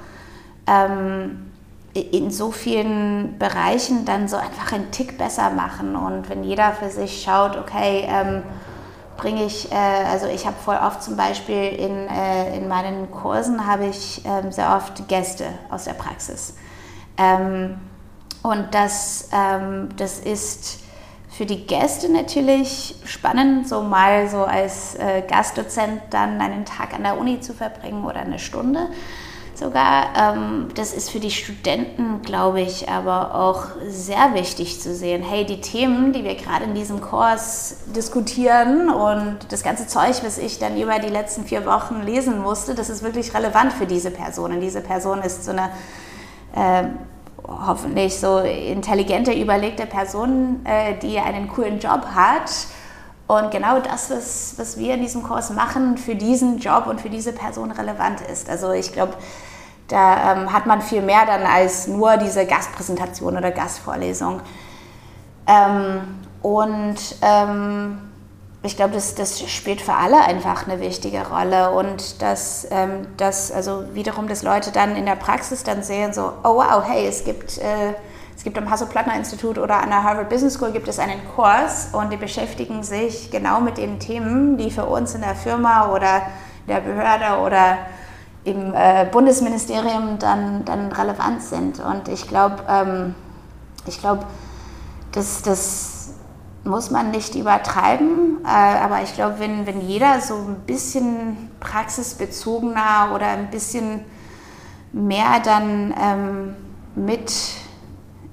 ähm, 0.66 1.52
in 1.92 2.30
so 2.30 2.50
vielen 2.50 3.38
Bereichen 3.38 4.04
dann 4.04 4.28
so 4.28 4.36
einfach 4.36 4.72
einen 4.72 4.90
Tick 4.90 5.18
besser 5.18 5.50
machen. 5.50 5.96
Und 5.96 6.28
wenn 6.28 6.44
jeder 6.44 6.72
für 6.72 6.90
sich 6.90 7.22
schaut, 7.22 7.56
okay, 7.56 8.06
ähm, 8.08 8.42
bringe 9.16 9.44
ich, 9.44 9.70
äh, 9.72 9.74
also 10.10 10.26
ich 10.26 10.46
habe 10.46 10.56
voll 10.62 10.76
oft 10.76 11.02
zum 11.02 11.16
Beispiel 11.16 11.68
in, 11.68 12.08
äh, 12.08 12.56
in 12.56 12.68
meinen 12.68 13.10
Kursen 13.10 13.66
habe 13.66 13.86
ich 13.86 14.22
ähm, 14.24 14.52
sehr 14.52 14.74
oft 14.76 15.08
Gäste 15.08 15.46
aus 15.70 15.84
der 15.84 15.94
Praxis. 15.94 16.54
Und 18.46 18.68
das, 18.70 19.28
ähm, 19.32 19.88
das 19.96 20.20
ist 20.20 20.78
für 21.28 21.46
die 21.46 21.66
Gäste 21.66 22.08
natürlich 22.08 22.94
spannend, 23.04 23.68
so 23.68 23.82
mal 23.82 24.28
so 24.28 24.44
als 24.44 24.94
äh, 24.94 25.22
Gastdozent 25.28 26.00
dann 26.10 26.40
einen 26.40 26.64
Tag 26.64 26.94
an 26.94 27.02
der 27.02 27.18
Uni 27.18 27.40
zu 27.40 27.54
verbringen 27.54 28.04
oder 28.04 28.20
eine 28.20 28.38
Stunde 28.38 28.86
sogar. 29.52 30.10
Ähm, 30.16 30.68
das 30.76 30.92
ist 30.92 31.10
für 31.10 31.18
die 31.18 31.32
Studenten, 31.32 32.22
glaube 32.22 32.60
ich, 32.60 32.88
aber 32.88 33.34
auch 33.34 33.64
sehr 33.88 34.34
wichtig 34.34 34.80
zu 34.80 34.94
sehen. 34.94 35.24
Hey, 35.24 35.44
die 35.44 35.60
Themen, 35.60 36.12
die 36.12 36.22
wir 36.22 36.36
gerade 36.36 36.66
in 36.66 36.74
diesem 36.76 37.00
Kurs 37.00 37.78
diskutieren 37.96 38.90
und 38.90 39.38
das 39.48 39.64
ganze 39.64 39.88
Zeug, 39.88 40.22
was 40.22 40.38
ich 40.38 40.60
dann 40.60 40.80
über 40.80 41.00
die 41.00 41.08
letzten 41.08 41.42
vier 41.42 41.66
Wochen 41.66 42.00
lesen 42.02 42.40
musste, 42.40 42.76
das 42.76 42.90
ist 42.90 43.02
wirklich 43.02 43.34
relevant 43.34 43.72
für 43.72 43.86
diese 43.86 44.12
Person. 44.12 44.52
Und 44.52 44.60
diese 44.60 44.82
Person 44.82 45.20
ist 45.20 45.44
so 45.44 45.50
eine 45.50 45.70
äh, 46.54 46.84
hoffentlich 47.48 48.18
so 48.18 48.38
intelligente, 48.38 49.32
überlegte 49.32 49.86
Person, 49.86 50.64
äh, 50.64 50.94
die 50.98 51.18
einen 51.18 51.48
coolen 51.48 51.78
Job 51.78 52.06
hat. 52.14 52.50
Und 53.26 53.50
genau 53.50 53.80
das, 53.80 54.10
was, 54.10 54.54
was 54.56 54.78
wir 54.78 54.94
in 54.94 55.00
diesem 55.00 55.22
Kurs 55.22 55.50
machen, 55.50 55.98
für 55.98 56.14
diesen 56.14 56.58
Job 56.58 56.86
und 56.86 57.00
für 57.00 57.10
diese 57.10 57.32
Person 57.32 57.72
relevant 57.72 58.20
ist. 58.20 58.48
Also 58.48 58.70
ich 58.72 58.92
glaube, 58.92 59.14
da 59.88 60.32
ähm, 60.32 60.52
hat 60.52 60.66
man 60.66 60.80
viel 60.80 61.02
mehr 61.02 61.26
dann 61.26 61.42
als 61.42 61.88
nur 61.88 62.16
diese 62.16 62.46
Gastpräsentation 62.46 63.36
oder 63.36 63.50
Gastvorlesung. 63.50 64.40
Ähm, 65.46 66.00
und 66.42 66.96
ähm, 67.22 67.98
ich 68.66 68.76
glaube, 68.76 68.94
das, 68.94 69.14
das 69.14 69.40
spielt 69.50 69.80
für 69.80 69.94
alle 69.94 70.20
einfach 70.22 70.66
eine 70.66 70.80
wichtige 70.80 71.26
Rolle 71.26 71.70
und 71.70 72.20
dass, 72.20 72.66
ähm, 72.70 73.06
dass 73.16 73.50
also 73.50 73.84
wiederum, 73.94 74.28
dass 74.28 74.42
Leute 74.42 74.72
dann 74.72 74.96
in 74.96 75.06
der 75.06 75.16
Praxis 75.16 75.62
dann 75.62 75.82
sehen, 75.82 76.12
so, 76.12 76.32
oh 76.44 76.56
wow, 76.56 76.82
hey, 76.84 77.06
es 77.06 77.24
gibt, 77.24 77.58
äh, 77.58 77.94
es 78.36 78.44
gibt 78.44 78.58
am 78.58 78.70
Hasso-Plattner-Institut 78.70 79.58
oder 79.58 79.82
an 79.82 79.88
der 79.88 80.02
Harvard 80.02 80.28
Business 80.28 80.54
School 80.54 80.72
gibt 80.72 80.88
es 80.88 80.98
einen 80.98 81.20
Kurs 81.34 81.88
und 81.92 82.12
die 82.12 82.16
beschäftigen 82.16 82.82
sich 82.82 83.30
genau 83.30 83.60
mit 83.60 83.78
den 83.78 83.98
Themen, 83.98 84.58
die 84.58 84.70
für 84.70 84.84
uns 84.84 85.14
in 85.14 85.22
der 85.22 85.34
Firma 85.34 85.92
oder 85.92 86.22
der 86.68 86.80
Behörde 86.80 87.40
oder 87.40 87.78
im 88.44 88.74
äh, 88.74 89.06
Bundesministerium 89.10 90.18
dann, 90.18 90.64
dann 90.64 90.92
relevant 90.92 91.42
sind. 91.42 91.80
Und 91.80 92.08
ich 92.08 92.28
glaube, 92.28 92.56
ähm, 92.68 93.14
ich 93.86 93.98
glaube, 94.00 94.24
das, 95.12 95.42
das 95.42 95.95
muss 96.66 96.90
man 96.90 97.10
nicht 97.10 97.34
übertreiben, 97.34 98.38
äh, 98.44 98.48
aber 98.48 99.02
ich 99.02 99.14
glaube, 99.14 99.36
wenn, 99.38 99.66
wenn 99.66 99.80
jeder 99.80 100.20
so 100.20 100.34
ein 100.34 100.56
bisschen 100.66 101.50
praxisbezogener 101.60 103.12
oder 103.14 103.28
ein 103.28 103.50
bisschen 103.50 104.04
mehr 104.92 105.40
dann 105.44 105.94
ähm, 106.00 106.56
mit 106.94 107.32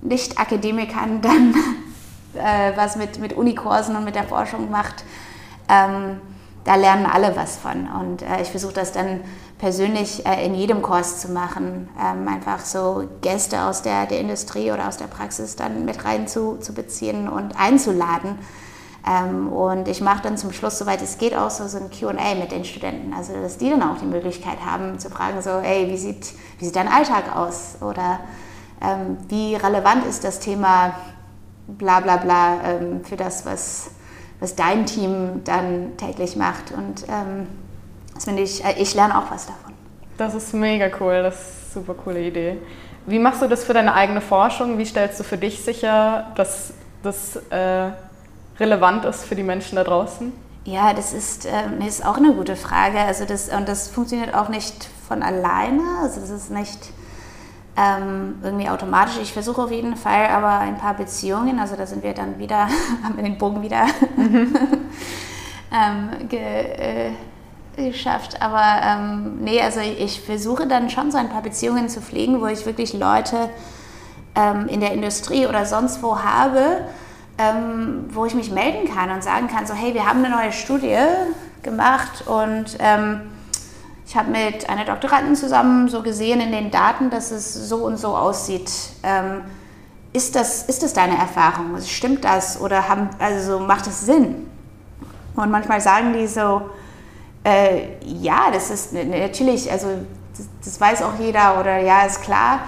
Nicht-Akademikern 0.01 1.21
dann 1.21 1.53
äh, 2.33 2.75
was 2.75 2.95
mit, 2.95 3.19
mit 3.19 3.33
Unikursen 3.33 3.95
und 3.95 4.05
mit 4.05 4.15
der 4.15 4.23
Forschung 4.23 4.69
macht, 4.71 5.03
ähm, 5.69 6.19
da 6.63 6.75
lernen 6.75 7.05
alle 7.05 7.35
was 7.35 7.57
von. 7.57 7.87
Und 7.87 8.21
äh, 8.21 8.41
ich 8.41 8.49
versuche 8.49 8.73
das 8.73 8.91
dann 8.91 9.21
persönlich 9.63 10.25
äh, 10.25 10.45
in 10.45 10.55
jedem 10.55 10.81
Kurs 10.81 11.21
zu 11.21 11.31
machen. 11.31 11.87
Ähm, 11.97 12.27
einfach 12.27 12.65
so 12.65 13.05
Gäste 13.21 13.63
aus 13.63 13.81
der, 13.81 14.07
der 14.07 14.19
Industrie 14.19 14.73
oder 14.73 14.89
aus 14.89 14.97
der 14.97 15.07
Praxis 15.07 15.55
dann 15.55 15.85
mit 15.85 16.03
rein 16.03 16.27
zu, 16.27 16.59
und 16.59 17.57
einzuladen. 17.57 18.39
Ähm, 19.07 19.47
und 19.47 19.87
ich 19.87 20.01
mache 20.01 20.21
dann 20.21 20.37
zum 20.37 20.51
Schluss, 20.51 20.79
soweit 20.79 21.01
es 21.01 21.17
geht, 21.17 21.33
auch 21.33 21.49
so, 21.49 21.65
so 21.69 21.77
ein 21.77 21.89
QA 21.89 22.35
mit 22.35 22.51
den 22.51 22.65
Studenten. 22.65 23.13
Also, 23.13 23.31
dass 23.41 23.57
die 23.57 23.69
dann 23.69 23.81
auch 23.83 23.97
die 23.99 24.05
Möglichkeit 24.05 24.57
haben 24.65 24.99
zu 24.99 25.09
fragen, 25.09 25.41
so, 25.41 25.61
hey, 25.61 25.87
wie 25.89 25.97
sieht, 25.97 26.33
wie 26.59 26.65
sieht 26.65 26.75
dein 26.75 26.89
Alltag 26.89 27.33
aus? 27.33 27.77
Oder 27.79 28.19
ähm, 28.81 29.15
wie 29.29 29.55
relevant 29.55 30.05
ist 30.05 30.25
das 30.25 30.41
Thema 30.41 30.93
bla 31.69 32.01
bla 32.01 32.17
bla 32.17 32.61
ähm, 32.65 33.05
für 33.05 33.15
das, 33.15 33.45
was 33.45 33.91
was 34.41 34.55
dein 34.55 34.85
Team 34.85 35.45
dann 35.45 35.95
täglich 35.95 36.35
macht. 36.35 36.73
Und 36.73 37.05
ähm, 37.07 37.47
das 38.13 38.25
finde 38.25 38.43
ich, 38.43 38.63
äh, 38.63 38.75
ich 38.77 38.93
lerne 38.93 39.17
auch 39.17 39.31
was 39.31 39.47
davon. 39.47 39.73
Das 40.17 40.35
ist 40.35 40.53
mega 40.53 40.89
cool, 40.99 41.23
das 41.23 41.35
ist 41.35 41.77
eine 41.77 41.85
super 41.85 42.01
coole 42.01 42.21
Idee. 42.21 42.57
Wie 43.05 43.19
machst 43.19 43.41
du 43.41 43.47
das 43.47 43.63
für 43.63 43.73
deine 43.73 43.93
eigene 43.93 44.21
Forschung? 44.21 44.77
Wie 44.77 44.85
stellst 44.85 45.19
du 45.19 45.23
für 45.23 45.37
dich 45.37 45.63
sicher, 45.63 46.27
dass 46.35 46.73
das 47.01 47.35
äh, 47.49 47.91
relevant 48.59 49.05
ist 49.05 49.25
für 49.25 49.35
die 49.35 49.43
Menschen 49.43 49.75
da 49.75 49.83
draußen? 49.83 50.31
Ja, 50.65 50.93
das 50.93 51.11
ist, 51.11 51.45
äh, 51.45 51.85
ist 51.85 52.05
auch 52.05 52.17
eine 52.17 52.33
gute 52.33 52.55
Frage. 52.55 52.99
Also 52.99 53.25
das, 53.25 53.49
und 53.49 53.67
das 53.67 53.89
funktioniert 53.89 54.33
auch 54.33 54.47
nicht 54.47 54.87
von 55.07 55.21
alleine. 55.21 55.81
Also 56.01 56.21
das 56.21 56.29
ist 56.29 56.51
nicht 56.51 56.93
ähm, 57.75 58.35
irgendwie 58.43 58.69
automatisch. 58.69 59.17
Ich 59.21 59.33
versuche 59.33 59.63
auf 59.63 59.71
jeden 59.71 59.95
Fall 59.95 60.27
aber 60.27 60.59
ein 60.59 60.77
paar 60.77 60.93
Beziehungen, 60.93 61.59
also 61.59 61.75
da 61.75 61.85
sind 61.85 62.03
wir 62.03 62.13
dann 62.13 62.37
wieder, 62.39 62.67
haben 63.03 63.15
wir 63.15 63.23
den 63.23 63.37
Bogen 63.37 63.61
wieder 63.61 63.85
mhm. 64.15 64.55
ähm, 65.71 66.29
ge, 66.29 66.39
äh, 66.39 67.11
geschafft. 67.75 68.41
Aber 68.41 68.81
ähm, 68.83 69.39
nee, 69.41 69.61
also 69.61 69.79
ich 69.79 70.21
versuche 70.21 70.67
dann 70.67 70.89
schon 70.89 71.11
so 71.11 71.17
ein 71.17 71.29
paar 71.29 71.41
Beziehungen 71.41 71.89
zu 71.89 72.01
pflegen, 72.01 72.41
wo 72.41 72.47
ich 72.47 72.65
wirklich 72.65 72.93
Leute 72.93 73.49
ähm, 74.35 74.67
in 74.67 74.79
der 74.79 74.93
Industrie 74.93 75.47
oder 75.47 75.65
sonst 75.65 76.03
wo 76.03 76.19
habe, 76.19 76.81
ähm, 77.37 78.05
wo 78.09 78.25
ich 78.25 78.35
mich 78.35 78.51
melden 78.51 78.93
kann 78.93 79.11
und 79.11 79.23
sagen 79.23 79.47
kann, 79.47 79.65
so 79.65 79.73
hey, 79.73 79.93
wir 79.93 80.07
haben 80.07 80.23
eine 80.23 80.35
neue 80.35 80.51
Studie 80.51 80.97
gemacht 81.63 82.27
und 82.27 82.77
ähm, 82.79 83.21
ich 84.05 84.15
habe 84.15 84.29
mit 84.29 84.69
einer 84.69 84.85
Doktorandin 84.85 85.35
zusammen 85.35 85.87
so 85.87 86.03
gesehen 86.03 86.41
in 86.41 86.51
den 86.51 86.71
Daten, 86.71 87.09
dass 87.09 87.31
es 87.31 87.53
so 87.53 87.77
und 87.77 87.97
so 87.97 88.15
aussieht. 88.15 88.71
Ähm, 89.01 89.41
ist, 90.11 90.35
das, 90.35 90.63
ist 90.63 90.83
das 90.83 90.93
deine 90.93 91.17
Erfahrung? 91.17 91.75
Stimmt 91.81 92.23
das 92.23 92.61
oder 92.61 92.87
haben, 92.87 93.09
also 93.17 93.59
macht 93.59 93.87
das 93.87 94.05
Sinn? 94.05 94.47
Und 95.35 95.49
manchmal 95.49 95.81
sagen 95.81 96.13
die 96.13 96.27
so, 96.27 96.61
äh, 97.43 97.97
ja, 98.05 98.51
das 98.51 98.69
ist 98.69 98.93
natürlich, 98.93 99.71
also 99.71 99.87
das, 100.35 100.47
das, 100.63 100.81
weiß 100.81 101.01
auch 101.03 101.19
jeder 101.19 101.59
oder 101.59 101.77
ja, 101.79 102.03
ist 102.03 102.21
klar. 102.21 102.59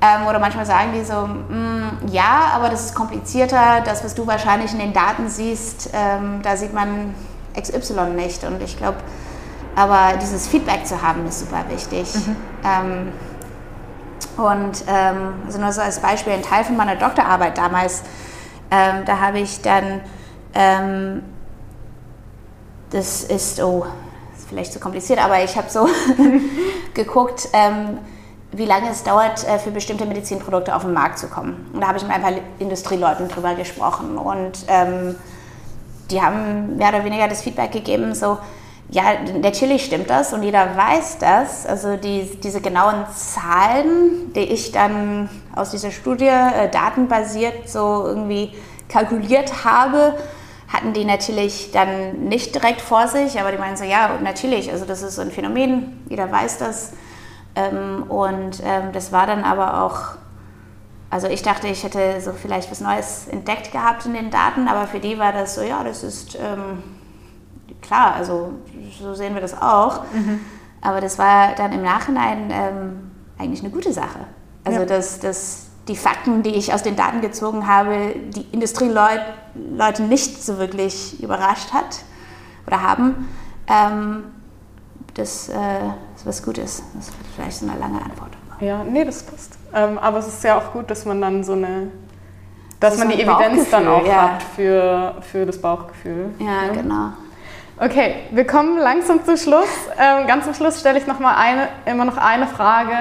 Ähm, 0.00 0.26
oder 0.26 0.38
manchmal 0.38 0.66
sagen 0.66 0.92
die 0.94 1.04
so, 1.04 1.26
mm, 1.26 2.08
ja, 2.10 2.50
aber 2.54 2.68
das 2.68 2.86
ist 2.86 2.94
komplizierter, 2.94 3.82
das, 3.84 4.04
was 4.04 4.14
du 4.14 4.26
wahrscheinlich 4.26 4.72
in 4.72 4.78
den 4.78 4.92
Daten 4.92 5.28
siehst, 5.28 5.90
ähm, 5.92 6.40
da 6.42 6.56
sieht 6.56 6.74
man 6.74 7.14
XY 7.58 8.10
nicht. 8.16 8.44
Und 8.44 8.62
ich 8.62 8.76
glaube, 8.76 8.98
aber 9.76 10.16
dieses 10.20 10.46
Feedback 10.48 10.86
zu 10.86 11.00
haben, 11.02 11.26
ist 11.26 11.40
super 11.40 11.64
wichtig. 11.68 12.14
Mhm. 12.14 12.36
Ähm, 12.64 13.12
und 14.36 14.84
ähm, 14.88 15.34
also 15.46 15.60
nur 15.60 15.72
so 15.72 15.80
als 15.80 16.00
Beispiel, 16.00 16.32
ein 16.32 16.42
Teil 16.42 16.64
von 16.64 16.76
meiner 16.76 16.96
Doktorarbeit 16.96 17.56
damals, 17.56 18.02
ähm, 18.70 19.04
da 19.04 19.20
habe 19.20 19.38
ich 19.38 19.62
dann, 19.62 20.00
ähm, 20.54 21.22
das 22.90 23.24
ist, 23.24 23.62
oh, 23.62 23.86
vielleicht 24.54 24.72
zu 24.72 24.78
kompliziert, 24.78 25.22
aber 25.22 25.42
ich 25.42 25.56
habe 25.56 25.68
so 25.68 25.88
geguckt, 26.94 27.48
ähm, 27.52 27.98
wie 28.52 28.66
lange 28.66 28.90
es 28.90 29.02
dauert, 29.02 29.44
äh, 29.46 29.58
für 29.58 29.72
bestimmte 29.72 30.06
Medizinprodukte 30.06 30.74
auf 30.74 30.82
den 30.82 30.92
Markt 30.92 31.18
zu 31.18 31.26
kommen. 31.26 31.66
Und 31.72 31.80
da 31.80 31.88
habe 31.88 31.98
ich 31.98 32.04
mit 32.04 32.12
ein 32.12 32.22
paar 32.22 32.32
Industrieleuten 32.60 33.28
drüber 33.28 33.54
gesprochen 33.54 34.16
und 34.16 34.52
ähm, 34.68 35.16
die 36.10 36.22
haben 36.22 36.76
mehr 36.76 36.90
oder 36.90 37.04
weniger 37.04 37.26
das 37.26 37.42
Feedback 37.42 37.72
gegeben, 37.72 38.14
so, 38.14 38.38
ja, 38.90 39.02
natürlich 39.40 39.86
stimmt 39.86 40.08
das 40.08 40.32
und 40.32 40.44
jeder 40.44 40.76
weiß 40.76 41.18
das. 41.18 41.66
Also 41.66 41.96
die, 41.96 42.30
diese 42.42 42.60
genauen 42.60 43.06
Zahlen, 43.12 44.32
die 44.34 44.40
ich 44.40 44.70
dann 44.70 45.28
aus 45.56 45.70
dieser 45.70 45.90
Studie 45.90 46.26
äh, 46.26 46.68
datenbasiert 46.70 47.68
so 47.68 48.04
irgendwie 48.06 48.52
kalkuliert 48.88 49.64
habe, 49.64 50.14
hatten 50.74 50.92
die 50.92 51.04
natürlich 51.04 51.70
dann 51.72 52.28
nicht 52.28 52.54
direkt 52.54 52.80
vor 52.80 53.08
sich, 53.08 53.40
aber 53.40 53.52
die 53.52 53.58
meinen 53.58 53.76
so, 53.76 53.84
ja, 53.84 54.18
natürlich, 54.22 54.70
also 54.70 54.84
das 54.84 55.02
ist 55.02 55.16
so 55.16 55.22
ein 55.22 55.30
Phänomen, 55.30 56.04
jeder 56.08 56.30
weiß 56.30 56.58
das. 56.58 56.92
Ähm, 57.54 58.04
und 58.08 58.60
ähm, 58.64 58.92
das 58.92 59.12
war 59.12 59.26
dann 59.26 59.44
aber 59.44 59.84
auch, 59.84 60.16
also 61.10 61.28
ich 61.28 61.42
dachte, 61.42 61.68
ich 61.68 61.84
hätte 61.84 62.20
so 62.20 62.32
vielleicht 62.32 62.70
was 62.70 62.80
Neues 62.80 63.28
entdeckt 63.28 63.72
gehabt 63.72 64.04
in 64.04 64.14
den 64.14 64.30
Daten, 64.30 64.68
aber 64.68 64.86
für 64.86 65.00
die 65.00 65.18
war 65.18 65.32
das 65.32 65.54
so, 65.54 65.62
ja, 65.62 65.82
das 65.84 66.02
ist... 66.02 66.34
Ähm, 66.36 66.82
klar, 67.84 68.14
also 68.14 68.54
so 68.98 69.14
sehen 69.14 69.34
wir 69.34 69.40
das 69.40 69.60
auch. 69.60 70.04
Mhm. 70.12 70.40
Aber 70.80 71.00
das 71.00 71.18
war 71.18 71.54
dann 71.54 71.72
im 71.72 71.82
Nachhinein 71.82 72.50
ähm, 72.50 73.10
eigentlich 73.38 73.60
eine 73.60 73.70
gute 73.70 73.92
Sache. 73.92 74.20
Also 74.64 74.80
ja. 74.80 74.86
dass, 74.86 75.20
dass 75.20 75.63
die 75.88 75.96
Fakten, 75.96 76.42
die 76.42 76.54
ich 76.54 76.72
aus 76.72 76.82
den 76.82 76.96
Daten 76.96 77.20
gezogen 77.20 77.66
habe, 77.66 78.14
die 78.34 78.46
Industrieleute 78.52 79.22
nicht 80.08 80.42
so 80.42 80.58
wirklich 80.58 81.22
überrascht 81.22 81.72
hat 81.72 82.00
oder 82.66 82.82
haben. 82.82 83.28
Ähm, 83.68 84.24
das 85.14 85.48
äh, 85.48 85.52
ist 86.16 86.26
was 86.26 86.42
Gutes. 86.42 86.82
Das 86.94 87.08
ist 87.08 87.14
vielleicht 87.34 87.58
so 87.58 87.68
eine 87.68 87.78
lange 87.78 88.02
Antwort. 88.02 88.30
Ja, 88.60 88.82
nee, 88.82 89.04
das 89.04 89.22
passt. 89.22 89.58
Ähm, 89.74 89.98
aber 89.98 90.18
es 90.18 90.28
ist 90.28 90.44
ja 90.44 90.56
auch 90.58 90.72
gut, 90.72 90.90
dass 90.90 91.04
man 91.04 91.20
dann 91.20 91.44
so 91.44 91.52
eine, 91.52 91.90
dass 92.80 92.96
das 92.96 92.98
man 92.98 93.08
die 93.08 93.22
Evidenz 93.22 93.70
dann 93.70 93.86
auch 93.86 94.06
ja. 94.06 94.32
hat 94.32 94.42
für, 94.42 95.16
für 95.20 95.44
das 95.46 95.60
Bauchgefühl. 95.60 96.30
Ja, 96.38 96.66
ja, 96.66 96.72
genau. 96.72 97.12
Okay, 97.78 98.14
wir 98.30 98.46
kommen 98.46 98.78
langsam 98.78 99.24
zum 99.24 99.36
Schluss. 99.36 99.68
Ähm, 99.98 100.26
ganz 100.28 100.44
zum 100.44 100.54
Schluss 100.54 100.78
stelle 100.78 100.98
ich 100.98 101.06
noch 101.06 101.18
mal 101.18 101.34
eine, 101.34 101.68
immer 101.86 102.04
noch 102.04 102.16
eine 102.16 102.46
Frage. 102.46 102.94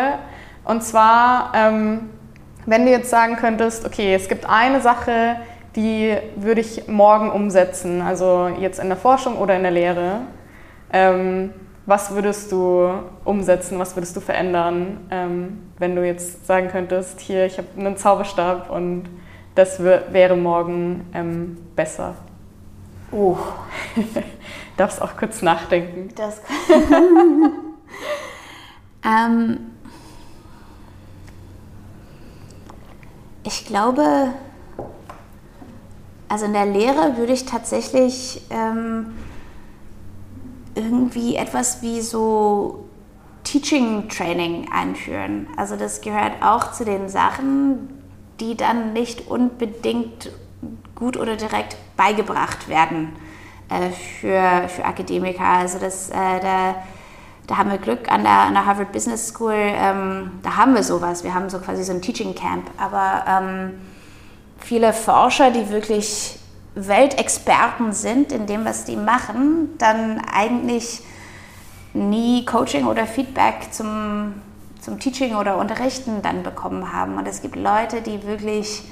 Und 0.65 0.84
zwar, 0.84 1.51
ähm, 1.53 2.09
wenn 2.66 2.86
du 2.86 2.91
jetzt 2.91 3.09
sagen 3.09 3.36
könntest, 3.36 3.86
okay, 3.86 4.14
es 4.14 4.28
gibt 4.28 4.47
eine 4.49 4.82
Sache, 4.82 5.38
die 5.76 6.16
würde 6.36 6.61
ich 6.61 6.88
morgen 6.88 7.32
umsetzen, 7.32 8.01
also 8.01 8.47
jetzt 8.47 8.80
in 8.80 8.88
der 8.88 8.97
Forschung 8.97 9.38
oder 9.38 9.55
in 9.55 9.64
der 9.64 9.72
Lehre. 9.72 10.22
Ähm, 10.91 11.51
was 11.86 12.11
würdest 12.11 12.51
du 12.51 12.89
umsetzen, 13.26 13.78
was 13.80 13.95
würdest 13.95 14.16
du 14.16 14.22
verändern, 14.22 15.07
ähm, 15.11 15.72
wenn 15.80 15.95
du 15.95 16.05
jetzt 16.05 16.47
sagen 16.47 16.70
könntest, 16.70 17.20
hier, 17.20 17.45
ich 17.45 17.57
habe 17.57 17.68
einen 17.78 17.97
Zauberstab 17.97 18.70
und 18.70 19.05
das 19.55 19.84
wäre 19.84 20.36
morgen 20.36 21.09
ähm, 21.14 21.57
besser? 21.76 22.16
Oh. 23.11 23.38
Darfst 24.78 25.01
auch 25.01 25.18
kurz 25.18 25.41
nachdenken. 25.41 26.09
Das 26.16 26.41
ähm, 29.05 29.72
ich 33.43 33.65
glaube, 33.65 34.33
also 36.29 36.45
in 36.45 36.53
der 36.53 36.65
Lehre 36.65 37.17
würde 37.17 37.33
ich 37.33 37.45
tatsächlich 37.45 38.41
ähm, 38.49 39.13
irgendwie 40.75 41.35
etwas 41.35 41.81
wie 41.81 42.01
so 42.01 42.85
Teaching 43.43 44.09
Training 44.09 44.69
einführen. 44.71 45.47
Also 45.57 45.75
das 45.75 46.01
gehört 46.01 46.41
auch 46.41 46.71
zu 46.71 46.85
den 46.85 47.09
Sachen, 47.09 48.01
die 48.39 48.55
dann 48.55 48.93
nicht 48.93 49.27
unbedingt 49.27 50.31
gut 50.95 51.17
oder 51.17 51.35
direkt 51.35 51.75
beigebracht 51.97 52.67
werden 52.67 53.09
äh, 53.69 53.89
für, 53.89 54.67
für 54.69 54.85
Akademiker. 54.85 55.45
Also 55.45 55.79
das, 55.79 56.09
äh, 56.09 56.39
da, 56.41 56.75
da 57.47 57.57
haben 57.57 57.69
wir 57.69 57.77
Glück 57.77 58.11
an 58.11 58.23
der, 58.23 58.31
an 58.31 58.53
der 58.53 58.65
Harvard 58.65 58.91
Business 58.91 59.27
School, 59.27 59.53
ähm, 59.53 60.39
da 60.43 60.55
haben 60.55 60.75
wir 60.75 60.83
sowas. 60.83 61.23
Wir 61.23 61.33
haben 61.33 61.49
so 61.49 61.59
quasi 61.59 61.83
so 61.83 61.91
ein 61.91 62.01
Teaching 62.01 62.35
Camp. 62.35 62.69
Aber 62.77 63.25
ähm, 63.27 63.73
viele 64.59 64.93
Forscher, 64.93 65.51
die 65.51 65.69
wirklich 65.69 66.39
Weltexperten 66.75 67.93
sind 67.93 68.31
in 68.31 68.47
dem, 68.47 68.65
was 68.65 68.85
die 68.85 68.95
machen, 68.95 69.77
dann 69.77 70.21
eigentlich 70.33 71.01
nie 71.93 72.45
Coaching 72.45 72.87
oder 72.87 73.05
Feedback 73.05 73.71
zum, 73.71 74.33
zum 74.81 74.99
Teaching 74.99 75.35
oder 75.35 75.57
Unterrichten 75.57 76.21
dann 76.21 76.43
bekommen 76.43 76.91
haben. 76.93 77.17
Und 77.17 77.27
es 77.27 77.41
gibt 77.41 77.55
Leute, 77.55 78.01
die 78.01 78.25
wirklich 78.25 78.83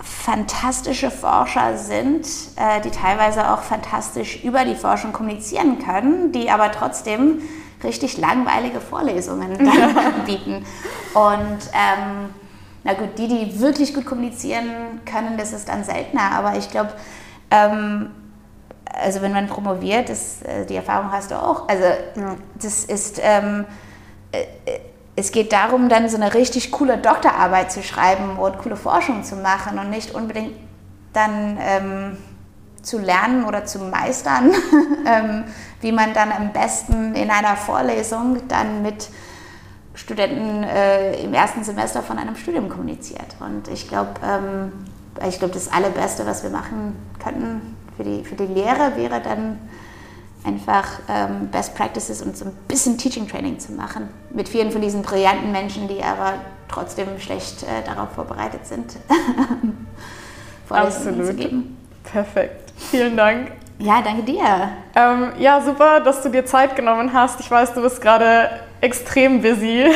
fantastische 0.00 1.10
Forscher 1.10 1.76
sind, 1.76 2.26
äh, 2.56 2.80
die 2.80 2.90
teilweise 2.90 3.50
auch 3.50 3.62
fantastisch 3.62 4.44
über 4.44 4.64
die 4.64 4.74
Forschung 4.74 5.12
kommunizieren 5.12 5.78
können, 5.78 6.32
die 6.32 6.50
aber 6.50 6.70
trotzdem 6.70 7.42
richtig 7.82 8.18
langweilige 8.18 8.80
Vorlesungen 8.80 9.58
bieten. 10.26 10.64
Und 11.14 11.58
ähm, 11.72 12.30
na 12.84 12.94
gut, 12.94 13.18
die, 13.18 13.28
die 13.28 13.60
wirklich 13.60 13.94
gut 13.94 14.06
kommunizieren 14.06 15.00
können, 15.04 15.36
das 15.36 15.52
ist 15.52 15.68
dann 15.68 15.84
seltener. 15.84 16.32
Aber 16.32 16.56
ich 16.56 16.70
glaube, 16.70 16.92
ähm, 17.50 18.10
also 18.84 19.20
wenn 19.20 19.32
man 19.32 19.46
promoviert, 19.46 20.08
das, 20.08 20.42
äh, 20.42 20.64
die 20.64 20.76
Erfahrung 20.76 21.10
hast 21.12 21.30
du 21.30 21.34
auch. 21.34 21.68
Also 21.68 21.84
ja. 21.84 22.36
das 22.60 22.84
ist, 22.84 23.20
ähm, 23.22 23.64
äh, 24.32 24.44
es 25.18 25.32
geht 25.32 25.52
darum, 25.52 25.88
dann 25.88 26.08
so 26.08 26.16
eine 26.16 26.32
richtig 26.34 26.70
coole 26.70 26.96
Doktorarbeit 26.96 27.72
zu 27.72 27.82
schreiben 27.82 28.38
und 28.38 28.58
coole 28.58 28.76
Forschung 28.76 29.24
zu 29.24 29.34
machen 29.34 29.78
und 29.78 29.90
nicht 29.90 30.14
unbedingt 30.14 30.54
dann 31.12 31.58
ähm, 31.60 32.16
zu 32.82 32.98
lernen 32.98 33.44
oder 33.44 33.64
zu 33.64 33.80
meistern, 33.80 34.52
ähm, 35.06 35.44
wie 35.80 35.90
man 35.90 36.14
dann 36.14 36.30
am 36.30 36.52
besten 36.52 37.16
in 37.16 37.30
einer 37.30 37.56
Vorlesung 37.56 38.46
dann 38.46 38.82
mit 38.82 39.08
Studenten 39.94 40.62
äh, 40.62 41.20
im 41.20 41.34
ersten 41.34 41.64
Semester 41.64 42.04
von 42.04 42.16
einem 42.16 42.36
Studium 42.36 42.68
kommuniziert. 42.68 43.34
Und 43.40 43.66
ich 43.66 43.88
glaube, 43.88 44.12
ähm, 44.24 44.72
ich 45.28 45.40
glaube, 45.40 45.54
das 45.54 45.72
Allerbeste, 45.72 46.26
was 46.26 46.44
wir 46.44 46.50
machen 46.50 46.94
könnten 47.20 47.76
für 47.96 48.04
die, 48.04 48.22
für 48.22 48.36
die 48.36 48.46
Lehre, 48.46 48.92
wäre 48.94 49.20
dann 49.20 49.58
einfach 50.44 51.00
ähm, 51.08 51.48
Best 51.50 51.74
Practices 51.74 52.22
und 52.22 52.36
so 52.36 52.46
ein 52.46 52.52
bisschen 52.68 52.96
Teaching 52.96 53.28
Training 53.28 53.58
zu 53.58 53.72
machen. 53.72 54.08
Mit 54.30 54.48
vielen 54.48 54.70
von 54.70 54.80
diesen 54.80 55.02
brillanten 55.02 55.52
Menschen, 55.52 55.88
die 55.88 56.02
aber 56.02 56.34
trotzdem 56.68 57.18
schlecht 57.18 57.62
äh, 57.62 57.84
darauf 57.84 58.12
vorbereitet 58.12 58.66
sind, 58.66 58.96
Vorlesungen 60.66 61.24
zu 61.24 61.34
geben. 61.34 61.76
Perfekt. 62.04 62.72
Vielen 62.76 63.16
Dank. 63.16 63.52
Ja, 63.80 64.02
danke 64.02 64.22
dir. 64.22 64.70
Ähm, 64.96 65.32
ja, 65.38 65.60
super, 65.60 66.00
dass 66.00 66.22
du 66.22 66.30
dir 66.30 66.44
Zeit 66.44 66.74
genommen 66.74 67.12
hast. 67.12 67.38
Ich 67.40 67.50
weiß, 67.50 67.74
du 67.74 67.82
bist 67.82 68.00
gerade 68.00 68.50
extrem 68.80 69.40
busy 69.40 69.86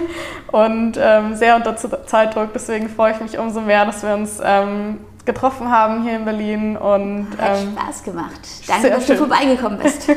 und 0.52 0.96
ähm, 1.00 1.34
sehr 1.34 1.56
unter 1.56 1.76
Zeitdruck. 2.06 2.52
Deswegen 2.54 2.88
freue 2.88 3.12
ich 3.12 3.20
mich 3.20 3.38
umso 3.38 3.60
mehr, 3.60 3.84
dass 3.84 4.02
wir 4.04 4.14
uns 4.14 4.40
ähm, 4.44 4.98
getroffen 5.24 5.70
haben 5.70 6.02
hier 6.02 6.16
in 6.16 6.24
Berlin. 6.24 6.76
Und, 6.76 7.28
Hat 7.38 7.58
ähm, 7.58 7.76
Spaß 7.76 8.02
gemacht. 8.04 8.40
Danke, 8.66 8.90
dass 8.90 9.06
schön. 9.06 9.16
du 9.16 9.26
vorbeigekommen 9.26 9.78
bist. 9.78 10.08